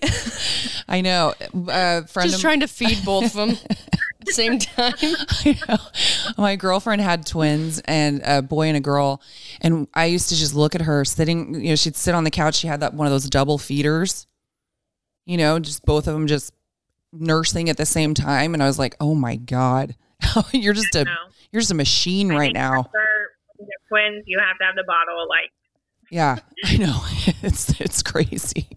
I 0.90 1.02
know. 1.02 1.34
A 1.70 2.06
friend 2.08 2.30
Just 2.30 2.36
of 2.36 2.42
trying 2.42 2.60
to 2.62 2.68
feed 2.68 3.06
both 3.06 3.26
of 3.26 3.34
them 3.34 3.50
at 3.52 4.26
the 4.26 4.34
same 4.34 4.60
time. 4.60 4.94
I 5.02 5.58
know. 5.70 5.78
My 6.38 6.56
girlfriend 6.58 7.02
had 7.02 7.26
twins 7.26 7.82
and 7.86 8.22
a 8.26 8.42
boy 8.42 8.68
and 8.68 8.76
a 8.76 8.82
girl. 8.82 9.22
And 9.62 9.88
I 9.94 10.06
used 10.06 10.28
to 10.30 10.36
just 10.36 10.54
look 10.54 10.76
at 10.76 10.82
her 10.82 11.06
sitting, 11.06 11.54
you 11.56 11.70
know, 11.70 11.76
she'd 11.76 11.96
sit 11.96 12.14
on 12.16 12.26
the 12.26 12.32
couch. 12.32 12.56
She 12.56 12.68
had 12.68 12.82
that 12.82 12.94
one 12.94 13.08
of 13.08 13.12
those 13.12 13.30
double 13.30 13.58
feeders, 13.58 14.28
you 15.26 15.38
know, 15.38 15.60
just 15.60 15.86
both 15.86 16.08
of 16.08 16.14
them 16.14 16.28
just 16.28 16.52
nursing 17.12 17.70
at 17.70 17.78
the 17.78 17.86
same 17.86 18.14
time. 18.14 18.53
And 18.53 18.64
I 18.64 18.68
was 18.68 18.80
like, 18.80 18.95
oh 18.99 19.16
my 19.16 19.36
God, 19.36 19.95
you're 20.51 20.74
just 20.74 20.95
a, 20.95 21.05
you're 21.51 21.62
just 21.62 21.72
a 21.72 21.76
machine 21.76 22.32
I 22.32 22.36
right 22.36 22.53
now. 22.53 22.84
For 22.84 23.07
twins, 23.89 24.24
you 24.26 24.39
have 24.39 24.57
to 24.57 24.64
have 24.66 24.76
the 24.76 24.84
bottle. 24.84 25.28
Like 25.28 25.51
Yeah, 26.09 26.38
I 26.66 26.78
know. 26.78 27.01
It's, 27.43 27.80
it's 27.82 28.03
crazy. 28.03 28.68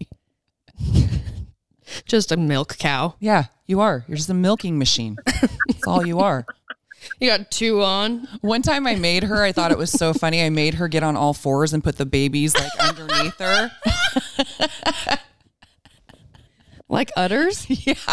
Just 2.05 2.31
a 2.31 2.37
milk 2.37 2.77
cow. 2.77 3.15
Yeah, 3.19 3.45
you 3.67 3.79
are. 3.79 4.03
You're 4.07 4.17
just 4.17 4.29
a 4.29 4.33
milking 4.33 4.77
machine. 4.77 5.17
That's 5.25 5.87
all 5.87 6.05
you 6.05 6.19
are. 6.19 6.45
You 7.19 7.29
got 7.29 7.51
two 7.51 7.83
on. 7.83 8.27
One 8.41 8.61
time 8.61 8.87
I 8.87 8.95
made 8.95 9.23
her, 9.23 9.43
I 9.43 9.51
thought 9.51 9.71
it 9.71 9.77
was 9.77 9.91
so 9.91 10.13
funny. 10.13 10.43
I 10.43 10.49
made 10.49 10.75
her 10.75 10.87
get 10.87 11.03
on 11.03 11.15
all 11.15 11.33
fours 11.33 11.73
and 11.73 11.83
put 11.83 11.97
the 11.97 12.05
babies 12.05 12.55
like 12.55 12.71
underneath 12.79 13.37
her. 13.39 13.71
Like 16.95 17.11
udders? 17.15 17.67
Yeah. 17.85 17.93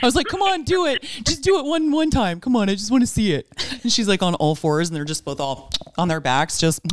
I 0.00 0.06
was 0.06 0.14
like, 0.14 0.26
"Come 0.28 0.40
on, 0.40 0.62
do 0.62 0.86
it. 0.86 1.02
Just 1.24 1.42
do 1.42 1.58
it 1.58 1.64
one 1.64 1.90
one 1.90 2.08
time. 2.08 2.38
Come 2.40 2.54
on, 2.54 2.68
I 2.70 2.74
just 2.76 2.92
want 2.92 3.02
to 3.02 3.08
see 3.08 3.32
it." 3.32 3.48
And 3.82 3.92
she's 3.92 4.06
like 4.06 4.22
on 4.22 4.34
all 4.36 4.54
fours, 4.54 4.88
and 4.88 4.94
they're 4.96 5.04
just 5.04 5.24
both 5.24 5.40
all 5.40 5.72
on 5.98 6.06
their 6.06 6.20
backs, 6.20 6.58
just. 6.60 6.80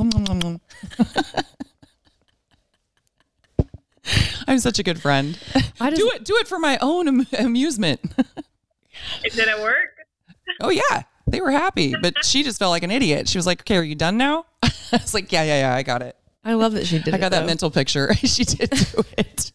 I'm 4.47 4.57
such 4.59 4.79
a 4.79 4.83
good 4.83 4.99
friend. 4.99 5.37
I 5.79 5.91
just, 5.91 6.01
Do 6.01 6.09
it, 6.15 6.23
do 6.25 6.35
it 6.37 6.47
for 6.47 6.57
my 6.57 6.77
own 6.81 7.07
am- 7.07 7.27
amusement. 7.37 8.01
did 9.23 9.47
it 9.47 9.61
work? 9.61 9.89
oh 10.61 10.69
yeah, 10.71 11.03
they 11.27 11.39
were 11.39 11.51
happy, 11.51 11.93
but 12.01 12.25
she 12.25 12.41
just 12.43 12.57
felt 12.57 12.71
like 12.71 12.81
an 12.83 12.89
idiot. 12.91 13.29
She 13.29 13.37
was 13.37 13.45
like, 13.45 13.61
"Okay, 13.61 13.77
are 13.77 13.83
you 13.83 13.93
done 13.95 14.17
now?" 14.17 14.45
I 14.63 14.71
was 14.93 15.13
like, 15.13 15.31
"Yeah, 15.31 15.43
yeah, 15.43 15.59
yeah, 15.69 15.75
I 15.75 15.83
got 15.83 16.01
it. 16.01 16.15
I 16.43 16.53
love 16.53 16.73
that 16.73 16.87
she 16.87 16.97
did 16.97 17.13
I 17.13 17.17
it, 17.17 17.19
got 17.19 17.29
that 17.31 17.41
though. 17.41 17.45
mental 17.45 17.69
picture. 17.69 18.11
she 18.15 18.43
did 18.43 18.69
do 18.71 19.03
it." 19.19 19.51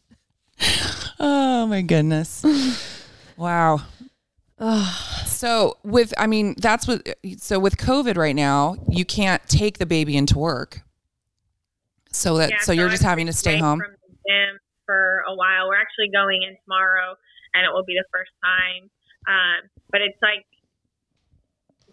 Oh 1.18 1.66
my 1.66 1.82
goodness. 1.82 2.44
Wow. 3.36 3.82
so 5.26 5.76
with 5.84 6.14
I 6.16 6.26
mean 6.26 6.54
that's 6.56 6.88
what 6.88 7.06
so 7.36 7.58
with 7.58 7.76
COVID 7.76 8.16
right 8.16 8.34
now 8.34 8.76
you 8.88 9.04
can't 9.04 9.46
take 9.46 9.76
the 9.76 9.84
baby 9.84 10.16
into 10.16 10.38
work. 10.38 10.80
So 12.12 12.38
that 12.38 12.48
Yeah, 12.50 12.60
so 12.60 12.72
you're 12.72 12.88
I 12.88 12.92
just 12.92 13.02
having 13.02 13.26
to 13.26 13.34
stay 13.34 13.58
home. 13.58 13.80
From 13.80 13.92
the 13.92 14.16
gym 14.24 14.58
for 14.86 15.22
a 15.28 15.34
while. 15.34 15.68
We're 15.68 15.76
actually 15.76 16.08
going 16.08 16.40
in 16.42 16.56
tomorrow, 16.64 17.12
and 17.52 17.66
it 17.66 17.74
will 17.74 17.84
be 17.84 17.92
the 17.92 18.08
first 18.08 18.32
time. 18.40 18.88
Um, 19.28 19.68
but 19.90 20.00
it's 20.00 20.16
like 20.22 20.46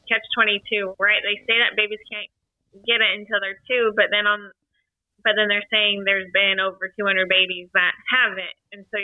catch 0.07 0.24
twenty 0.38 0.64
two, 0.72 0.95
right? 0.99 1.20
They 1.26 1.43
say 1.43 1.59
that 1.59 1.76
babies 1.76 1.99
can't 2.07 2.30
get 2.88 3.01
it 3.01 3.11
until 3.20 3.41
they're 3.41 3.59
two, 3.68 3.91
but 3.97 4.07
then 4.14 4.26
on, 4.26 4.53
but 5.24 5.34
then 5.36 5.47
they're 5.47 5.65
saying 5.71 6.03
there's 6.05 6.30
been 6.34 6.59
over 6.59 6.91
two 6.97 7.05
hundred 7.05 7.30
babies 7.30 7.69
that 7.74 7.93
haven't, 8.11 8.55
and 8.71 8.86
so 8.91 8.99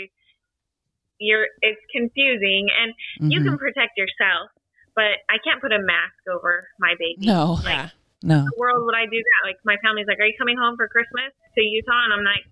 you're 1.20 1.48
it's 1.62 1.82
confusing, 1.92 2.70
and 2.72 2.94
you 3.32 3.40
Mhm. 3.42 3.46
can 3.46 3.58
protect 3.58 3.98
yourself, 3.98 4.50
but 4.96 5.20
I 5.28 5.38
can't 5.44 5.60
put 5.62 5.72
a 5.74 5.80
mask 5.80 6.16
over 6.32 6.68
my 6.80 6.96
baby. 7.00 7.26
No. 7.28 7.58
Yeah. 7.64 7.90
No. 8.22 8.44
the 8.44 8.58
world 8.60 8.84
would 8.86 8.96
I 8.96 9.06
do 9.06 9.16
that? 9.16 9.42
Like 9.48 9.58
my 9.64 9.78
family's 9.78 10.08
like, 10.08 10.20
"Are 10.20 10.26
you 10.28 10.36
coming 10.38 10.58
home 10.58 10.76
for 10.76 10.88
Christmas 10.90 11.32
to 11.56 11.62
Utah?" 11.64 12.04
And 12.04 12.14
I'm 12.14 12.24
like, 12.28 12.46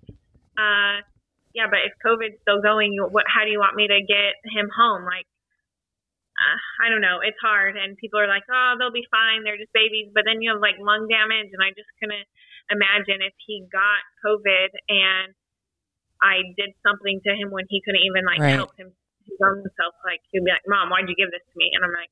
"Uh, 0.58 1.02
yeah, 1.54 1.68
but 1.68 1.80
if 1.84 1.92
COVID's 2.06 2.40
still 2.42 2.62
going, 2.62 2.94
you, 2.94 3.04
what? 3.06 3.26
How 3.28 3.44
do 3.44 3.52
you 3.52 3.60
want 3.60 3.76
me 3.76 3.88
to 3.88 4.00
get 4.02 4.36
him 4.46 4.70
home?" 4.70 5.04
Like, 5.04 5.28
uh, 6.40 6.58
I 6.86 6.90
don't 6.90 7.02
know. 7.02 7.20
It's 7.20 7.40
hard, 7.42 7.76
and 7.76 7.98
people 7.98 8.20
are 8.20 8.28
like, 8.28 8.44
"Oh, 8.50 8.76
they'll 8.80 8.92
be 8.96 9.08
fine. 9.12 9.44
They're 9.44 9.58
just 9.58 9.74
babies." 9.74 10.12
But 10.14 10.24
then 10.26 10.42
you 10.42 10.52
have 10.52 10.62
like 10.62 10.78
lung 10.80 11.08
damage, 11.10 11.50
and 11.52 11.62
I 11.62 11.72
just 11.72 11.90
couldn't 12.00 12.28
imagine 12.72 13.22
if 13.22 13.34
he 13.46 13.66
got 13.72 14.02
COVID 14.26 14.70
and 14.90 15.34
I 16.22 16.42
did 16.58 16.74
something 16.86 17.22
to 17.26 17.32
him 17.36 17.52
when 17.52 17.66
he 17.70 17.82
couldn't 17.86 18.02
even 18.02 18.26
like 18.26 18.40
Right. 18.40 18.56
help 18.58 18.76
him 18.78 18.92
his 19.26 19.38
own 19.44 19.64
self. 19.78 19.94
Like 20.04 20.22
he'd 20.32 20.44
be 20.44 20.52
like, 20.52 20.66
"Mom, 20.68 20.90
why'd 20.90 21.08
you 21.10 21.16
give 21.16 21.30
this 21.32 21.44
to 21.46 21.56
me?" 21.58 21.70
And 21.74 21.84
I'm 21.86 21.92
like. 21.94 22.10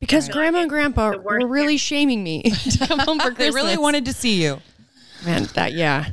Because 0.00 0.28
Right. 0.28 0.34
grandma 0.52 0.58
and 0.66 0.70
grandpa 0.70 1.16
were 1.16 1.46
really 1.48 1.78
shaming 1.78 2.22
me 2.22 2.42
to 2.44 2.76
come 2.86 2.98
home 3.00 3.18
for 3.18 3.30
They 3.32 3.48
Christmas. 3.50 3.54
really 3.56 3.78
wanted 3.78 4.04
to 4.04 4.12
see 4.12 4.42
you. 4.42 4.60
Man, 5.24 5.44
that, 5.56 5.72
yeah. 5.72 6.04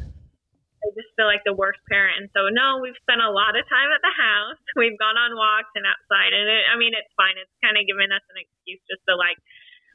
I 0.81 0.87
just 0.95 1.11
feel 1.19 1.27
like 1.27 1.43
the 1.43 1.51
worst 1.53 1.79
parent. 1.91 2.15
And 2.23 2.29
so, 2.33 2.47
no, 2.49 2.79
we've 2.81 2.95
spent 3.03 3.19
a 3.21 3.29
lot 3.29 3.53
of 3.59 3.67
time 3.67 3.91
at 3.91 3.99
the 4.01 4.15
house. 4.15 4.57
We've 4.79 4.97
gone 4.97 5.13
on 5.19 5.35
walks 5.35 5.69
and 5.75 5.83
outside. 5.85 6.31
And 6.33 6.47
it, 6.47 6.63
I 6.71 6.77
mean, 6.79 6.95
it's 6.95 7.11
fine. 7.19 7.35
It's 7.37 7.51
kind 7.61 7.75
of 7.77 7.83
given 7.85 8.09
us 8.15 8.23
an 8.33 8.39
excuse 8.41 8.79
just 8.89 9.03
to 9.11 9.13
like 9.19 9.35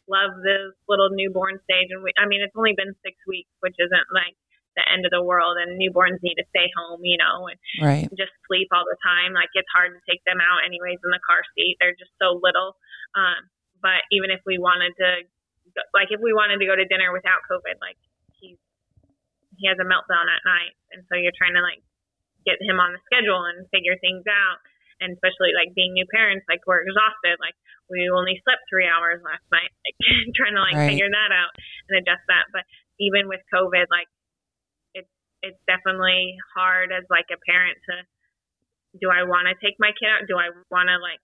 love 0.08 0.38
this 0.42 0.74
little 0.88 1.10
newborn 1.10 1.58
stage. 1.66 1.90
And 1.90 2.02
we, 2.02 2.10
I 2.18 2.26
mean, 2.26 2.42
it's 2.42 2.54
only 2.56 2.74
been 2.74 2.94
six 3.04 3.16
weeks, 3.26 3.50
which 3.60 3.76
isn't 3.78 4.08
like 4.14 4.34
the 4.78 4.84
end 4.86 5.04
of 5.04 5.12
the 5.12 5.22
world. 5.22 5.56
And 5.58 5.78
newborns 5.78 6.22
need 6.22 6.38
to 6.38 6.46
stay 6.50 6.68
home, 6.76 7.02
you 7.02 7.18
know, 7.18 7.48
and 7.50 7.58
Right. 7.82 8.08
just 8.16 8.32
sleep 8.46 8.68
all 8.70 8.84
the 8.86 8.98
time. 9.02 9.32
Like 9.34 9.50
it's 9.54 9.70
hard 9.74 9.94
to 9.94 10.00
take 10.08 10.22
them 10.24 10.38
out 10.38 10.64
anyways 10.64 11.00
in 11.02 11.10
the 11.10 11.22
car 11.24 11.42
seat. 11.54 11.76
They're 11.80 11.96
just 11.96 12.12
so 12.20 12.38
little. 12.38 12.76
Um, 13.16 13.48
but 13.82 14.04
even 14.10 14.30
if 14.30 14.40
we 14.46 14.58
wanted 14.58 14.92
to, 14.98 15.26
like 15.92 16.08
if 16.14 16.20
we 16.22 16.32
wanted 16.32 16.58
to 16.62 16.66
go 16.66 16.76
to 16.76 16.86
dinner 16.88 17.12
without 17.12 17.44
COVID, 17.50 17.76
like 17.82 17.98
he's 18.40 18.56
he 19.56 19.68
has 19.68 19.80
a 19.80 19.88
meltdown 19.88 20.28
at 20.28 20.44
night, 20.44 20.76
and 20.92 21.00
so 21.08 21.16
you're 21.16 21.34
trying 21.36 21.56
to 21.56 21.64
like 21.64 21.80
get 22.44 22.60
him 22.60 22.78
on 22.78 22.92
the 22.92 23.00
schedule 23.08 23.44
and 23.48 23.64
figure 23.72 23.96
things 24.00 24.24
out. 24.28 24.60
And 25.00 25.12
especially 25.12 25.52
like 25.52 25.76
being 25.76 25.92
new 25.92 26.06
parents, 26.08 26.46
like 26.48 26.64
we're 26.66 26.82
exhausted. 26.84 27.36
Like 27.40 27.56
we 27.90 28.08
only 28.08 28.40
slept 28.44 28.64
three 28.68 28.88
hours 28.88 29.20
last 29.22 29.44
night, 29.52 29.70
like 29.84 29.96
trying 30.34 30.56
to 30.56 30.64
like 30.64 30.76
Right. 30.76 30.96
figure 30.96 31.10
that 31.10 31.30
out 31.32 31.52
and 31.88 32.00
adjust 32.00 32.24
that. 32.28 32.48
But 32.52 32.64
even 32.98 33.28
with 33.28 33.44
COVID, 33.52 33.86
like 33.92 34.08
it's 34.94 35.10
it's 35.42 35.60
definitely 35.68 36.36
hard 36.56 36.92
as 36.92 37.04
like 37.10 37.28
a 37.32 37.40
parent 37.44 37.76
to 37.90 37.94
do 39.00 39.10
I 39.12 39.24
want 39.28 39.46
to 39.48 39.54
take 39.60 39.76
my 39.78 39.92
kid 39.92 40.08
out? 40.08 40.24
Do 40.28 40.36
I 40.40 40.50
want 40.72 40.88
to 40.88 40.96
like 40.98 41.20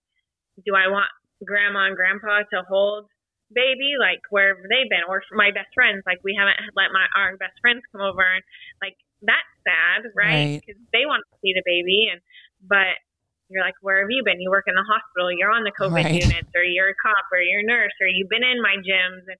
do 0.65 0.75
I 0.75 0.87
want 0.87 1.09
grandma 1.43 1.89
and 1.89 1.95
grandpa 1.97 2.45
to 2.53 2.61
hold 2.69 3.09
baby, 3.53 3.95
like 3.99 4.21
wherever 4.29 4.61
they've 4.65 4.89
been, 4.89 5.05
or 5.07 5.21
my 5.33 5.51
best 5.53 5.69
friends, 5.73 6.01
like 6.05 6.19
we 6.23 6.33
haven't 6.37 6.57
let 6.75 6.89
my 6.93 7.05
our 7.17 7.37
best 7.37 7.57
friends 7.61 7.81
come 7.91 8.01
over, 8.01 8.23
and 8.25 8.43
like 8.81 8.97
that's 9.21 9.49
sad, 9.65 10.09
right? 10.15 10.57
Right. 10.57 10.61
Because 10.61 10.81
they 10.91 11.05
want 11.05 11.23
to 11.29 11.35
see 11.41 11.53
the 11.53 11.65
baby, 11.65 12.09
and 12.11 12.21
but 12.61 12.97
you're 13.49 13.63
like, 13.63 13.75
where 13.81 14.01
have 14.01 14.09
you 14.09 14.23
been? 14.23 14.39
You 14.41 14.49
work 14.49 14.65
in 14.67 14.75
the 14.75 14.85
hospital, 14.87 15.31
you're 15.31 15.51
on 15.51 15.63
the 15.63 15.71
COVID 15.75 16.03
Right. 16.03 16.23
units, 16.25 16.49
or 16.55 16.63
you're 16.63 16.89
a 16.89 16.97
cop, 17.01 17.25
or 17.31 17.39
you're 17.39 17.61
a 17.61 17.67
nurse, 17.67 17.93
or 18.01 18.07
you've 18.07 18.29
been 18.29 18.43
in 18.43 18.61
my 18.61 18.75
gyms, 18.81 19.23
and 19.27 19.37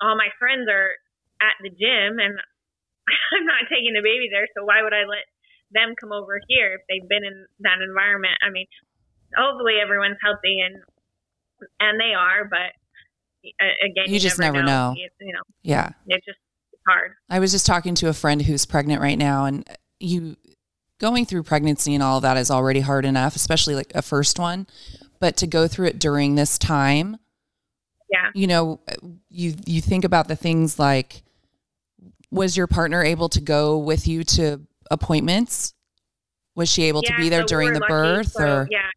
all 0.00 0.16
my 0.16 0.28
friends 0.38 0.68
are 0.70 0.92
at 1.40 1.54
the 1.62 1.70
gym, 1.70 2.18
and 2.20 2.34
I'm 3.34 3.46
not 3.46 3.66
taking 3.70 3.94
the 3.94 4.04
baby 4.04 4.28
there, 4.30 4.46
so 4.56 4.64
why 4.64 4.82
would 4.82 4.92
I 4.92 5.08
let 5.08 5.24
them 5.72 5.94
come 6.00 6.12
over 6.12 6.40
here 6.48 6.78
if 6.78 6.82
they've 6.88 7.08
been 7.08 7.24
in 7.24 7.46
that 7.60 7.80
environment? 7.82 8.36
I 8.46 8.50
mean, 8.50 8.66
hopefully 9.36 9.76
everyone's 9.82 10.18
healthy 10.22 10.60
and 10.60 10.80
and 11.80 11.98
they 11.98 12.14
are, 12.14 12.44
but 12.48 12.70
again, 13.82 14.04
You 14.12 14.20
just 14.20 14.38
never 14.38 14.62
know. 14.62 14.94
You, 14.96 15.08
you 15.20 15.32
know, 15.32 15.42
Yeah. 15.62 15.90
it's 16.06 16.24
just 16.24 16.38
it's 16.72 16.82
hard. 16.86 17.12
I 17.28 17.40
was 17.40 17.50
just 17.50 17.66
talking 17.66 17.94
to 17.96 18.08
a 18.08 18.12
friend 18.14 18.40
who's 18.42 18.64
pregnant 18.64 19.02
right 19.02 19.18
now, 19.18 19.44
and 19.44 19.66
you 19.98 20.36
going 20.98 21.24
through 21.24 21.42
pregnancy 21.44 21.94
and 21.94 22.02
all 22.02 22.16
of 22.16 22.22
that 22.22 22.36
is 22.36 22.50
already 22.50 22.80
hard 22.80 23.04
enough, 23.04 23.36
especially 23.36 23.74
like 23.74 23.92
a 23.94 24.02
first 24.02 24.38
one. 24.38 24.66
But 25.20 25.36
to 25.38 25.46
go 25.46 25.66
through 25.68 25.86
it 25.88 25.98
during 25.98 26.34
this 26.34 26.58
time, 26.58 27.16
Yeah. 28.10 28.30
you 28.34 28.46
know, 28.46 28.80
you 29.28 29.54
you 29.66 29.80
think 29.80 30.04
about 30.04 30.28
the 30.28 30.36
things 30.36 30.78
like, 30.78 31.22
was 32.30 32.56
your 32.56 32.66
partner 32.66 33.02
able 33.02 33.28
to 33.30 33.40
go 33.40 33.78
with 33.78 34.06
you 34.06 34.22
to 34.24 34.60
appointments? 34.90 35.74
Was 36.54 36.68
she 36.68 36.84
able 36.84 37.02
to 37.02 37.14
be 37.16 37.28
there 37.28 37.42
so 37.42 37.46
during 37.46 37.72
the 37.72 37.80
lucky. 37.80 37.92
birth, 37.92 38.32
So, 38.32 38.42
or 38.44 38.68
yeah, 38.70 38.90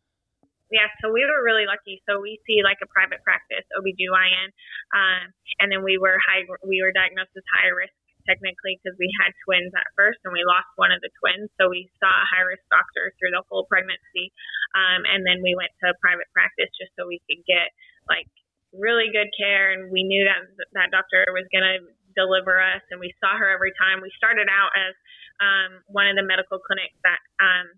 yeah. 0.72 0.88
So 1.04 1.12
we 1.14 1.22
were 1.26 1.44
really 1.44 1.66
lucky. 1.68 2.02
So 2.10 2.20
we 2.20 2.40
see 2.48 2.62
like 2.64 2.78
a 2.82 2.88
private 2.88 3.24
practice 3.24 3.66
OBGYN, 3.78 4.50
um, 4.98 5.32
and 5.60 5.72
then 5.72 5.84
we 5.84 5.98
were 6.00 6.18
high. 6.26 6.42
We 6.68 6.82
were 6.82 6.92
diagnosed 6.92 7.30
as 7.38 7.44
high 7.56 7.70
risk 7.70 7.94
technically 8.28 8.80
because 8.80 8.98
we 8.98 9.10
had 9.22 9.34
twins 9.46 9.74
at 9.74 9.88
first 9.98 10.20
and 10.24 10.34
we 10.34 10.46
lost 10.46 10.70
one 10.76 10.94
of 10.94 11.02
the 11.02 11.12
twins. 11.22 11.50
So 11.60 11.70
we 11.70 11.90
saw 12.02 12.10
a 12.10 12.30
high 12.30 12.46
risk 12.46 12.64
doctor 12.72 13.14
through 13.18 13.34
the 13.34 13.46
whole 13.48 13.66
pregnancy, 13.68 14.34
um, 14.74 15.06
and 15.06 15.26
then 15.26 15.44
we 15.44 15.58
went 15.58 15.72
to 15.84 15.94
private 16.00 16.30
practice 16.32 16.72
just 16.78 16.94
so 16.98 17.10
we 17.10 17.22
could 17.28 17.42
get 17.46 17.74
like 18.10 18.30
really 18.74 19.12
good 19.12 19.30
care. 19.36 19.76
And 19.76 19.92
we 19.92 20.04
knew 20.04 20.24
that 20.26 20.48
that 20.74 20.90
doctor 20.92 21.28
was 21.36 21.48
going 21.52 21.68
to 21.68 21.78
deliver 22.16 22.60
us. 22.60 22.84
And 22.92 23.00
we 23.00 23.16
saw 23.20 23.36
her 23.36 23.48
every 23.52 23.72
time. 23.80 24.04
We 24.04 24.12
started 24.16 24.48
out 24.52 24.72
as 24.76 24.94
um, 25.40 25.72
one 25.88 26.08
of 26.08 26.16
the 26.16 26.26
medical 26.28 26.60
clinics 26.60 26.96
that 27.04 27.20
um, 27.40 27.72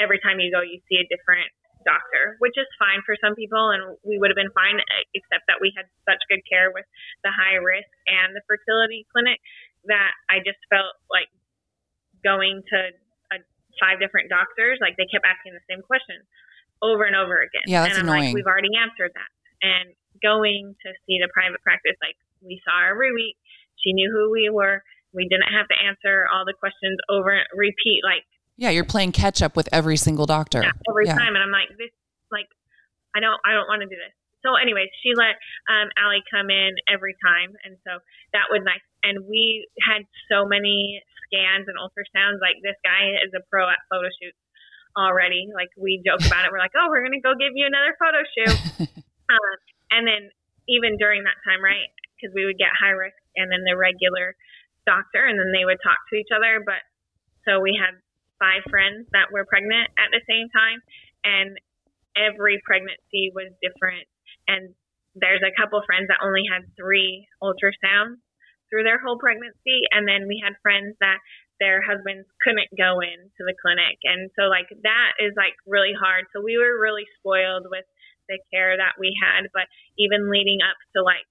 every 0.00 0.18
time 0.18 0.40
you 0.40 0.50
go 0.50 0.60
you 0.60 0.82
see 0.90 0.98
a 0.98 1.06
different 1.06 1.46
doctor 1.86 2.34
which 2.40 2.56
is 2.56 2.66
fine 2.80 3.04
for 3.04 3.14
some 3.20 3.36
people. 3.36 3.70
And 3.70 3.94
we 4.02 4.16
would 4.18 4.32
have 4.32 4.40
been 4.40 4.52
fine 4.56 4.80
except 5.12 5.46
that 5.46 5.60
we 5.60 5.70
had 5.76 5.86
such 6.08 6.18
good 6.32 6.42
care 6.48 6.72
with 6.72 6.88
the 7.22 7.30
high 7.30 7.60
risk 7.60 7.88
and 8.08 8.32
the 8.34 8.42
fertility 8.48 9.06
clinic 9.12 9.38
that 9.86 10.12
i 10.30 10.38
just 10.40 10.58
felt 10.70 10.94
like 11.10 11.28
going 12.24 12.62
to 12.70 12.78
uh 13.32 13.40
five 13.80 13.98
different 14.00 14.30
doctors 14.30 14.78
like 14.80 14.96
they 14.96 15.06
kept 15.10 15.26
asking 15.26 15.52
the 15.52 15.64
same 15.68 15.82
questions 15.82 16.24
over 16.82 17.04
and 17.04 17.16
over 17.16 17.40
again. 17.40 17.64
Yeah, 17.66 17.82
that's 17.86 17.96
and 17.98 18.04
i'm 18.04 18.12
annoying. 18.12 18.30
like 18.30 18.34
we've 18.36 18.50
already 18.50 18.74
answered 18.76 19.12
that. 19.16 19.30
And 19.64 19.94
going 20.20 20.76
to 20.84 20.90
see 21.08 21.16
the 21.16 21.30
private 21.32 21.62
practice 21.64 21.96
like 22.04 22.14
we 22.44 22.60
saw 22.64 22.76
her 22.84 22.92
every 22.92 23.12
week. 23.14 23.36
She 23.80 23.92
knew 23.96 24.12
who 24.12 24.28
we 24.30 24.50
were. 24.52 24.84
We 25.16 25.24
didn't 25.28 25.48
have 25.48 25.64
to 25.72 25.76
answer 25.80 26.28
all 26.28 26.44
the 26.44 26.52
questions 26.52 26.98
over 27.08 27.30
and 27.32 27.46
repeat 27.56 28.04
like 28.04 28.22
yeah, 28.56 28.70
you're 28.70 28.84
playing 28.86 29.10
catch 29.10 29.42
up 29.42 29.56
with 29.56 29.66
every 29.72 29.96
single 29.96 30.26
doctor. 30.26 30.62
yeah, 30.62 30.70
every 30.88 31.06
Yeah. 31.06 31.16
time. 31.18 31.34
And 31.34 31.42
i'm 31.42 31.50
like 31.54 31.72
this 31.78 31.90
like 32.30 32.46
i 33.16 33.20
don't 33.20 33.40
i 33.46 33.50
don't 33.56 33.66
want 33.66 33.80
to 33.82 33.88
do 33.88 33.96
this. 33.96 34.12
So 34.44 34.54
anyways 34.60 34.92
she 35.02 35.16
let 35.16 35.40
um 35.72 35.88
Allie 35.96 36.22
come 36.30 36.50
in 36.50 36.76
every 36.92 37.16
time. 37.24 37.56
And 37.64 37.74
so 37.82 37.98
that 38.36 38.46
was 38.52 38.60
nice 38.62 38.84
and 39.04 39.28
we 39.28 39.68
had 39.84 40.08
so 40.32 40.48
many 40.48 41.04
scans 41.28 41.68
and 41.68 41.76
ultrasounds 41.76 42.40
like 42.40 42.56
this 42.64 42.76
guy 42.82 43.20
is 43.20 43.30
a 43.36 43.44
pro 43.52 43.68
at 43.68 43.78
photo 43.92 44.08
shoots 44.16 44.40
already. 44.96 45.52
Like 45.52 45.70
we 45.76 46.00
joke 46.00 46.24
about 46.24 46.48
it. 46.48 46.50
We're 46.50 46.62
like 46.62 46.74
oh 46.74 46.88
we're 46.88 47.04
gonna 47.04 47.20
go 47.20 47.36
give 47.36 47.52
you 47.54 47.68
another 47.68 47.94
photo 48.00 48.20
shoot. 48.32 48.90
Um, 49.24 49.56
and 49.88 50.04
then 50.04 50.28
even 50.68 51.00
during 51.00 51.24
that 51.24 51.40
time 51.48 51.64
right 51.64 51.88
because 52.12 52.36
we 52.36 52.44
would 52.44 52.60
get 52.60 52.76
high 52.76 52.92
risk 52.92 53.16
and 53.36 53.48
then 53.48 53.64
the 53.64 53.72
regular 53.72 54.36
doctor 54.84 55.24
and 55.24 55.40
then 55.40 55.48
they 55.52 55.64
would 55.64 55.80
talk 55.80 55.96
to 56.12 56.16
each 56.16 56.28
other. 56.28 56.60
But 56.60 56.84
so 57.48 57.60
we 57.60 57.72
had 57.72 57.96
five 58.36 58.64
friends 58.68 59.08
that 59.12 59.32
were 59.32 59.48
pregnant 59.48 59.92
at 59.96 60.12
the 60.12 60.20
same 60.28 60.52
time 60.52 60.84
and 61.24 61.56
every 62.16 62.60
pregnancy 62.64 63.32
was 63.34 63.52
different. 63.60 64.06
And 64.46 64.76
there's 65.16 65.42
a 65.42 65.54
couple 65.54 65.80
friends 65.86 66.08
that 66.08 66.22
only 66.22 66.44
had 66.44 66.68
three 66.76 67.26
ultrasounds 67.42 68.20
through 68.74 68.82
their 68.82 68.98
whole 68.98 69.22
pregnancy 69.22 69.86
and 69.94 70.02
then 70.02 70.26
we 70.26 70.42
had 70.42 70.58
friends 70.58 70.98
that 70.98 71.22
their 71.62 71.78
husbands 71.78 72.26
couldn't 72.42 72.66
go 72.74 72.98
into 72.98 73.46
the 73.46 73.54
clinic. 73.62 74.02
And 74.02 74.34
so 74.34 74.50
like 74.50 74.66
that 74.82 75.14
is 75.22 75.30
like 75.38 75.54
really 75.62 75.94
hard. 75.94 76.26
So 76.34 76.42
we 76.42 76.58
were 76.58 76.74
really 76.74 77.06
spoiled 77.22 77.70
with 77.70 77.86
the 78.26 78.42
care 78.50 78.74
that 78.74 78.98
we 78.98 79.14
had. 79.14 79.46
But 79.54 79.70
even 79.94 80.26
leading 80.26 80.58
up 80.66 80.74
to 80.98 81.06
like 81.06 81.22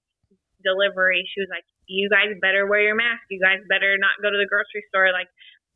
delivery 0.64 1.28
she 1.28 1.44
was 1.44 1.52
like 1.52 1.68
you 1.84 2.08
guys 2.08 2.32
better 2.40 2.64
wear 2.64 2.80
your 2.80 2.96
mask. 2.96 3.28
You 3.28 3.36
guys 3.36 3.60
better 3.68 4.00
not 4.00 4.16
go 4.24 4.32
to 4.32 4.40
the 4.40 4.48
grocery 4.48 4.80
store. 4.88 5.12
Like 5.12 5.28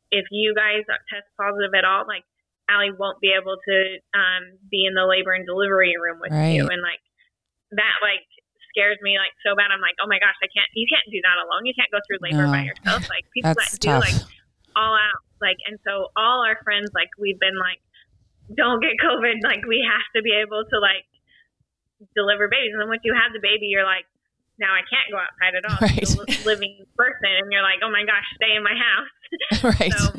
if 0.09 0.25
you 0.33 0.57
guys 0.57 0.81
test 1.13 1.29
positive 1.37 1.77
at 1.77 1.85
all 1.85 2.09
like 2.09 2.25
Allie 2.65 2.93
won't 2.97 3.21
be 3.21 3.33
able 3.33 3.57
to 3.61 3.77
um, 4.17 4.57
be 4.69 4.85
in 4.85 4.97
the 4.97 5.05
labor 5.05 5.33
and 5.37 5.45
delivery 5.45 5.93
room 6.01 6.17
with 6.17 6.33
Right. 6.33 6.57
you 6.57 6.65
and 6.65 6.81
like 6.81 7.01
that 7.77 8.01
like 8.01 8.25
scares 8.69 8.97
me 9.01 9.17
like 9.17 9.33
so 9.45 9.55
bad. 9.57 9.73
I'm 9.73 9.81
like 9.81 9.97
oh 10.01 10.07
my 10.07 10.21
gosh 10.21 10.37
i 10.41 10.49
can't 10.49 10.69
you 10.73 10.87
can't 10.89 11.05
do 11.09 11.19
that 11.25 11.37
alone. 11.41 11.65
You 11.65 11.75
can't 11.75 11.91
go 11.91 11.99
through 12.05 12.21
labor 12.21 12.47
by 12.47 12.65
yourself. 12.65 13.09
Like 13.09 13.25
people 13.33 13.53
That's 13.53 13.77
that 13.77 13.81
do 13.81 13.97
like 13.97 14.17
all 14.77 14.95
out 14.95 15.21
like 15.41 15.57
and 15.65 15.81
so 15.83 16.13
all 16.15 16.45
our 16.45 16.57
friends 16.63 16.93
like 16.93 17.09
we've 17.17 17.39
been 17.39 17.57
like 17.57 17.81
don't 18.53 18.81
get 18.81 18.97
covid. 19.01 19.41
Like 19.43 19.65
we 19.65 19.81
have 19.85 20.07
to 20.15 20.21
be 20.21 20.33
able 20.33 20.65
to 20.65 20.77
like 20.79 21.05
deliver 22.15 22.47
babies. 22.47 22.73
And 22.73 22.81
then 22.81 22.89
once 22.89 23.03
you 23.03 23.13
have 23.13 23.33
the 23.33 23.43
baby 23.43 23.69
you're 23.71 23.87
like 23.87 24.05
now 24.59 24.75
i 24.75 24.83
can't 24.85 25.07
go 25.09 25.17
outside 25.17 25.53
at 25.55 25.63
all. 25.65 25.79
Right. 25.81 26.05
A 26.05 26.45
living 26.45 26.85
person. 26.97 27.31
And 27.41 27.49
you're 27.51 27.65
like 27.65 27.81
oh 27.81 27.91
my 27.91 28.05
gosh 28.05 28.27
stay 28.37 28.53
in 28.55 28.63
my 28.63 28.75
house. 28.77 29.11
Right. 29.61 29.93
so 29.93 30.17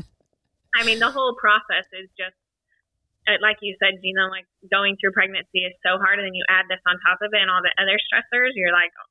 i 0.76 0.84
mean 0.86 0.98
the 0.98 1.10
whole 1.10 1.34
process 1.34 1.86
is 1.92 2.06
just 2.14 2.38
like 3.28 3.60
you 3.60 3.76
said 3.76 4.00
Jeanna 4.00 4.32
like 4.32 4.48
going 4.72 4.96
through 4.96 5.12
pregnancy 5.12 5.62
is 5.62 5.76
so 5.84 6.00
hard 6.00 6.18
and 6.18 6.26
then 6.26 6.36
you 6.36 6.44
add 6.48 6.66
this 6.66 6.82
on 6.88 6.96
top 7.04 7.20
of 7.20 7.30
it 7.30 7.40
and 7.40 7.52
all 7.52 7.62
the 7.62 7.74
other 7.76 8.00
stressors 8.00 8.56
you're 8.56 8.74
like 8.74 8.92
oh. 8.96 9.08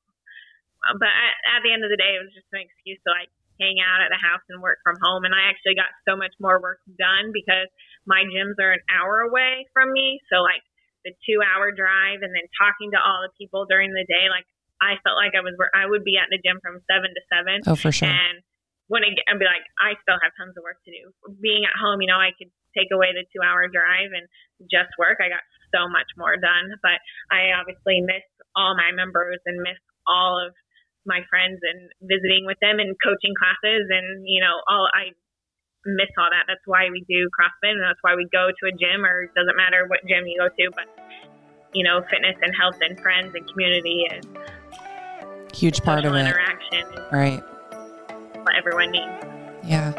Um, 0.80 0.96
but 0.96 1.12
at, 1.12 1.34
at 1.44 1.60
the 1.60 1.76
end 1.76 1.84
of 1.84 1.92
the 1.92 2.00
day 2.00 2.16
it 2.16 2.24
was 2.24 2.32
just 2.32 2.48
an 2.56 2.64
excuse 2.64 2.96
to 3.04 3.12
like 3.12 3.28
hang 3.60 3.76
out 3.84 4.00
at 4.00 4.08
the 4.08 4.16
house 4.16 4.40
and 4.48 4.64
work 4.64 4.80
from 4.80 4.96
home 4.96 5.28
and 5.28 5.36
i 5.36 5.52
actually 5.52 5.76
got 5.76 5.92
so 6.08 6.16
much 6.16 6.32
more 6.40 6.56
work 6.56 6.80
done 6.96 7.36
because 7.36 7.68
my 8.08 8.24
gyms 8.24 8.56
are 8.56 8.72
an 8.72 8.84
hour 8.88 9.20
away 9.20 9.68
from 9.76 9.92
me 9.92 10.16
so 10.32 10.40
like 10.40 10.64
the 11.04 11.12
two 11.28 11.44
hour 11.44 11.68
drive 11.68 12.24
and 12.24 12.32
then 12.32 12.48
talking 12.56 12.88
to 12.96 13.00
all 13.00 13.20
the 13.20 13.32
people 13.36 13.68
during 13.68 13.92
the 13.92 14.08
day 14.08 14.32
like 14.32 14.48
i 14.80 14.96
felt 15.04 15.20
like 15.20 15.36
i 15.36 15.44
was 15.44 15.52
wor- 15.60 15.72
i 15.76 15.84
would 15.84 16.00
be 16.00 16.16
at 16.16 16.32
the 16.32 16.40
gym 16.40 16.56
from 16.64 16.80
seven 16.88 17.12
to 17.12 17.22
seven 17.28 17.60
oh, 17.68 17.76
for 17.76 17.92
sure. 17.92 18.08
and 18.08 18.40
when 18.90 19.06
I 19.06 19.14
get, 19.14 19.22
I'd 19.30 19.38
be 19.38 19.46
like, 19.46 19.62
I 19.78 19.94
still 20.02 20.18
have 20.18 20.34
tons 20.34 20.58
of 20.58 20.66
work 20.66 20.82
to 20.82 20.90
do. 20.90 21.14
Being 21.38 21.62
at 21.62 21.78
home, 21.78 22.02
you 22.02 22.10
know, 22.10 22.18
I 22.18 22.34
could 22.34 22.50
take 22.76 22.90
away 22.94 23.12
the 23.12 23.24
two 23.30 23.42
hour 23.42 23.66
drive 23.68 24.10
and 24.14 24.26
just 24.70 24.90
work. 24.98 25.18
I 25.20 25.28
got 25.28 25.42
so 25.74 25.86
much 25.88 26.08
more 26.18 26.34
done, 26.36 26.74
but 26.82 26.98
I 27.30 27.54
obviously 27.54 28.02
miss 28.02 28.24
all 28.58 28.74
my 28.74 28.90
members 28.90 29.38
and 29.46 29.62
miss 29.62 29.78
all 30.06 30.38
of 30.40 30.52
my 31.06 31.22
friends 31.30 31.58
and 31.62 31.88
visiting 32.02 32.44
with 32.44 32.58
them 32.60 32.78
and 32.82 32.92
coaching 33.00 33.32
classes 33.38 33.88
and, 33.88 34.26
you 34.26 34.40
know, 34.42 34.60
all 34.68 34.84
I 34.92 35.14
miss 35.86 36.10
all 36.18 36.28
that. 36.28 36.44
That's 36.46 36.64
why 36.66 36.90
we 36.92 37.00
do 37.08 37.28
CrossFit 37.32 37.72
and 37.78 37.82
that's 37.82 38.02
why 38.02 38.14
we 38.16 38.28
go 38.32 38.50
to 38.52 38.64
a 38.68 38.74
gym 38.76 39.06
or 39.06 39.30
it 39.30 39.34
doesn't 39.34 39.56
matter 39.56 39.86
what 39.88 40.00
gym 40.08 40.26
you 40.26 40.36
go 40.38 40.48
to, 40.50 40.64
but 40.76 40.86
you 41.72 41.84
know, 41.84 42.02
fitness 42.10 42.34
and 42.42 42.52
health 42.54 42.76
and 42.82 42.98
friends 43.00 43.32
and 43.34 43.46
community 43.48 44.04
is 44.12 44.26
Huge 45.54 45.80
part 45.82 46.04
of 46.04 46.14
it. 46.14 46.26
interaction 46.26 46.84
Right. 47.12 47.40
what 48.44 48.54
everyone 48.56 48.90
needs. 48.90 49.24
Yeah. 49.64 49.92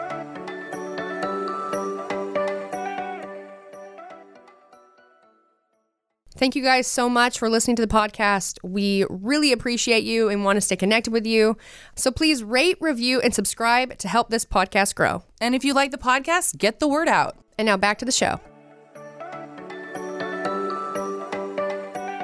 Thank 6.42 6.56
you 6.56 6.64
guys 6.64 6.88
so 6.88 7.08
much 7.08 7.38
for 7.38 7.52
listening 7.52 7.76
to 7.76 7.86
the 7.86 7.88
podcast. 7.88 8.58
We 8.64 9.06
really 9.12 9.52
appreciate 9.52 10.04
you 10.04 10.28
and 10.28 10.44
want 10.44 10.58
to 10.58 10.62
stay 10.62 10.76
connected 10.76 11.14
with 11.14 11.28
you. 11.28 11.56
So 11.96 12.10
please 12.10 12.44
rate, 12.44 12.78
review, 12.82 13.22
and 13.22 13.32
subscribe 13.32 14.00
to 14.00 14.08
help 14.08 14.32
this 14.32 14.44
podcast 14.44 14.96
grow. 14.96 15.24
And 15.40 15.54
if 15.54 15.64
you 15.64 15.76
like 15.76 15.92
the 15.92 16.00
podcast, 16.00 16.58
get 16.58 16.80
the 16.80 16.88
word 16.88 17.08
out. 17.08 17.38
And 17.60 17.68
now 17.68 17.78
back 17.78 18.00
to 18.00 18.06
the 18.06 18.12
show. 18.12 18.40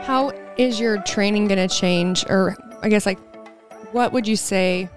How 0.02 0.32
is 0.58 0.80
your 0.80 1.00
training 1.04 1.48
going 1.48 1.70
to 1.70 1.76
change? 1.76 2.26
Or 2.28 2.58
I 2.82 2.90
guess, 2.90 3.06
like, 3.06 3.20
what 3.94 4.14
would 4.14 4.28
you 4.28 4.36
say 4.36 4.90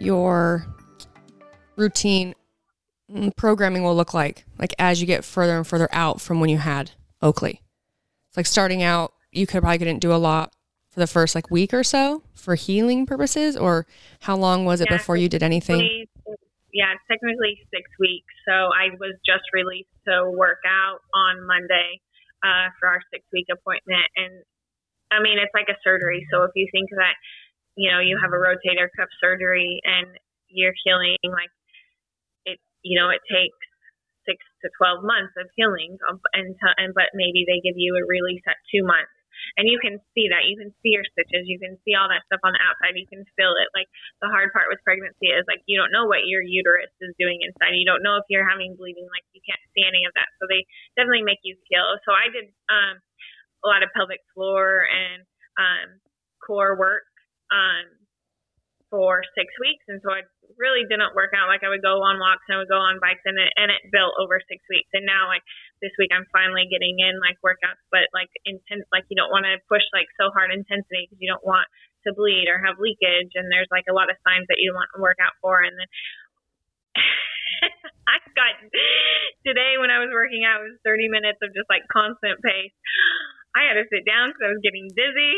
your 0.00 0.64
routine 1.76 2.34
mm, 3.12 3.36
programming 3.36 3.82
will 3.82 3.94
look 3.94 4.14
like? 4.14 4.46
Like, 4.58 4.72
as 4.78 5.02
you 5.02 5.06
get 5.06 5.26
further 5.26 5.58
and 5.58 5.66
further 5.66 5.90
out 5.92 6.22
from 6.22 6.40
when 6.40 6.48
you 6.48 6.56
had 6.56 6.92
Oakley? 7.20 7.60
It's 8.34 8.36
like 8.36 8.50
starting 8.50 8.82
out, 8.82 9.14
you 9.30 9.46
could 9.46 9.62
probably 9.62 9.78
couldn't 9.78 10.02
do 10.02 10.10
a 10.12 10.18
lot 10.18 10.50
for 10.90 10.98
the 10.98 11.06
first 11.06 11.36
like 11.36 11.54
week 11.54 11.70
or 11.70 11.84
so 11.86 12.24
for 12.34 12.56
healing 12.56 13.06
purposes, 13.06 13.56
or 13.56 13.86
how 14.26 14.34
long 14.34 14.64
was 14.64 14.80
it 14.80 14.90
Yeah, 14.90 14.96
before 14.98 15.16
you 15.16 15.28
did 15.28 15.44
anything? 15.44 15.78
Yeah, 16.74 16.90
it's 16.98 17.06
technically 17.06 17.62
six 17.70 17.86
weeks. 18.02 18.34
So 18.42 18.74
I 18.74 18.90
was 18.98 19.14
just 19.22 19.46
released 19.54 19.94
to 20.10 20.34
work 20.34 20.58
out 20.66 20.98
on 21.14 21.46
Monday 21.46 22.02
uh, 22.42 22.74
for 22.82 22.90
our 22.90 22.98
six 23.14 23.22
week 23.32 23.46
appointment. 23.54 24.02
And 24.18 24.42
I 25.14 25.22
mean, 25.22 25.38
it's 25.38 25.54
like 25.54 25.70
a 25.70 25.78
surgery. 25.86 26.26
So 26.34 26.42
if 26.42 26.50
you 26.56 26.66
think 26.74 26.90
that, 26.98 27.14
you 27.78 27.86
know, 27.86 28.02
you 28.02 28.18
have 28.18 28.34
a 28.34 28.42
rotator 28.42 28.90
cuff 28.98 29.14
surgery 29.22 29.78
and 29.86 30.10
you're 30.50 30.74
healing, 30.82 31.22
like 31.22 31.54
it, 32.46 32.58
you 32.82 32.98
know, 32.98 33.10
it 33.10 33.22
takes 33.30 33.63
to 34.64 34.70
12 34.80 35.04
months 35.04 35.36
of 35.36 35.46
healing. 35.54 36.00
um, 36.08 36.18
And, 36.32 36.56
t- 36.56 36.78
and 36.80 36.96
but 36.96 37.12
maybe 37.14 37.44
they 37.44 37.60
give 37.60 37.76
you 37.76 37.94
a 37.94 38.04
release 38.08 38.42
at 38.48 38.56
two 38.72 38.82
months. 38.82 39.12
And 39.58 39.68
you 39.68 39.76
can 39.82 39.98
see 40.14 40.30
that. 40.30 40.46
You 40.48 40.56
can 40.56 40.70
see 40.80 40.94
your 40.96 41.04
stitches. 41.04 41.44
You 41.50 41.58
can 41.60 41.76
see 41.84 41.92
all 41.98 42.08
that 42.08 42.22
stuff 42.30 42.40
on 42.46 42.54
the 42.54 42.62
outside. 42.64 42.96
You 42.96 43.04
can 43.10 43.26
feel 43.36 43.52
it. 43.60 43.68
Like 43.76 43.90
the 44.22 44.30
hard 44.30 44.54
part 44.54 44.70
with 44.70 44.80
pregnancy 44.86 45.28
is 45.34 45.44
like 45.50 45.60
you 45.66 45.76
don't 45.76 45.92
know 45.92 46.06
what 46.06 46.24
your 46.30 46.40
uterus 46.40 46.90
is 47.02 47.12
doing 47.18 47.42
inside. 47.42 47.74
You 47.76 47.84
don't 47.84 48.02
know 48.06 48.16
if 48.16 48.24
you're 48.30 48.46
having 48.46 48.78
bleeding. 48.78 49.04
Like 49.10 49.26
you 49.34 49.42
can't 49.44 49.60
see 49.74 49.84
any 49.84 50.06
of 50.06 50.14
that. 50.16 50.30
So 50.38 50.46
they 50.48 50.64
definitely 50.96 51.26
make 51.26 51.42
you 51.42 51.58
feel. 51.68 51.98
So 52.06 52.14
I 52.14 52.30
did 52.30 52.46
um, 52.70 53.02
a 53.64 53.68
lot 53.68 53.82
of 53.82 53.90
pelvic 53.92 54.22
floor 54.32 54.86
and 54.86 55.26
um, 55.58 55.88
core 56.44 56.78
work 56.78 57.04
um, 57.50 57.90
for 58.94 59.26
six 59.34 59.50
weeks, 59.58 59.82
and 59.90 59.98
so 60.06 60.14
I 60.14 60.22
really 60.54 60.86
didn't 60.86 61.18
work 61.18 61.34
out. 61.34 61.50
Like 61.50 61.66
I 61.66 61.70
would 61.74 61.82
go 61.82 61.98
on 62.06 62.22
walks 62.22 62.46
and 62.46 62.54
I 62.54 62.62
would 62.62 62.70
go 62.70 62.78
on 62.78 63.02
bikes, 63.02 63.26
and 63.26 63.34
it 63.34 63.50
and 63.58 63.74
it 63.74 63.90
built 63.90 64.14
over 64.22 64.38
six 64.46 64.62
weeks. 64.70 64.86
And 64.94 65.02
now 65.02 65.26
like 65.26 65.42
this 65.82 65.90
week, 65.98 66.14
I'm 66.14 66.30
finally 66.30 66.70
getting 66.70 67.02
in 67.02 67.18
like 67.18 67.42
workouts, 67.42 67.82
but 67.90 68.06
like 68.14 68.30
intense. 68.46 68.86
Like 68.94 69.10
you 69.10 69.18
don't 69.18 69.34
want 69.34 69.50
to 69.50 69.58
push 69.66 69.82
like 69.90 70.06
so 70.14 70.30
hard 70.30 70.54
intensity 70.54 71.10
because 71.10 71.18
you 71.18 71.26
don't 71.26 71.42
want 71.42 71.66
to 72.06 72.14
bleed 72.14 72.46
or 72.46 72.62
have 72.62 72.78
leakage, 72.78 73.34
and 73.34 73.50
there's 73.50 73.70
like 73.74 73.90
a 73.90 73.96
lot 73.96 74.14
of 74.14 74.22
signs 74.22 74.46
that 74.46 74.62
you 74.62 74.70
want 74.70 74.86
to 74.94 75.02
work 75.02 75.18
out 75.18 75.34
for, 75.42 75.58
and 75.58 75.74
then. 75.74 75.90
I 78.06 78.22
got 78.38 78.54
today 79.42 79.80
when 79.80 79.90
I 79.90 79.98
was 79.98 80.12
working 80.12 80.44
out, 80.46 80.62
it 80.62 80.76
was 80.76 80.78
30 80.86 81.08
minutes 81.10 81.40
of 81.42 81.50
just 81.56 81.66
like 81.66 81.82
constant 81.90 82.38
pace. 82.44 82.76
I 83.54 83.70
had 83.70 83.78
to 83.78 83.86
sit 83.86 84.02
down 84.02 84.34
because 84.34 84.42
I 84.42 84.50
was 84.50 84.62
getting 84.66 84.90
dizzy. 84.90 85.32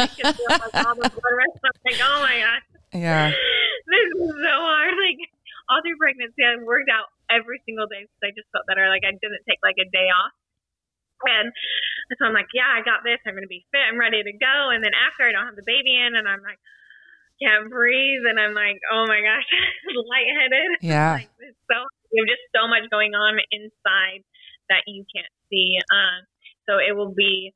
Like, 0.00 0.72
all 0.80 0.96
the 0.96 1.12
blood 1.12 1.36
rush. 1.36 1.56
I'm 1.60 1.76
like, 1.84 2.00
oh 2.00 2.18
my 2.24 2.36
god, 2.40 2.60
Yeah. 2.96 3.28
this 3.90 4.06
is 4.16 4.32
so 4.32 4.54
hard. 4.64 4.96
Like 4.96 5.20
all 5.68 5.80
through 5.84 6.00
pregnancy, 6.00 6.40
I 6.40 6.56
worked 6.64 6.88
out 6.88 7.12
every 7.28 7.60
single 7.68 7.86
day 7.86 8.04
because 8.08 8.22
I 8.24 8.32
just 8.32 8.48
felt 8.52 8.64
better. 8.64 8.88
Like 8.88 9.04
I 9.04 9.12
didn't 9.12 9.44
take 9.48 9.60
like 9.60 9.76
a 9.76 9.88
day 9.88 10.08
off. 10.08 10.32
And 11.24 11.52
so 12.20 12.28
I'm 12.28 12.36
like, 12.36 12.52
yeah, 12.52 12.68
I 12.68 12.84
got 12.84 13.00
this. 13.00 13.16
I'm 13.24 13.32
going 13.32 13.48
to 13.48 13.52
be 13.52 13.64
fit. 13.72 13.80
I'm 13.80 13.96
ready 13.96 14.20
to 14.20 14.34
go. 14.36 14.68
And 14.72 14.84
then 14.84 14.92
after 14.92 15.24
I 15.24 15.32
don't 15.32 15.48
have 15.48 15.56
the 15.56 15.64
baby 15.64 15.96
in, 15.96 16.12
and 16.12 16.28
I'm 16.28 16.44
like, 16.44 16.60
can't 17.40 17.72
breathe. 17.72 18.28
And 18.28 18.36
I'm 18.36 18.52
like, 18.52 18.76
oh 18.92 19.08
my 19.08 19.20
gosh, 19.24 19.48
lightheaded. 19.88 20.70
Yeah. 20.84 21.24
Like, 21.24 21.32
so 21.40 21.76
there's 22.12 22.28
just 22.28 22.44
so 22.52 22.68
much 22.68 22.92
going 22.92 23.16
on 23.16 23.40
inside 23.50 24.20
that 24.68 24.84
you 24.86 25.04
can't 25.08 25.32
see. 25.48 25.80
Um, 25.88 26.28
so 26.68 26.78
it 26.78 26.96
will 26.96 27.12
be. 27.14 27.52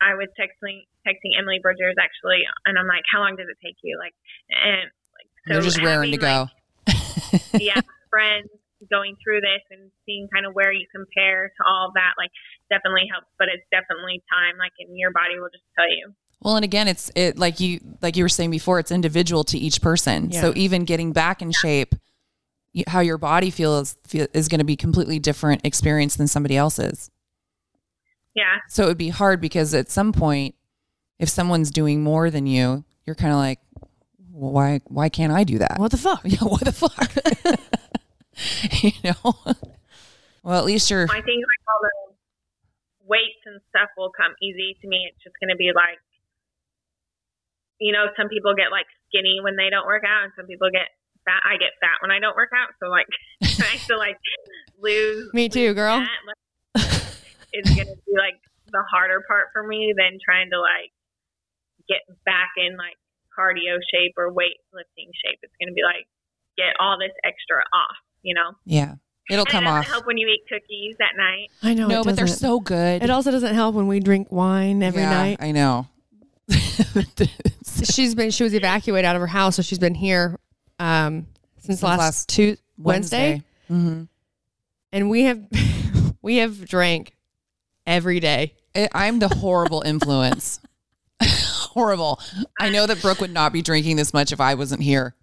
I 0.00 0.12
was 0.14 0.28
texting 0.36 0.84
texting 1.08 1.32
Emily 1.38 1.58
Bridgers 1.62 1.96
actually, 1.98 2.44
and 2.66 2.78
I'm 2.78 2.86
like, 2.86 3.04
how 3.12 3.20
long 3.20 3.36
does 3.36 3.46
it 3.48 3.56
take 3.64 3.76
you? 3.82 3.96
Like, 3.98 4.12
and 4.50 4.90
like, 5.16 5.28
so 5.46 5.52
They're 5.54 5.62
just 5.62 5.80
raring 5.80 6.10
to 6.12 6.18
go. 6.18 6.48
like, 6.86 7.40
yeah, 7.60 7.80
friends 8.10 8.48
going 8.90 9.16
through 9.24 9.40
this 9.40 9.64
and 9.70 9.90
seeing 10.04 10.28
kind 10.32 10.44
of 10.44 10.52
where 10.52 10.70
you 10.70 10.86
compare 10.94 11.48
to 11.48 11.62
all 11.64 11.92
that, 11.94 12.12
like, 12.18 12.30
definitely 12.68 13.08
helps. 13.10 13.28
But 13.38 13.48
it's 13.48 13.64
definitely 13.72 14.22
time. 14.28 14.58
Like, 14.58 14.72
and 14.78 14.98
your 14.98 15.12
body 15.12 15.40
will 15.40 15.48
just 15.48 15.64
tell 15.78 15.88
you. 15.88 16.12
Well, 16.42 16.56
and 16.56 16.64
again, 16.64 16.88
it's 16.88 17.10
it 17.14 17.38
like 17.38 17.60
you 17.60 17.80
like 18.02 18.16
you 18.16 18.24
were 18.24 18.28
saying 18.28 18.50
before, 18.50 18.78
it's 18.78 18.90
individual 18.90 19.44
to 19.44 19.58
each 19.58 19.80
person. 19.80 20.32
So 20.32 20.52
even 20.54 20.84
getting 20.84 21.12
back 21.12 21.40
in 21.40 21.50
shape, 21.50 21.94
how 22.86 23.00
your 23.00 23.18
body 23.18 23.50
feels 23.50 23.96
feel, 24.06 24.26
is 24.34 24.48
going 24.48 24.58
to 24.58 24.64
be 24.64 24.76
completely 24.76 25.18
different 25.18 25.64
experience 25.64 26.16
than 26.16 26.26
somebody 26.26 26.56
else's. 26.56 27.10
Yeah, 28.36 28.58
So 28.68 28.84
it 28.84 28.88
would 28.88 28.98
be 28.98 29.08
hard 29.08 29.40
because 29.40 29.72
at 29.72 29.90
some 29.90 30.12
point, 30.12 30.54
if 31.18 31.28
someone's 31.30 31.70
doing 31.70 32.02
more 32.02 32.30
than 32.30 32.46
you, 32.46 32.84
you're 33.06 33.16
kind 33.16 33.32
of 33.32 33.38
like, 33.38 33.60
well, 34.30 34.52
why 34.52 34.80
why 34.88 35.08
can't 35.08 35.32
I 35.32 35.42
do 35.42 35.56
that? 35.58 35.78
What 35.78 35.90
the 35.90 35.96
fuck? 35.96 36.20
Yeah, 36.24 36.44
what 36.44 36.60
the 36.64 36.72
fuck? 36.72 37.16
you 38.82 38.92
know. 39.02 39.34
Well, 40.42 40.58
at 40.58 40.66
least 40.66 40.90
you're. 40.90 41.04
I 41.08 41.22
think 41.24 41.40
like 41.40 41.62
all 41.66 41.80
the 41.80 42.14
weights 43.08 43.40
and 43.46 43.60
stuff 43.70 43.88
will 43.96 44.10
come 44.12 44.34
easy 44.42 44.76
to 44.82 44.86
me. 44.86 45.08
It's 45.08 45.24
just 45.24 45.34
going 45.40 45.48
to 45.50 45.56
be 45.56 45.72
like, 45.74 45.96
you 47.80 47.92
know, 47.92 48.06
some 48.16 48.28
people 48.28 48.54
get 48.54 48.70
like 48.70 48.86
skinny 49.08 49.38
when 49.42 49.56
they 49.56 49.70
don't 49.70 49.86
work 49.86 50.04
out, 50.06 50.24
and 50.24 50.32
some 50.36 50.46
people 50.46 50.68
get 50.70 50.92
fat. 51.24 51.40
I 51.42 51.56
get 51.56 51.72
fat 51.80 52.02
when 52.02 52.10
I 52.10 52.20
don't 52.20 52.36
work 52.36 52.50
out, 52.54 52.76
so 52.78 52.88
like 52.92 53.06
trying 53.56 53.80
to 53.88 53.96
like 53.96 54.18
lose. 54.78 55.32
Me 55.32 55.48
too, 55.48 55.72
lose 55.72 55.74
girl. 55.74 55.98
fat, 56.00 56.20
like, 56.26 56.36
is 57.56 57.66
going 57.74 57.88
to 57.88 57.96
be 58.06 58.14
like 58.16 58.36
the 58.72 58.82
harder 58.92 59.22
part 59.26 59.46
for 59.52 59.62
me 59.66 59.94
than 59.96 60.18
trying 60.24 60.50
to 60.50 60.58
like 60.60 60.92
get 61.88 62.02
back 62.24 62.50
in 62.56 62.76
like 62.76 62.96
cardio 63.36 63.78
shape 63.92 64.14
or 64.16 64.32
weightlifting 64.32 65.10
shape. 65.24 65.38
It's 65.42 65.54
going 65.60 65.68
to 65.68 65.74
be 65.74 65.82
like 65.84 66.06
get 66.56 66.74
all 66.80 66.96
this 66.98 67.12
extra 67.24 67.58
off, 67.72 67.96
you 68.22 68.34
know. 68.34 68.52
Yeah, 68.64 68.94
it'll 69.30 69.44
And 69.44 69.50
come 69.52 69.64
it 69.64 69.66
doesn't 69.68 69.80
off. 69.82 69.86
help 69.86 70.06
when 70.06 70.18
you 70.18 70.26
eat 70.28 70.42
cookies 70.48 70.96
at 71.00 71.16
night. 71.16 71.48
I 71.62 71.74
know. 71.74 71.88
No, 71.88 72.00
it 72.00 72.04
but 72.04 72.16
they're 72.16 72.26
so 72.26 72.60
good. 72.60 73.02
It 73.02 73.10
also 73.10 73.30
doesn't 73.30 73.54
help 73.54 73.74
when 73.74 73.86
we 73.86 74.00
drink 74.00 74.32
wine 74.32 74.82
every 74.82 75.02
Yeah, 75.02 75.10
night. 75.10 75.36
I 75.40 75.52
know. 75.52 75.86
She's 77.84 78.14
been 78.14 78.30
she 78.30 78.42
was 78.44 78.54
evacuated 78.54 79.04
out 79.04 79.16
of 79.16 79.20
her 79.20 79.26
house, 79.26 79.56
so 79.56 79.62
she's 79.62 79.78
been 79.78 79.94
here 79.94 80.38
um 80.78 81.26
since, 81.58 81.66
Since 81.80 81.82
last, 81.82 81.98
last 81.98 82.28
two 82.28 82.56
Wednesday, 82.78 83.42
hmm 83.68 84.04
and 84.92 85.10
we 85.10 85.24
have 85.24 85.42
we 86.22 86.36
have 86.36 86.66
drank 86.66 87.15
every 87.86 88.20
day. 88.20 88.54
It, 88.74 88.90
I'm 88.94 89.18
the 89.18 89.28
horrible 89.28 89.82
influence. 89.82 90.60
horrible. 91.22 92.20
I 92.60 92.70
know 92.70 92.86
that 92.86 93.00
Brooke 93.00 93.20
would 93.20 93.32
not 93.32 93.52
be 93.52 93.62
drinking 93.62 93.96
this 93.96 94.12
much 94.12 94.32
if 94.32 94.40
I 94.40 94.54
wasn't 94.54 94.82
here. 94.82 95.14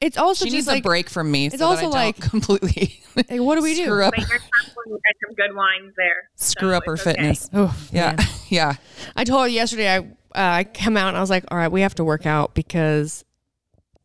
It's 0.00 0.16
also 0.16 0.44
She 0.44 0.50
just 0.50 0.54
needs 0.54 0.66
like 0.66 0.80
a 0.80 0.82
break 0.82 1.08
from 1.08 1.30
me. 1.30 1.46
it's 1.46 1.58
so 1.58 1.66
also 1.66 1.82
that 1.82 1.86
I 1.96 2.10
don't 2.10 2.18
like- 2.18 2.20
completely 2.20 3.00
like, 3.14 3.28
what 3.40 3.54
do 3.56 3.62
we 3.62 3.74
do? 3.76 3.84
screw 3.84 4.02
up, 4.02 4.14
But 4.16 4.28
you're 4.28 4.38
California, 4.38 4.98
there's 5.04 5.16
some 5.28 5.34
good 5.36 5.54
wines 5.56 5.94
there. 5.96 6.28
screw 6.36 6.70
so 6.70 6.76
up 6.76 6.84
her 6.86 6.94
okay. 6.94 7.02
fitness. 7.02 7.48
Oh, 7.52 7.76
Yeah, 7.92 8.14
man. 8.16 8.26
yeah. 8.48 8.72
I 9.14 9.22
told 9.24 9.42
her 9.42 9.48
yesterday 9.48 9.88
I 9.94 9.98
uh, 9.98 10.04
I 10.34 10.64
come 10.64 10.96
out 10.96 11.08
and 11.08 11.16
I 11.16 11.20
was 11.20 11.28
like, 11.30 11.44
all 11.50 11.58
right, 11.58 11.70
we 11.70 11.82
have 11.82 11.94
to 11.96 12.04
work 12.04 12.24
out 12.26 12.54
because 12.54 13.22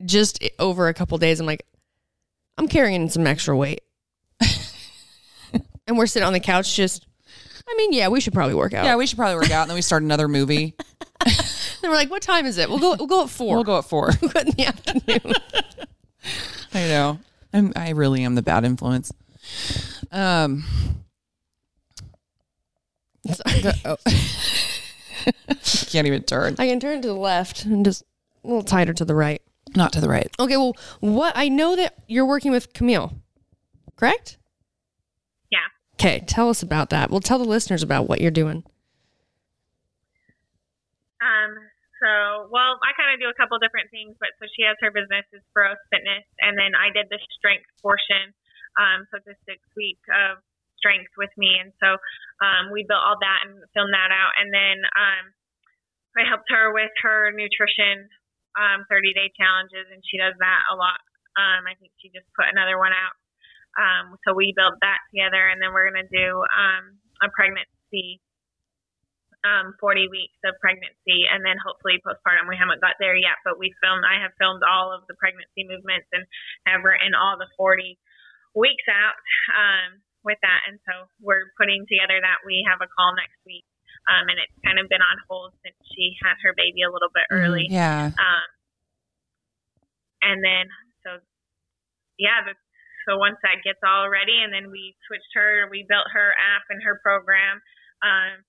just 0.05 0.43
over 0.59 0.87
a 0.89 0.93
couple 0.93 1.17
days, 1.17 1.39
I'm 1.39 1.45
like, 1.45 1.65
I'm 2.57 2.67
carrying 2.67 3.09
some 3.09 3.25
extra 3.25 3.55
weight, 3.55 3.81
and 5.87 5.97
we're 5.97 6.05
sitting 6.05 6.27
on 6.27 6.33
the 6.33 6.39
couch. 6.39 6.75
Just, 6.75 7.06
I 7.69 7.75
mean, 7.77 7.93
yeah, 7.93 8.07
we 8.07 8.21
should 8.21 8.33
probably 8.33 8.55
work 8.55 8.73
out. 8.73 8.85
Yeah, 8.85 8.95
we 8.95 9.05
should 9.05 9.17
probably 9.17 9.35
work 9.35 9.51
out 9.51 9.63
and 9.63 9.69
then 9.69 9.75
we 9.75 9.81
start 9.81 10.03
another 10.03 10.27
movie. 10.27 10.75
Then 11.81 11.91
we're 11.91 11.97
like, 11.97 12.09
what 12.09 12.23
time 12.23 12.45
is 12.45 12.57
it? 12.57 12.69
We'll 12.69 12.79
go. 12.79 12.95
We'll 12.97 13.07
go 13.07 13.23
at 13.23 13.29
4 13.29 13.55
We'll 13.55 13.63
go 13.63 13.77
at 13.77 13.85
four. 13.85 14.11
We'll 14.21 14.31
go 14.31 14.39
in 14.39 14.49
the 14.49 14.65
afternoon. 14.65 15.33
I 16.73 16.79
know. 16.87 17.19
I'm, 17.53 17.71
I 17.75 17.91
really 17.91 18.23
am 18.23 18.35
the 18.35 18.41
bad 18.41 18.65
influence. 18.65 19.13
Um, 20.11 20.63
the- 23.23 23.75
oh. 23.85 23.97
can't 25.91 26.07
even 26.07 26.23
turn. 26.23 26.55
I 26.57 26.67
can 26.67 26.79
turn 26.79 27.01
to 27.01 27.07
the 27.07 27.13
left 27.13 27.65
and 27.65 27.85
just 27.85 28.03
a 28.43 28.47
little 28.47 28.63
tighter 28.63 28.93
to 28.93 29.05
the 29.05 29.15
right. 29.15 29.41
Not 29.75 29.93
to 29.93 30.01
the 30.01 30.09
right. 30.09 30.29
Okay. 30.39 30.57
Well, 30.57 30.73
what 30.99 31.33
I 31.35 31.47
know 31.49 31.75
that 31.75 31.95
you're 32.07 32.25
working 32.25 32.51
with 32.51 32.73
Camille, 32.73 33.13
correct? 33.95 34.37
Okay. 35.97 36.21
Tell 36.27 36.49
us 36.49 36.61
about 36.61 36.91
that. 36.91 37.09
Well, 37.09 37.19
tell 37.19 37.39
the 37.41 37.49
listeners 37.49 37.81
about 37.81 38.07
what 38.07 38.21
you're 38.21 38.29
doing. 38.29 38.63
Um, 41.17 41.57
so, 41.97 42.45
well, 42.53 42.77
I 42.85 42.93
kind 42.93 43.09
of 43.09 43.17
do 43.17 43.25
a 43.25 43.33
couple 43.33 43.57
different 43.57 43.89
things, 43.89 44.13
but 44.21 44.29
so 44.37 44.45
she 44.53 44.61
has 44.69 44.77
her 44.85 44.93
business 44.93 45.25
is 45.33 45.41
Bros 45.57 45.81
Fitness, 45.89 46.21
and 46.37 46.53
then 46.53 46.77
I 46.77 46.93
did 46.93 47.09
the 47.09 47.17
strength 47.33 47.65
portion. 47.81 48.37
Um, 48.77 49.09
so 49.09 49.17
it's 49.17 49.33
a 49.33 49.37
six 49.49 49.57
week 49.73 49.97
of 50.13 50.37
strength 50.77 51.09
with 51.17 51.33
me, 51.33 51.57
and 51.57 51.73
so 51.81 51.97
um, 52.45 52.69
we 52.69 52.85
built 52.85 53.01
all 53.01 53.17
that 53.17 53.49
and 53.49 53.57
filmed 53.73 53.97
that 53.97 54.13
out, 54.13 54.37
and 54.37 54.53
then 54.53 54.77
um, 54.93 55.23
I 56.13 56.29
helped 56.29 56.53
her 56.53 56.69
with 56.69 56.93
her 57.01 57.33
nutrition 57.33 58.05
um, 58.53 58.85
30 58.85 59.17
day 59.17 59.33
challenges, 59.33 59.89
and 59.89 60.05
she 60.05 60.21
does 60.21 60.37
that 60.37 60.61
a 60.69 60.77
lot. 60.77 61.01
Um, 61.33 61.65
I 61.65 61.73
think 61.81 61.97
she 61.97 62.13
just 62.13 62.29
put 62.37 62.45
another 62.45 62.77
one 62.77 62.93
out. 62.93 63.17
Um, 63.77 64.17
so 64.25 64.33
we 64.33 64.53
built 64.57 64.75
that 64.81 64.99
together, 65.13 65.47
and 65.47 65.61
then 65.61 65.71
we're 65.71 65.87
gonna 65.89 66.09
do 66.09 66.41
um, 66.49 66.97
a 67.21 67.29
pregnancy 67.29 68.19
um, 69.45 69.77
40 69.79 70.09
weeks 70.09 70.35
of 70.43 70.57
pregnancy 70.59 71.29
and 71.29 71.45
then 71.45 71.55
hopefully 71.61 72.01
postpartum. 72.03 72.49
We 72.49 72.59
haven't 72.59 72.81
got 72.83 72.99
there 72.99 73.15
yet, 73.15 73.39
but 73.45 73.55
we 73.55 73.71
filmed, 73.79 74.03
I 74.03 74.19
have 74.19 74.35
filmed 74.35 74.65
all 74.65 74.91
of 74.91 75.05
the 75.07 75.15
pregnancy 75.15 75.63
movements 75.63 76.09
and 76.11 76.25
have 76.67 76.83
written 76.83 77.15
all 77.15 77.37
the 77.39 77.47
40 77.55 77.95
weeks 78.57 78.87
out 78.89 79.15
um, 79.55 80.01
with 80.25 80.41
that. 80.41 80.67
And 80.67 80.81
so 80.83 81.07
we're 81.21 81.53
putting 81.55 81.85
together 81.87 82.17
that. 82.19 82.43
We 82.43 82.65
have 82.67 82.81
a 82.83 82.89
call 82.91 83.13
next 83.15 83.39
week 83.45 83.63
um, 84.07 84.27
and 84.31 84.39
it's 84.39 84.57
kind 84.63 84.79
of 84.79 84.87
been 84.87 85.03
on 85.03 85.17
hold 85.27 85.51
since 85.63 85.75
she 85.91 86.15
had 86.23 86.39
her 86.43 86.55
baby 86.55 86.83
a 86.83 86.91
little 86.91 87.11
bit 87.11 87.27
early. 87.29 87.67
Yeah. 87.69 88.11
Um, 88.15 88.47
and 90.23 90.39
then 90.43 90.65
so 91.03 91.19
yeah, 92.17 92.41
the, 92.47 92.55
so 93.07 93.15
once 93.15 93.39
that 93.41 93.63
gets 93.63 93.79
all 93.87 94.11
ready, 94.11 94.43
and 94.43 94.51
then 94.51 94.67
we 94.67 94.93
switched 95.07 95.31
her, 95.39 95.71
we 95.71 95.87
built 95.87 96.11
her 96.11 96.35
app 96.35 96.67
and 96.67 96.83
her 96.83 96.99
program. 96.99 97.63
Um, 98.03 98.43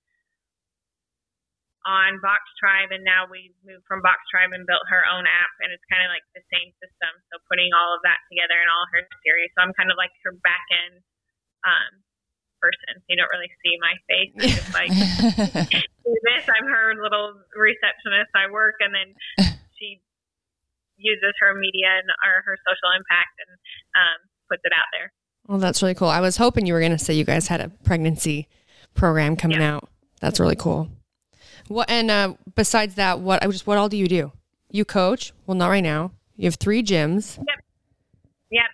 on 1.89 2.21
Box 2.21 2.45
Tribe, 2.61 2.93
and 2.93 3.01
now 3.01 3.25
we 3.25 3.55
moved 3.65 3.87
from 3.89 4.05
Box 4.05 4.21
Tribe 4.29 4.53
and 4.53 4.69
built 4.69 4.85
her 4.93 5.09
own 5.09 5.25
app, 5.25 5.55
and 5.65 5.73
it's 5.73 5.85
kind 5.89 6.05
of 6.05 6.13
like 6.13 6.27
the 6.37 6.45
same 6.53 6.69
system. 6.85 7.13
So 7.33 7.41
putting 7.49 7.73
all 7.73 7.97
of 7.97 8.05
that 8.05 8.21
together 8.29 8.61
and 8.61 8.69
all 8.69 8.85
her 8.93 9.09
series. 9.25 9.49
So 9.57 9.65
I'm 9.65 9.73
kind 9.73 9.89
of 9.89 9.97
like 9.97 10.13
her 10.29 10.37
back 10.45 10.69
end 10.69 11.01
um, 11.65 12.05
person. 12.61 13.01
You 13.09 13.17
don't 13.17 13.33
really 13.33 13.49
see 13.65 13.81
my 13.81 13.97
face. 14.05 14.33
It's 14.37 14.59
just 14.61 14.75
like 14.77 14.93
this. 16.29 16.45
I'm 16.45 16.69
her 16.69 16.93
little 16.93 17.41
receptionist. 17.57 18.37
I 18.37 18.53
work, 18.53 18.85
and 18.85 18.93
then 18.93 19.09
she 19.81 20.05
uses 21.01 21.33
her 21.41 21.57
media 21.57 22.05
and 22.05 22.11
or 22.21 22.45
her 22.45 22.59
social 22.69 22.93
impact 22.93 23.33
and 23.49 23.53
um, 23.97 24.19
puts 24.51 24.63
it 24.65 24.73
out 24.73 24.87
there. 24.93 25.13
Well, 25.47 25.59
that's 25.59 25.81
really 25.81 25.95
cool. 25.95 26.09
I 26.09 26.21
was 26.21 26.37
hoping 26.37 26.67
you 26.67 26.75
were 26.75 26.81
going 26.81 26.93
to 26.93 26.99
say 26.99 27.15
you 27.15 27.25
guys 27.25 27.49
had 27.49 27.61
a 27.61 27.69
pregnancy 27.85 28.49
program 28.95 29.37
coming 29.37 29.63
out. 29.63 29.89
That's 30.21 30.41
really 30.41 30.57
cool. 30.57 30.89
What 31.69 31.89
and 31.89 32.11
uh, 32.11 32.35
besides 32.55 32.97
that, 32.97 33.21
what 33.21 33.43
I 33.43 33.47
just 33.49 33.67
what 33.67 33.79
all 33.79 33.89
do 33.89 33.97
you 33.97 34.09
do? 34.09 34.33
You 34.71 34.85
coach? 34.85 35.33
Well, 35.47 35.57
not 35.57 35.69
right 35.69 35.85
now. 35.85 36.13
You 36.37 36.47
have 36.47 36.57
three 36.57 36.83
gyms. 36.83 37.37
Yep. 37.37 37.61
Yep. 38.51 38.71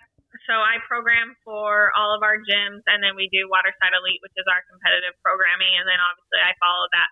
So 0.47 0.53
I 0.53 0.77
program 0.85 1.33
for 1.41 1.89
all 1.97 2.13
of 2.13 2.21
our 2.21 2.37
gyms, 2.37 2.85
and 2.85 3.01
then 3.01 3.17
we 3.17 3.27
do 3.33 3.49
Waterside 3.49 3.97
Elite, 3.97 4.21
which 4.21 4.35
is 4.37 4.45
our 4.45 4.61
competitive 4.69 5.17
programming, 5.25 5.73
and 5.73 5.89
then 5.89 5.97
obviously 5.97 6.37
I 6.37 6.53
follow 6.61 6.85
that 6.93 7.09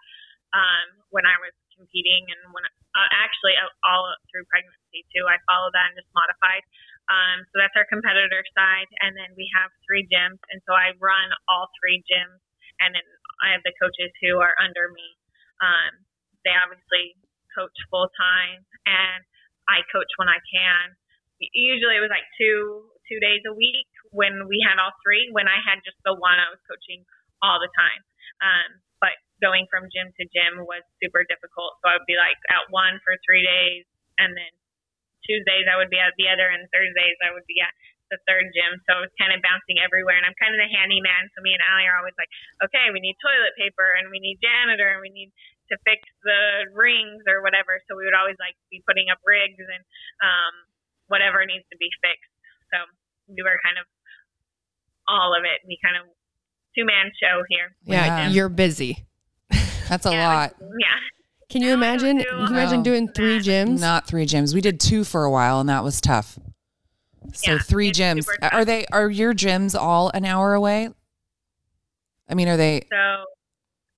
um, 0.53 0.85
when 1.09 1.25
I 1.25 1.33
was 1.41 1.55
competing, 1.73 2.29
and 2.29 2.53
when 2.53 2.63
uh, 2.93 3.09
actually 3.09 3.57
uh, 3.57 3.73
all 3.89 4.13
through 4.29 4.45
pregnancy 4.53 5.01
too, 5.09 5.25
I 5.25 5.41
follow 5.49 5.73
that 5.73 5.91
and 5.91 5.97
just 5.97 6.13
modified. 6.13 6.61
Um, 7.11 7.43
so 7.51 7.59
that's 7.59 7.75
our 7.75 7.87
competitor 7.91 8.43
side, 8.55 8.87
and 9.03 9.11
then 9.11 9.35
we 9.35 9.51
have 9.51 9.69
three 9.83 10.07
gyms, 10.07 10.39
and 10.55 10.63
so 10.63 10.71
I 10.71 10.95
run 11.03 11.27
all 11.51 11.67
three 11.79 11.99
gyms, 12.07 12.39
and 12.79 12.95
then 12.95 13.03
I 13.43 13.51
have 13.51 13.63
the 13.67 13.75
coaches 13.75 14.11
who 14.23 14.39
are 14.39 14.55
under 14.55 14.87
me. 14.87 15.07
Um, 15.59 16.07
they 16.47 16.55
obviously 16.55 17.19
coach 17.51 17.75
full 17.91 18.07
time, 18.15 18.63
and 18.87 19.19
I 19.67 19.83
coach 19.91 20.07
when 20.15 20.31
I 20.31 20.39
can. 20.47 20.95
Usually, 21.39 21.99
it 21.99 22.03
was 22.03 22.13
like 22.13 22.27
two 22.39 22.87
two 23.11 23.19
days 23.19 23.43
a 23.43 23.51
week 23.51 23.91
when 24.15 24.47
we 24.47 24.63
had 24.63 24.79
all 24.79 24.95
three. 25.03 25.27
When 25.35 25.51
I 25.51 25.59
had 25.59 25.83
just 25.83 25.99
the 26.07 26.15
one, 26.15 26.39
I 26.39 26.47
was 26.47 26.63
coaching 26.71 27.03
all 27.43 27.59
the 27.59 27.71
time. 27.75 28.01
Um, 28.39 28.69
but 29.03 29.19
going 29.43 29.67
from 29.67 29.91
gym 29.91 30.07
to 30.15 30.23
gym 30.31 30.63
was 30.63 30.87
super 31.03 31.27
difficult. 31.27 31.75
So 31.83 31.91
I 31.91 31.99
would 31.99 32.07
be 32.07 32.15
like 32.15 32.39
at 32.47 32.71
one 32.71 33.03
for 33.03 33.19
three 33.27 33.43
days, 33.43 33.83
and 34.15 34.31
then 34.31 34.51
Tuesdays 35.27 35.67
I 35.71 35.75
would 35.79 35.89
be 35.91 35.99
at 35.99 36.13
the 36.19 36.27
other, 36.29 36.47
and 36.51 36.65
Thursdays 36.71 37.17
I 37.23 37.31
would 37.35 37.45
be 37.47 37.59
at 37.63 37.71
the 38.11 38.19
third 38.29 38.51
gym. 38.53 38.77
So 38.85 38.99
it 39.01 39.09
was 39.09 39.13
kind 39.17 39.33
of 39.33 39.41
bouncing 39.41 39.79
everywhere. 39.81 40.19
And 40.19 40.25
I'm 40.27 40.37
kind 40.37 40.53
of 40.53 40.59
the 40.61 40.69
handyman. 40.69 41.31
So 41.33 41.41
me 41.41 41.55
and 41.55 41.63
Allie 41.65 41.87
are 41.89 41.97
always 41.97 42.13
like, 42.19 42.29
okay, 42.69 42.91
we 42.93 42.99
need 43.01 43.17
toilet 43.23 43.55
paper, 43.57 43.95
and 43.97 44.11
we 44.13 44.19
need 44.21 44.37
janitor, 44.43 44.93
and 44.93 45.01
we 45.01 45.09
need 45.09 45.31
to 45.71 45.79
fix 45.87 46.03
the 46.27 46.67
rings 46.75 47.23
or 47.25 47.39
whatever. 47.41 47.79
So 47.87 47.95
we 47.95 48.03
would 48.05 48.13
always 48.17 48.37
like 48.37 48.53
be 48.69 48.83
putting 48.85 49.07
up 49.09 49.17
rigs 49.23 49.57
and 49.59 49.83
um, 50.21 50.53
whatever 51.07 51.41
needs 51.47 51.65
to 51.71 51.77
be 51.79 51.87
fixed. 52.03 52.29
So 52.69 52.77
we 53.31 53.39
were 53.41 53.55
kind 53.63 53.79
of 53.79 53.87
all 55.07 55.31
of 55.35 55.43
it. 55.47 55.63
We 55.67 55.79
kind 55.83 55.95
of 55.97 56.05
two 56.75 56.83
man 56.85 57.11
show 57.15 57.43
here. 57.49 57.75
Yeah, 57.87 58.05
Yeah. 58.05 58.29
you're 58.29 58.49
busy. 58.51 59.05
That's 59.89 60.05
a 60.05 60.11
Yeah, 60.11 60.27
lot. 60.27 60.55
Yeah. 60.59 60.99
Can 61.53 61.61
you 61.61 61.69
imagine? 61.69 62.17
do, 62.17 62.25
Can 62.25 62.39
you 62.39 62.47
imagine 62.49 62.81
doing 62.81 63.05
three 63.13 63.37
gyms? 63.37 63.77
Not 63.77 64.09
three 64.09 64.25
gyms. 64.25 64.57
We 64.57 64.61
did 64.65 64.81
two 64.81 65.05
for 65.05 65.21
a 65.21 65.29
while, 65.29 65.61
and 65.61 65.69
that 65.69 65.85
was 65.85 66.01
tough. 66.01 66.41
So 67.29 67.53
Yeah, 67.53 67.61
three 67.61 67.93
gyms. 67.93 68.25
Are 68.41 68.65
they? 68.65 68.89
Are 68.89 69.05
your 69.05 69.37
gyms 69.37 69.77
all 69.77 70.09
an 70.17 70.25
hour 70.25 70.57
away? 70.57 70.89
I 72.25 72.33
mean, 72.33 72.49
are 72.49 72.57
they? 72.57 72.89
So 72.89 73.05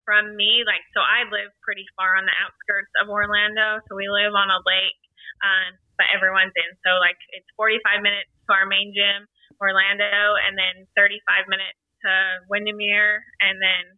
from 0.03 0.35
me, 0.35 0.67
like, 0.67 0.83
so 0.91 0.99
I 0.99 1.23
live 1.31 1.55
pretty 1.63 1.87
far 1.95 2.19
on 2.19 2.27
the 2.27 2.35
outskirts 2.43 2.91
of 2.99 3.07
Orlando. 3.07 3.79
So 3.87 3.95
we 3.95 4.11
live 4.11 4.35
on 4.35 4.51
a 4.51 4.59
lake, 4.67 4.99
um, 5.39 5.79
but 5.95 6.11
everyone's 6.11 6.51
in. 6.59 6.75
So 6.83 6.99
like, 6.99 7.15
it's 7.31 7.47
45 7.55 8.03
minutes 8.03 8.35
to 8.45 8.49
our 8.51 8.67
main 8.67 8.91
gym, 8.91 9.31
Orlando, 9.63 10.35
and 10.43 10.59
then 10.59 10.83
35 10.99 11.47
minutes 11.47 11.79
to 12.03 12.11
Windermere, 12.51 13.23
and 13.39 13.63
then 13.63 13.95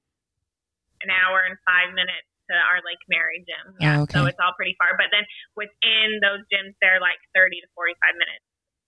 an 1.02 1.10
hour 1.10 1.42
and 1.42 1.58
five 1.66 1.90
minutes 1.98 2.27
to 2.50 2.54
our 2.56 2.80
Lake 2.88 3.02
Mary 3.12 3.44
gym. 3.48 3.66
Oh, 3.74 3.78
yeah. 3.80 4.00
Oh, 4.00 4.02
okay. 4.08 4.14
So 4.18 4.26
it's 4.26 4.40
all 4.42 4.54
pretty 4.56 4.76
far. 4.80 4.96
But 4.98 5.08
then 5.12 5.24
within 5.56 6.20
those 6.24 6.44
gyms, 6.52 6.74
they're 6.82 7.00
like 7.00 7.20
30 7.36 7.62
to 7.62 7.68
45 7.76 8.16
minutes 8.16 8.44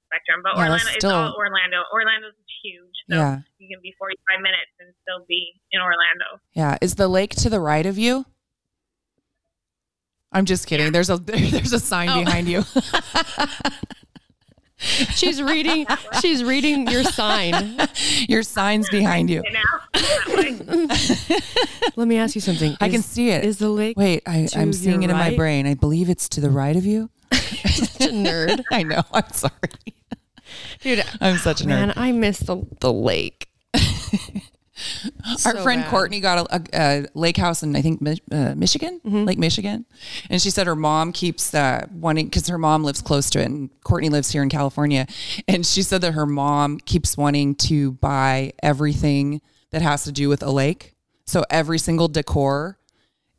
spectrum. 0.10 0.41
But 0.41 0.57
Yeah, 0.57 0.64
Orlando, 0.74 0.89
it's 0.89 1.03
still- 1.05 1.12
all 1.14 1.36
Orlando. 1.38 1.84
Orlando's 1.93 2.34
huge. 2.64 2.95
So 3.10 3.16
Yeah. 3.16 3.39
you 3.62 3.68
can 3.70 3.82
be 3.82 3.93
45 3.99 4.41
minutes 4.41 4.72
and 4.80 4.89
still 5.05 5.26
be 5.28 5.53
in 5.72 5.82
Orlando. 5.82 6.41
Yeah. 6.53 6.78
Is 6.82 6.95
the 6.95 7.07
lake 7.07 7.36
to 7.43 7.49
the 7.49 7.60
right 7.60 7.86
of 7.86 7.97
you? 7.97 8.26
I'm 10.32 10.45
just 10.45 10.68
kidding. 10.68 10.91
There's 10.91 11.10
a 11.10 11.18
there's 11.22 11.74
a 11.74 11.80
sign 11.80 12.10
Oh. 12.10 12.24
behind 12.24 12.47
you. 12.47 12.64
She's 15.15 15.41
reading. 15.41 15.86
she's 16.21 16.41
reading 16.43 16.88
your 16.88 17.03
sign. 17.03 17.77
Your 18.30 18.43
sign's 18.43 18.89
behind 18.89 19.30
you. 19.30 19.41
You 19.43 19.51
know? 19.51 19.59
That 19.93 21.67
way. 21.80 21.89
Let 21.97 22.07
me 22.07 22.17
ask 22.17 22.34
you 22.34 22.41
something. 22.41 22.77
I 22.80 22.88
can 22.88 23.01
see 23.01 23.30
it. 23.30 23.43
Is 23.43 23.57
the 23.57 23.69
lake 23.69 23.97
Wait, 23.97 24.23
I, 24.25 24.47
i'm 24.55 24.71
seeing 24.71 25.03
it 25.03 25.07
your 25.07 25.11
in 25.11 25.17
my 25.17 25.36
brain. 25.36 25.67
I 25.67 25.73
believe 25.73 26.09
it's 26.09 26.30
to 26.30 26.41
the 26.41 26.49
right 26.49 26.75
of 26.75 26.86
you. 26.86 27.09
such 27.32 28.07
a 28.07 28.13
nerd? 28.13 28.63
I 28.71 28.84
know. 28.84 29.03
I'm 29.13 29.30
sorry. 29.32 29.51
Dude, 30.82 31.03
I'm 31.19 31.38
such 31.38 31.61
a 31.61 31.63
nerd. 31.65 31.67
man, 31.67 31.93
I 31.97 32.11
miss 32.13 32.39
the 32.39 32.65
the 32.80 32.93
lake. 32.93 33.49
Our 35.30 35.38
So 35.38 35.63
friend 35.63 35.82
bad. 35.82 35.89
Courtney 35.89 36.19
got 36.19 36.49
a, 36.51 36.55
a, 36.55 36.61
a 36.73 37.05
lake 37.13 37.38
house 37.38 37.63
in 37.63 37.75
I 37.75 37.82
think 37.82 38.01
uh, 38.32 38.53
Michigan, 38.55 39.01
Mm-hmm. 39.05 39.25
Lake 39.25 39.38
Michigan, 39.39 39.86
and 40.30 40.41
she 40.41 40.49
said 40.49 40.67
her 40.67 40.75
mom 40.75 41.11
keeps 41.11 41.53
uh, 41.53 41.88
wanting 41.93 42.25
because 42.27 42.47
her 42.47 42.57
mom 42.57 42.84
lives 42.84 43.01
close 43.01 43.30
to 43.32 43.39
it, 43.39 43.45
and 43.45 43.69
Courtney 43.84 44.09
lives 44.09 44.32
here 44.32 44.43
in 44.43 44.49
California, 44.49 45.07
and 45.47 45.65
she 45.65 45.82
said 45.82 46.01
that 46.01 46.13
her 46.13 46.25
mom 46.25 46.80
keeps 46.80 47.17
wanting 47.17 47.55
to 47.55 47.93
buy 47.93 48.53
everything 48.63 49.41
that 49.71 49.82
has 49.82 50.03
to 50.03 50.11
do 50.11 50.30
with 50.30 50.41
a 50.43 50.51
lake. 50.51 50.95
So 51.25 51.43
every 51.49 51.77
single 51.80 52.07
decor 52.07 52.77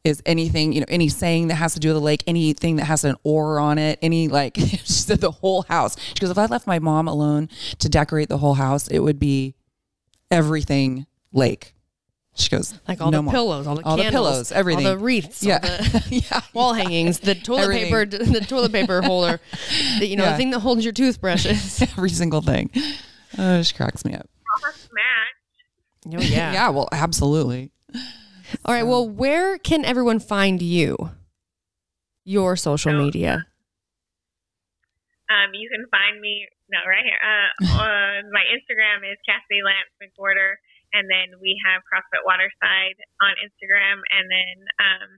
is 0.03 0.23
anything 0.25 0.73
you 0.73 0.81
know, 0.81 0.87
any 0.89 1.09
saying 1.11 1.49
that 1.49 1.57
has 1.57 1.75
to 1.75 1.81
do 1.81 1.89
with 1.89 1.97
a 1.99 2.01
lake, 2.01 2.23
anything 2.27 2.77
that 2.77 2.85
has 2.87 3.05
an 3.05 3.17
oar 3.23 3.59
on 3.61 3.77
it, 3.79 3.99
any 4.01 4.29
like 4.29 4.57
she 4.57 4.77
said 4.87 5.21
the 5.21 5.31
whole 5.31 5.63
house. 5.63 5.97
She 5.99 6.21
goes, 6.21 6.31
if 6.31 6.39
I 6.39 6.47
left 6.47 6.67
my 6.67 6.79
mom 6.79 7.07
alone 7.07 7.49
to 7.81 7.89
decorate 7.89 8.29
the 8.31 8.39
whole 8.39 8.55
house, 8.55 8.89
it 8.89 9.01
would 9.01 9.19
be 9.19 9.55
everything 10.31 11.07
lake. 11.33 11.75
She 12.35 12.49
goes 12.49 12.79
Like 12.87 13.01
all 13.01 13.11
"No 13.11 13.19
the 13.19 13.23
more." 13.25 13.33
pillows, 13.35 13.67
all 13.67 13.75
the 13.75 13.83
all 13.85 13.97
the 13.97 14.05
pillows, 14.05 14.53
everything, 14.53 14.87
all 14.87 14.93
the 14.97 14.99
wreaths, 14.99 15.43
yeah, 15.43 15.55
all 15.63 15.69
the 16.01 16.05
yeah, 16.31 16.41
wall 16.55 16.73
hangings, 16.75 17.19
the 17.21 17.35
toilet 17.49 17.63
Everything. 17.65 17.85
paper, 17.87 18.07
the 18.07 18.41
toilet 18.41 18.73
paper 18.73 19.03
holder, 19.03 19.41
the, 19.99 20.07
you 20.07 20.17
know, 20.17 20.25
Yeah. 20.25 20.31
the 20.33 20.37
thing 20.37 20.51
that 20.51 20.61
holds 20.61 20.85
your 20.85 20.93
toothbrushes. 20.93 21.83
every 21.83 22.09
single 22.11 22.41
thing. 22.41 22.71
Oh, 23.37 23.63
she 23.63 23.75
cracks 23.75 24.05
me 24.05 24.15
up. 24.15 24.29
Match. 24.93 26.15
Oh 26.17 26.21
yeah. 26.33 26.53
Yeah, 26.53 26.69
well, 26.71 26.89
absolutely. 26.93 27.73
All 28.65 28.75
right. 28.75 28.85
Well, 28.85 29.09
where 29.09 29.59
can 29.59 29.85
everyone 29.85 30.19
find 30.21 30.63
you? 30.63 31.11
Your 32.25 32.55
social 32.57 32.93
So- 32.93 32.99
media. 32.99 33.47
Um, 35.29 35.51
you 35.55 35.69
can 35.71 35.87
find 35.91 36.21
me 36.21 36.47
no 36.71 36.79
right 36.89 37.05
here. 37.05 37.19
Uh, 37.23 37.79
on 37.79 38.33
my 38.33 38.43
Instagram 38.51 39.07
is 39.07 39.19
Cassidy 39.27 39.63
Lance 39.63 39.91
McWherter, 40.03 40.59
and 40.93 41.09
then 41.09 41.39
we 41.41 41.57
have 41.67 41.83
CrossFit 41.83 42.25
Waterside 42.27 42.97
on 43.23 43.33
Instagram, 43.45 44.01
and 44.11 44.31
then 44.31 44.57
um, 44.81 45.09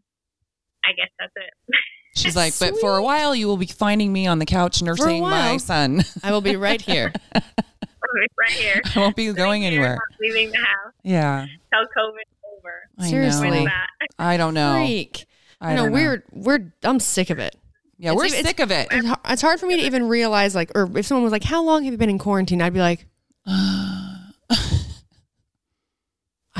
I 0.84 0.92
guess 0.92 1.08
that's 1.18 1.32
it. 1.36 1.52
She's 2.14 2.36
like, 2.36 2.52
but 2.58 2.78
for 2.78 2.96
a 2.98 3.02
while, 3.02 3.34
you 3.34 3.46
will 3.46 3.56
be 3.56 3.66
finding 3.66 4.12
me 4.12 4.26
on 4.26 4.38
the 4.38 4.44
couch 4.46 4.82
nursing 4.82 5.22
my 5.22 5.56
son. 5.56 6.04
I 6.22 6.30
will 6.32 6.42
be 6.42 6.56
right 6.56 6.80
here. 6.80 7.10
right 7.34 8.50
here. 8.50 8.82
I 8.94 8.98
won't 8.98 9.16
be 9.16 9.24
going 9.32 9.62
Sitting 9.62 9.62
here, 9.62 9.68
anywhere. 9.70 9.94
not 9.94 10.20
leaving 10.20 10.50
the 10.50 10.58
house 10.58 10.92
Yeah, 11.02 11.46
till 11.72 11.84
COVID's 11.84 12.58
over. 12.58 12.72
I 12.98 13.08
Seriously. 13.08 13.50
know. 13.50 13.56
With 13.62 13.64
that. 13.64 13.86
I 14.18 14.36
don't 14.36 14.52
know. 14.54 14.74
Freak. 14.74 15.24
I 15.60 15.70
know, 15.74 15.84
don't 15.84 15.86
know. 15.86 15.92
we're 15.94 16.24
we're 16.32 16.72
I'm 16.82 17.00
sick 17.00 17.30
of 17.30 17.38
it. 17.38 17.56
Yeah, 17.98 18.10
It's 18.10 18.16
we're 18.18 18.26
even- 18.26 18.44
sick 18.44 18.60
of 18.60 18.70
it. 18.70 18.88
It's 18.90 19.40
hard 19.42 19.58
for 19.60 19.66
me 19.66 19.76
to 19.78 19.82
even 19.86 20.06
realize, 20.08 20.54
like, 20.54 20.70
or 20.74 20.90
if 20.98 21.06
someone 21.06 21.22
was 21.22 21.32
like, 21.32 21.44
"How 21.44 21.62
long 21.62 21.84
have 21.84 21.92
you 21.92 21.98
been 21.98 22.10
in 22.10 22.18
quarantine?" 22.18 22.60
I'd 22.60 22.74
be 22.74 22.80
like, 22.80 23.06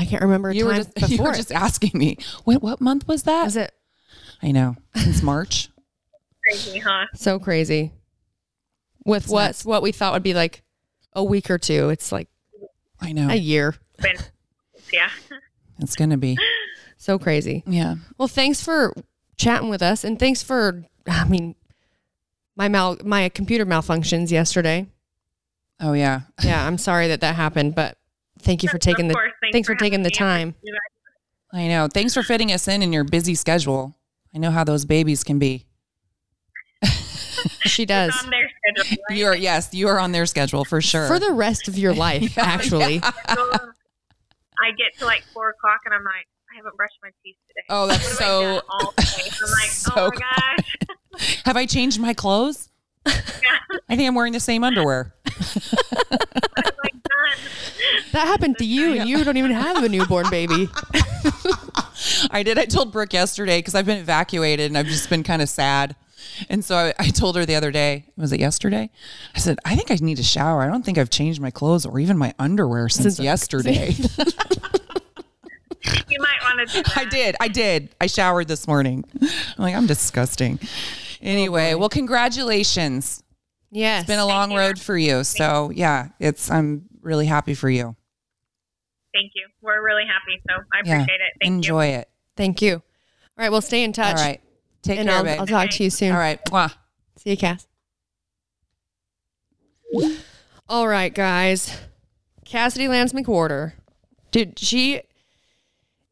"I 0.03 0.05
can't 0.05 0.21
remember 0.21 0.49
a 0.49 0.55
You 0.55 0.65
were 0.65 0.73
time 0.73 0.85
just 0.95 1.09
you 1.11 1.23
were 1.23 1.31
it. 1.31 1.37
just 1.37 1.51
asking 1.51 1.91
me. 1.93 2.17
What 2.43 2.61
what 2.61 2.81
month 2.81 3.07
was 3.07 3.23
that? 3.23 3.43
Was 3.45 3.55
it 3.55 3.73
I 4.41 4.51
know. 4.51 4.75
Since 4.95 5.23
March. 5.23 5.69
Crazy, 6.43 6.79
huh? 6.79 7.05
so 7.15 7.39
crazy? 7.39 7.93
With 9.05 9.29
what 9.29 9.47
nuts. 9.47 9.65
what 9.65 9.81
we 9.81 9.91
thought 9.91 10.13
would 10.13 10.23
be 10.23 10.33
like 10.33 10.61
a 11.13 11.23
week 11.23 11.49
or 11.49 11.57
two, 11.57 11.89
it's 11.89 12.11
like 12.11 12.27
I 12.99 13.13
know. 13.13 13.29
a 13.29 13.35
year. 13.35 13.75
Yeah. 14.91 15.09
It's 15.79 15.95
gonna 15.95 16.17
be. 16.17 16.37
So 16.97 17.17
crazy. 17.17 17.63
Yeah. 17.65 17.95
Well, 18.19 18.27
thanks 18.27 18.61
for 18.61 18.93
chatting 19.37 19.69
with 19.69 19.81
us, 19.81 20.03
and 20.03 20.19
thanks 20.19 20.43
for. 20.43 20.83
I 21.07 21.25
mean, 21.27 21.55
my 22.55 22.67
mal 22.67 22.97
my 23.03 23.29
computer 23.29 23.65
malfunctions 23.65 24.29
yesterday. 24.29 24.85
Oh 25.79 25.93
yeah. 25.93 26.21
Yeah, 26.43 26.65
I'm 26.65 26.77
sorry 26.77 27.07
that 27.07 27.21
that 27.21 27.35
happened, 27.35 27.73
but 27.73 27.97
thank 28.39 28.61
you 28.61 28.69
for 28.69 28.77
taking 28.77 29.05
of 29.05 29.09
the 29.09 29.15
course, 29.15 29.32
thanks 29.53 29.67
for 29.67 29.75
taking 29.75 30.03
the 30.03 30.09
time. 30.11 30.55
I 31.53 31.67
know. 31.69 31.87
Thanks 31.87 32.13
for 32.13 32.23
fitting 32.23 32.51
us 32.51 32.67
in 32.67 32.81
in 32.81 32.91
your 32.91 33.05
busy 33.05 33.35
schedule. 33.35 33.95
I 34.35 34.39
know 34.39 34.51
how 34.51 34.63
those 34.65 34.83
babies 34.83 35.23
can 35.23 35.39
be. 35.39 35.65
She 37.65 37.85
does 37.85 38.13
On 38.23 38.29
their 38.29 38.49
schedule. 38.75 38.97
right? 39.09 39.17
You 39.17 39.25
are 39.27 39.35
yes, 39.35 39.73
you 39.73 39.87
are 39.87 39.99
on 39.99 40.11
their 40.11 40.25
schedule 40.25 40.65
for 40.65 40.81
sure. 40.81 41.07
for 41.07 41.19
the 41.19 41.31
rest 41.31 41.67
of 41.67 41.77
your 41.77 41.93
life. 41.93 42.37
actually, 42.39 42.99
So, 42.99 43.09
I 43.29 44.71
get 44.77 44.97
to 44.99 45.05
like 45.05 45.23
four 45.33 45.49
o'clock 45.49 45.81
and 45.85 45.93
I'm 45.93 46.03
like, 46.03 46.27
I 46.51 46.55
haven't 46.57 46.75
brushed 46.77 46.97
my 47.03 47.09
teeth 47.23 47.35
today. 47.47 47.65
Oh, 47.69 47.87
that's 47.87 48.03
What 48.03 48.19
have 48.19 48.21
I 48.21 48.57
so- 48.57 48.61
all 48.69 48.93
day? 48.97 49.29
I'm 49.43 49.51
like, 49.51 49.69
so 49.69 49.91
oh 49.95 50.09
my 50.13 50.19
gosh. 51.17 51.41
Have 51.45 51.57
I 51.57 51.65
changed 51.65 51.99
my 51.99 52.13
clothes? 52.13 52.69
I 53.05 53.95
think 53.95 54.07
I'm 54.07 54.15
wearing 54.15 54.33
the 54.33 54.39
same 54.39 54.63
underwear. 54.63 55.13
I'm 55.25 55.41
like 56.83 56.93
done. 56.93 57.39
that 58.13 58.27
happened 58.27 58.57
to 58.59 58.65
you, 58.65 58.93
and 58.93 59.09
you 59.09 59.23
don't 59.23 59.37
even 59.37 59.51
have 59.51 59.83
a 59.83 59.89
newborn 59.89 60.29
baby. 60.29 60.69
I 62.31 62.43
did. 62.43 62.57
I 62.57 62.65
told 62.65 62.91
Brooke 62.91 63.13
yesterday 63.13 63.59
because 63.59 63.75
I've 63.75 63.85
been 63.85 63.99
evacuated 63.99 64.67
and 64.67 64.77
I've 64.77 64.87
just 64.87 65.09
been 65.09 65.23
kind 65.23 65.41
of 65.41 65.49
sad. 65.49 65.95
And 66.49 66.63
so 66.65 66.75
I, 66.75 66.93
I 66.97 67.09
told 67.09 67.35
her 67.35 67.45
the 67.45 67.55
other 67.55 67.71
day, 67.71 68.05
was 68.17 68.31
it 68.33 68.39
yesterday? 68.39 68.89
I 69.35 69.39
said, 69.39 69.59
I 69.65 69.75
think 69.75 69.91
I 69.91 69.95
need 70.01 70.19
a 70.19 70.23
shower. 70.23 70.61
I 70.63 70.67
don't 70.67 70.83
think 70.83 70.97
I've 70.97 71.09
changed 71.09 71.39
my 71.41 71.51
clothes 71.51 71.85
or 71.85 71.99
even 71.99 72.17
my 72.17 72.33
underwear 72.39 72.89
since 72.89 73.15
Since- 73.17 73.19
yesterday. 73.25 73.95
You 76.07 76.17
might 76.19 76.55
want 76.57 76.69
to. 76.69 76.83
I 76.95 77.03
did. 77.05 77.35
I 77.41 77.47
did. 77.49 77.89
I 77.99 78.07
showered 78.07 78.47
this 78.47 78.67
morning. 78.69 79.03
I'm 79.21 79.27
like, 79.57 79.75
I'm 79.75 79.85
disgusting. 79.85 80.57
Anyway, 81.23 81.73
oh, 81.73 81.77
well, 81.77 81.89
congratulations. 81.89 83.23
Yes, 83.71 84.01
It's 84.01 84.07
been 84.07 84.19
a 84.19 84.25
long 84.25 84.53
road 84.53 84.79
for 84.79 84.95
you. 84.95 85.23
So 85.23 85.71
yeah, 85.73 86.09
it's 86.19 86.51
I'm 86.51 86.83
really 87.01 87.25
happy 87.25 87.55
for 87.55 87.69
you. 87.69 87.95
Thank 89.13 89.31
you. 89.35 89.47
We're 89.61 89.83
really 89.83 90.03
happy. 90.05 90.41
So 90.47 90.55
I 90.73 90.81
Yeah. 90.85 90.95
appreciate 91.01 91.15
it. 91.21 91.33
Thank 91.41 91.49
you. 91.51 91.55
Enjoy 91.55 91.85
it. 91.87 92.09
Thank 92.35 92.61
you. 92.61 92.73
All 92.75 92.81
right, 93.37 93.49
we'll 93.49 93.61
stay 93.61 93.83
in 93.83 93.93
touch. 93.93 94.17
All 94.17 94.23
right. 94.23 94.41
Take 94.83 94.99
and 94.99 95.07
care, 95.07 95.17
I'll, 95.17 95.23
babe. 95.23 95.39
I'll 95.39 95.47
talk 95.47 95.69
to 95.71 95.83
you 95.83 95.89
soon. 95.89 96.11
All 96.11 96.19
right. 96.19 96.43
Mwah. 96.45 96.73
See 97.17 97.31
you, 97.31 97.37
Cass. 97.37 97.65
All 100.67 100.87
right, 100.87 101.13
guys. 101.13 101.79
Cassidy 102.45 102.87
Lance 102.87 103.13
McWherter. 103.13 103.73
Dude, 104.31 104.59
she 104.59 105.01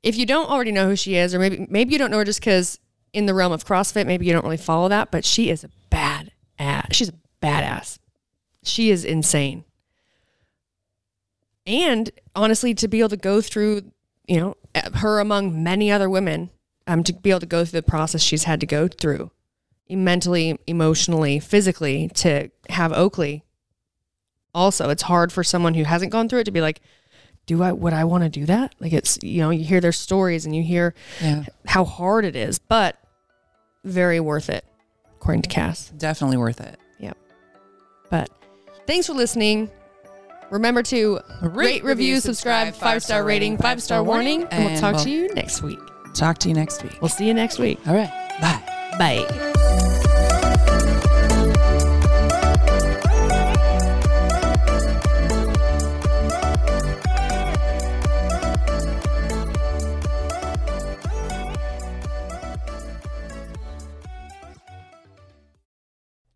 if 0.03 0.15
you 0.15 0.25
don't 0.25 0.49
already 0.49 0.71
know 0.71 0.87
who 0.87 0.95
she 0.95 1.15
is, 1.15 1.35
or 1.35 1.39
maybe 1.39 1.67
maybe 1.69 1.91
you 1.93 1.99
don't 1.99 2.11
know 2.11 2.17
her 2.17 2.25
just 2.25 2.39
because 2.39 2.79
in 3.13 3.25
the 3.25 3.33
realm 3.33 3.51
of 3.51 3.65
CrossFit, 3.65 4.05
maybe 4.07 4.25
you 4.25 4.33
don't 4.33 4.43
really 4.43 4.57
follow 4.57 4.87
that, 4.89 5.11
but 5.11 5.25
she 5.25 5.49
is 5.49 5.63
a 5.63 5.69
bad 5.89 6.31
ass. 6.57 6.87
She's 6.91 7.09
a 7.09 7.13
badass. 7.41 7.99
She 8.63 8.89
is 8.91 9.03
insane. 9.03 9.63
And 11.65 12.09
honestly, 12.35 12.73
to 12.75 12.87
be 12.87 12.99
able 12.99 13.09
to 13.09 13.17
go 13.17 13.41
through, 13.41 13.83
you 14.27 14.39
know, 14.39 14.55
her 14.95 15.19
among 15.19 15.61
many 15.63 15.91
other 15.91 16.09
women, 16.09 16.49
um, 16.87 17.03
to 17.03 17.13
be 17.13 17.29
able 17.29 17.39
to 17.41 17.45
go 17.45 17.63
through 17.65 17.81
the 17.81 17.87
process 17.87 18.21
she's 18.21 18.45
had 18.45 18.59
to 18.61 18.65
go 18.65 18.87
through 18.87 19.31
mentally, 19.89 20.57
emotionally, 20.67 21.39
physically 21.39 22.07
to 22.15 22.49
have 22.69 22.93
Oakley. 22.93 23.43
Also, 24.55 24.89
it's 24.89 25.03
hard 25.03 25.31
for 25.33 25.43
someone 25.43 25.73
who 25.73 25.83
hasn't 25.83 26.11
gone 26.11 26.29
through 26.29 26.39
it 26.39 26.43
to 26.45 26.51
be 26.51 26.61
like, 26.61 26.81
do 27.45 27.61
I 27.61 27.71
would 27.73 27.91
I 27.93 28.05
want 28.05 28.23
to 28.23 28.29
do 28.29 28.45
that? 28.45 28.73
Like 28.79 28.93
it's 28.93 29.17
you 29.21 29.41
know, 29.41 29.49
you 29.49 29.63
hear 29.65 29.81
their 29.81 29.91
stories 29.91 30.45
and 30.45 30.55
you 30.55 30.63
hear 30.63 30.93
Yeah. 31.21 31.43
how 31.65 31.83
hard 31.83 32.23
it 32.23 32.35
is, 32.35 32.57
but 32.59 32.97
very 33.83 34.19
worth 34.19 34.49
it, 34.49 34.65
according 35.15 35.41
to 35.43 35.49
Cass. 35.49 35.89
Definitely 35.97 36.37
worth 36.37 36.61
it. 36.61 36.77
Yep. 36.99 37.17
But 38.09 38.29
thanks 38.87 39.07
for 39.07 39.13
listening. 39.13 39.69
Remember 40.49 40.83
to 40.83 41.19
rate, 41.41 41.83
review, 41.83 42.19
subscribe, 42.19 42.73
five 42.73 43.01
star 43.01 43.23
rating, 43.23 43.57
five 43.57 43.81
star 43.81 44.03
warning, 44.03 44.43
and 44.51 44.65
we'll 44.65 44.79
talk 44.79 44.95
we'll- 44.95 45.03
to 45.05 45.09
you 45.09 45.33
next 45.33 45.61
week. 45.61 45.79
Talk 46.13 46.39
to 46.39 46.49
you 46.49 46.53
next 46.53 46.83
week. 46.83 46.97
We'll 47.01 47.07
see 47.09 47.25
you 47.25 47.33
next 47.33 47.57
week. 47.57 47.79
All 47.87 47.95
right. 47.95 48.11
Bye. 48.41 48.97
Bye. 48.99 50.07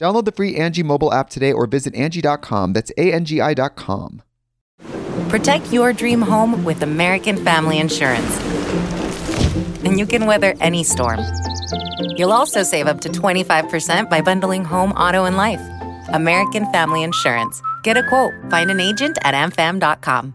Download 0.00 0.24
the 0.24 0.32
free 0.32 0.54
Angi 0.56 0.84
mobile 0.84 1.12
app 1.12 1.30
today 1.30 1.52
or 1.52 1.66
visit 1.66 1.94
Angi.com. 1.94 2.72
That's 2.72 2.90
A-N-G-I 2.98 3.54
dot 3.54 3.76
com. 3.76 4.22
Protect 5.28 5.72
your 5.72 5.92
dream 5.92 6.20
home 6.20 6.64
with 6.64 6.82
American 6.82 7.42
Family 7.44 7.78
Insurance. 7.78 8.38
And 9.84 9.98
you 9.98 10.06
can 10.06 10.26
weather 10.26 10.54
any 10.60 10.82
storm. 10.84 11.20
You'll 12.16 12.32
also 12.32 12.62
save 12.62 12.86
up 12.86 13.00
to 13.02 13.08
25% 13.08 14.10
by 14.10 14.20
bundling 14.20 14.64
home, 14.64 14.92
auto, 14.92 15.24
and 15.24 15.36
life. 15.36 15.60
American 16.08 16.70
Family 16.72 17.02
Insurance. 17.02 17.60
Get 17.82 17.96
a 17.96 18.06
quote. 18.08 18.32
Find 18.50 18.70
an 18.70 18.80
agent 18.80 19.18
at 19.22 19.34
amfam.com. 19.34 20.34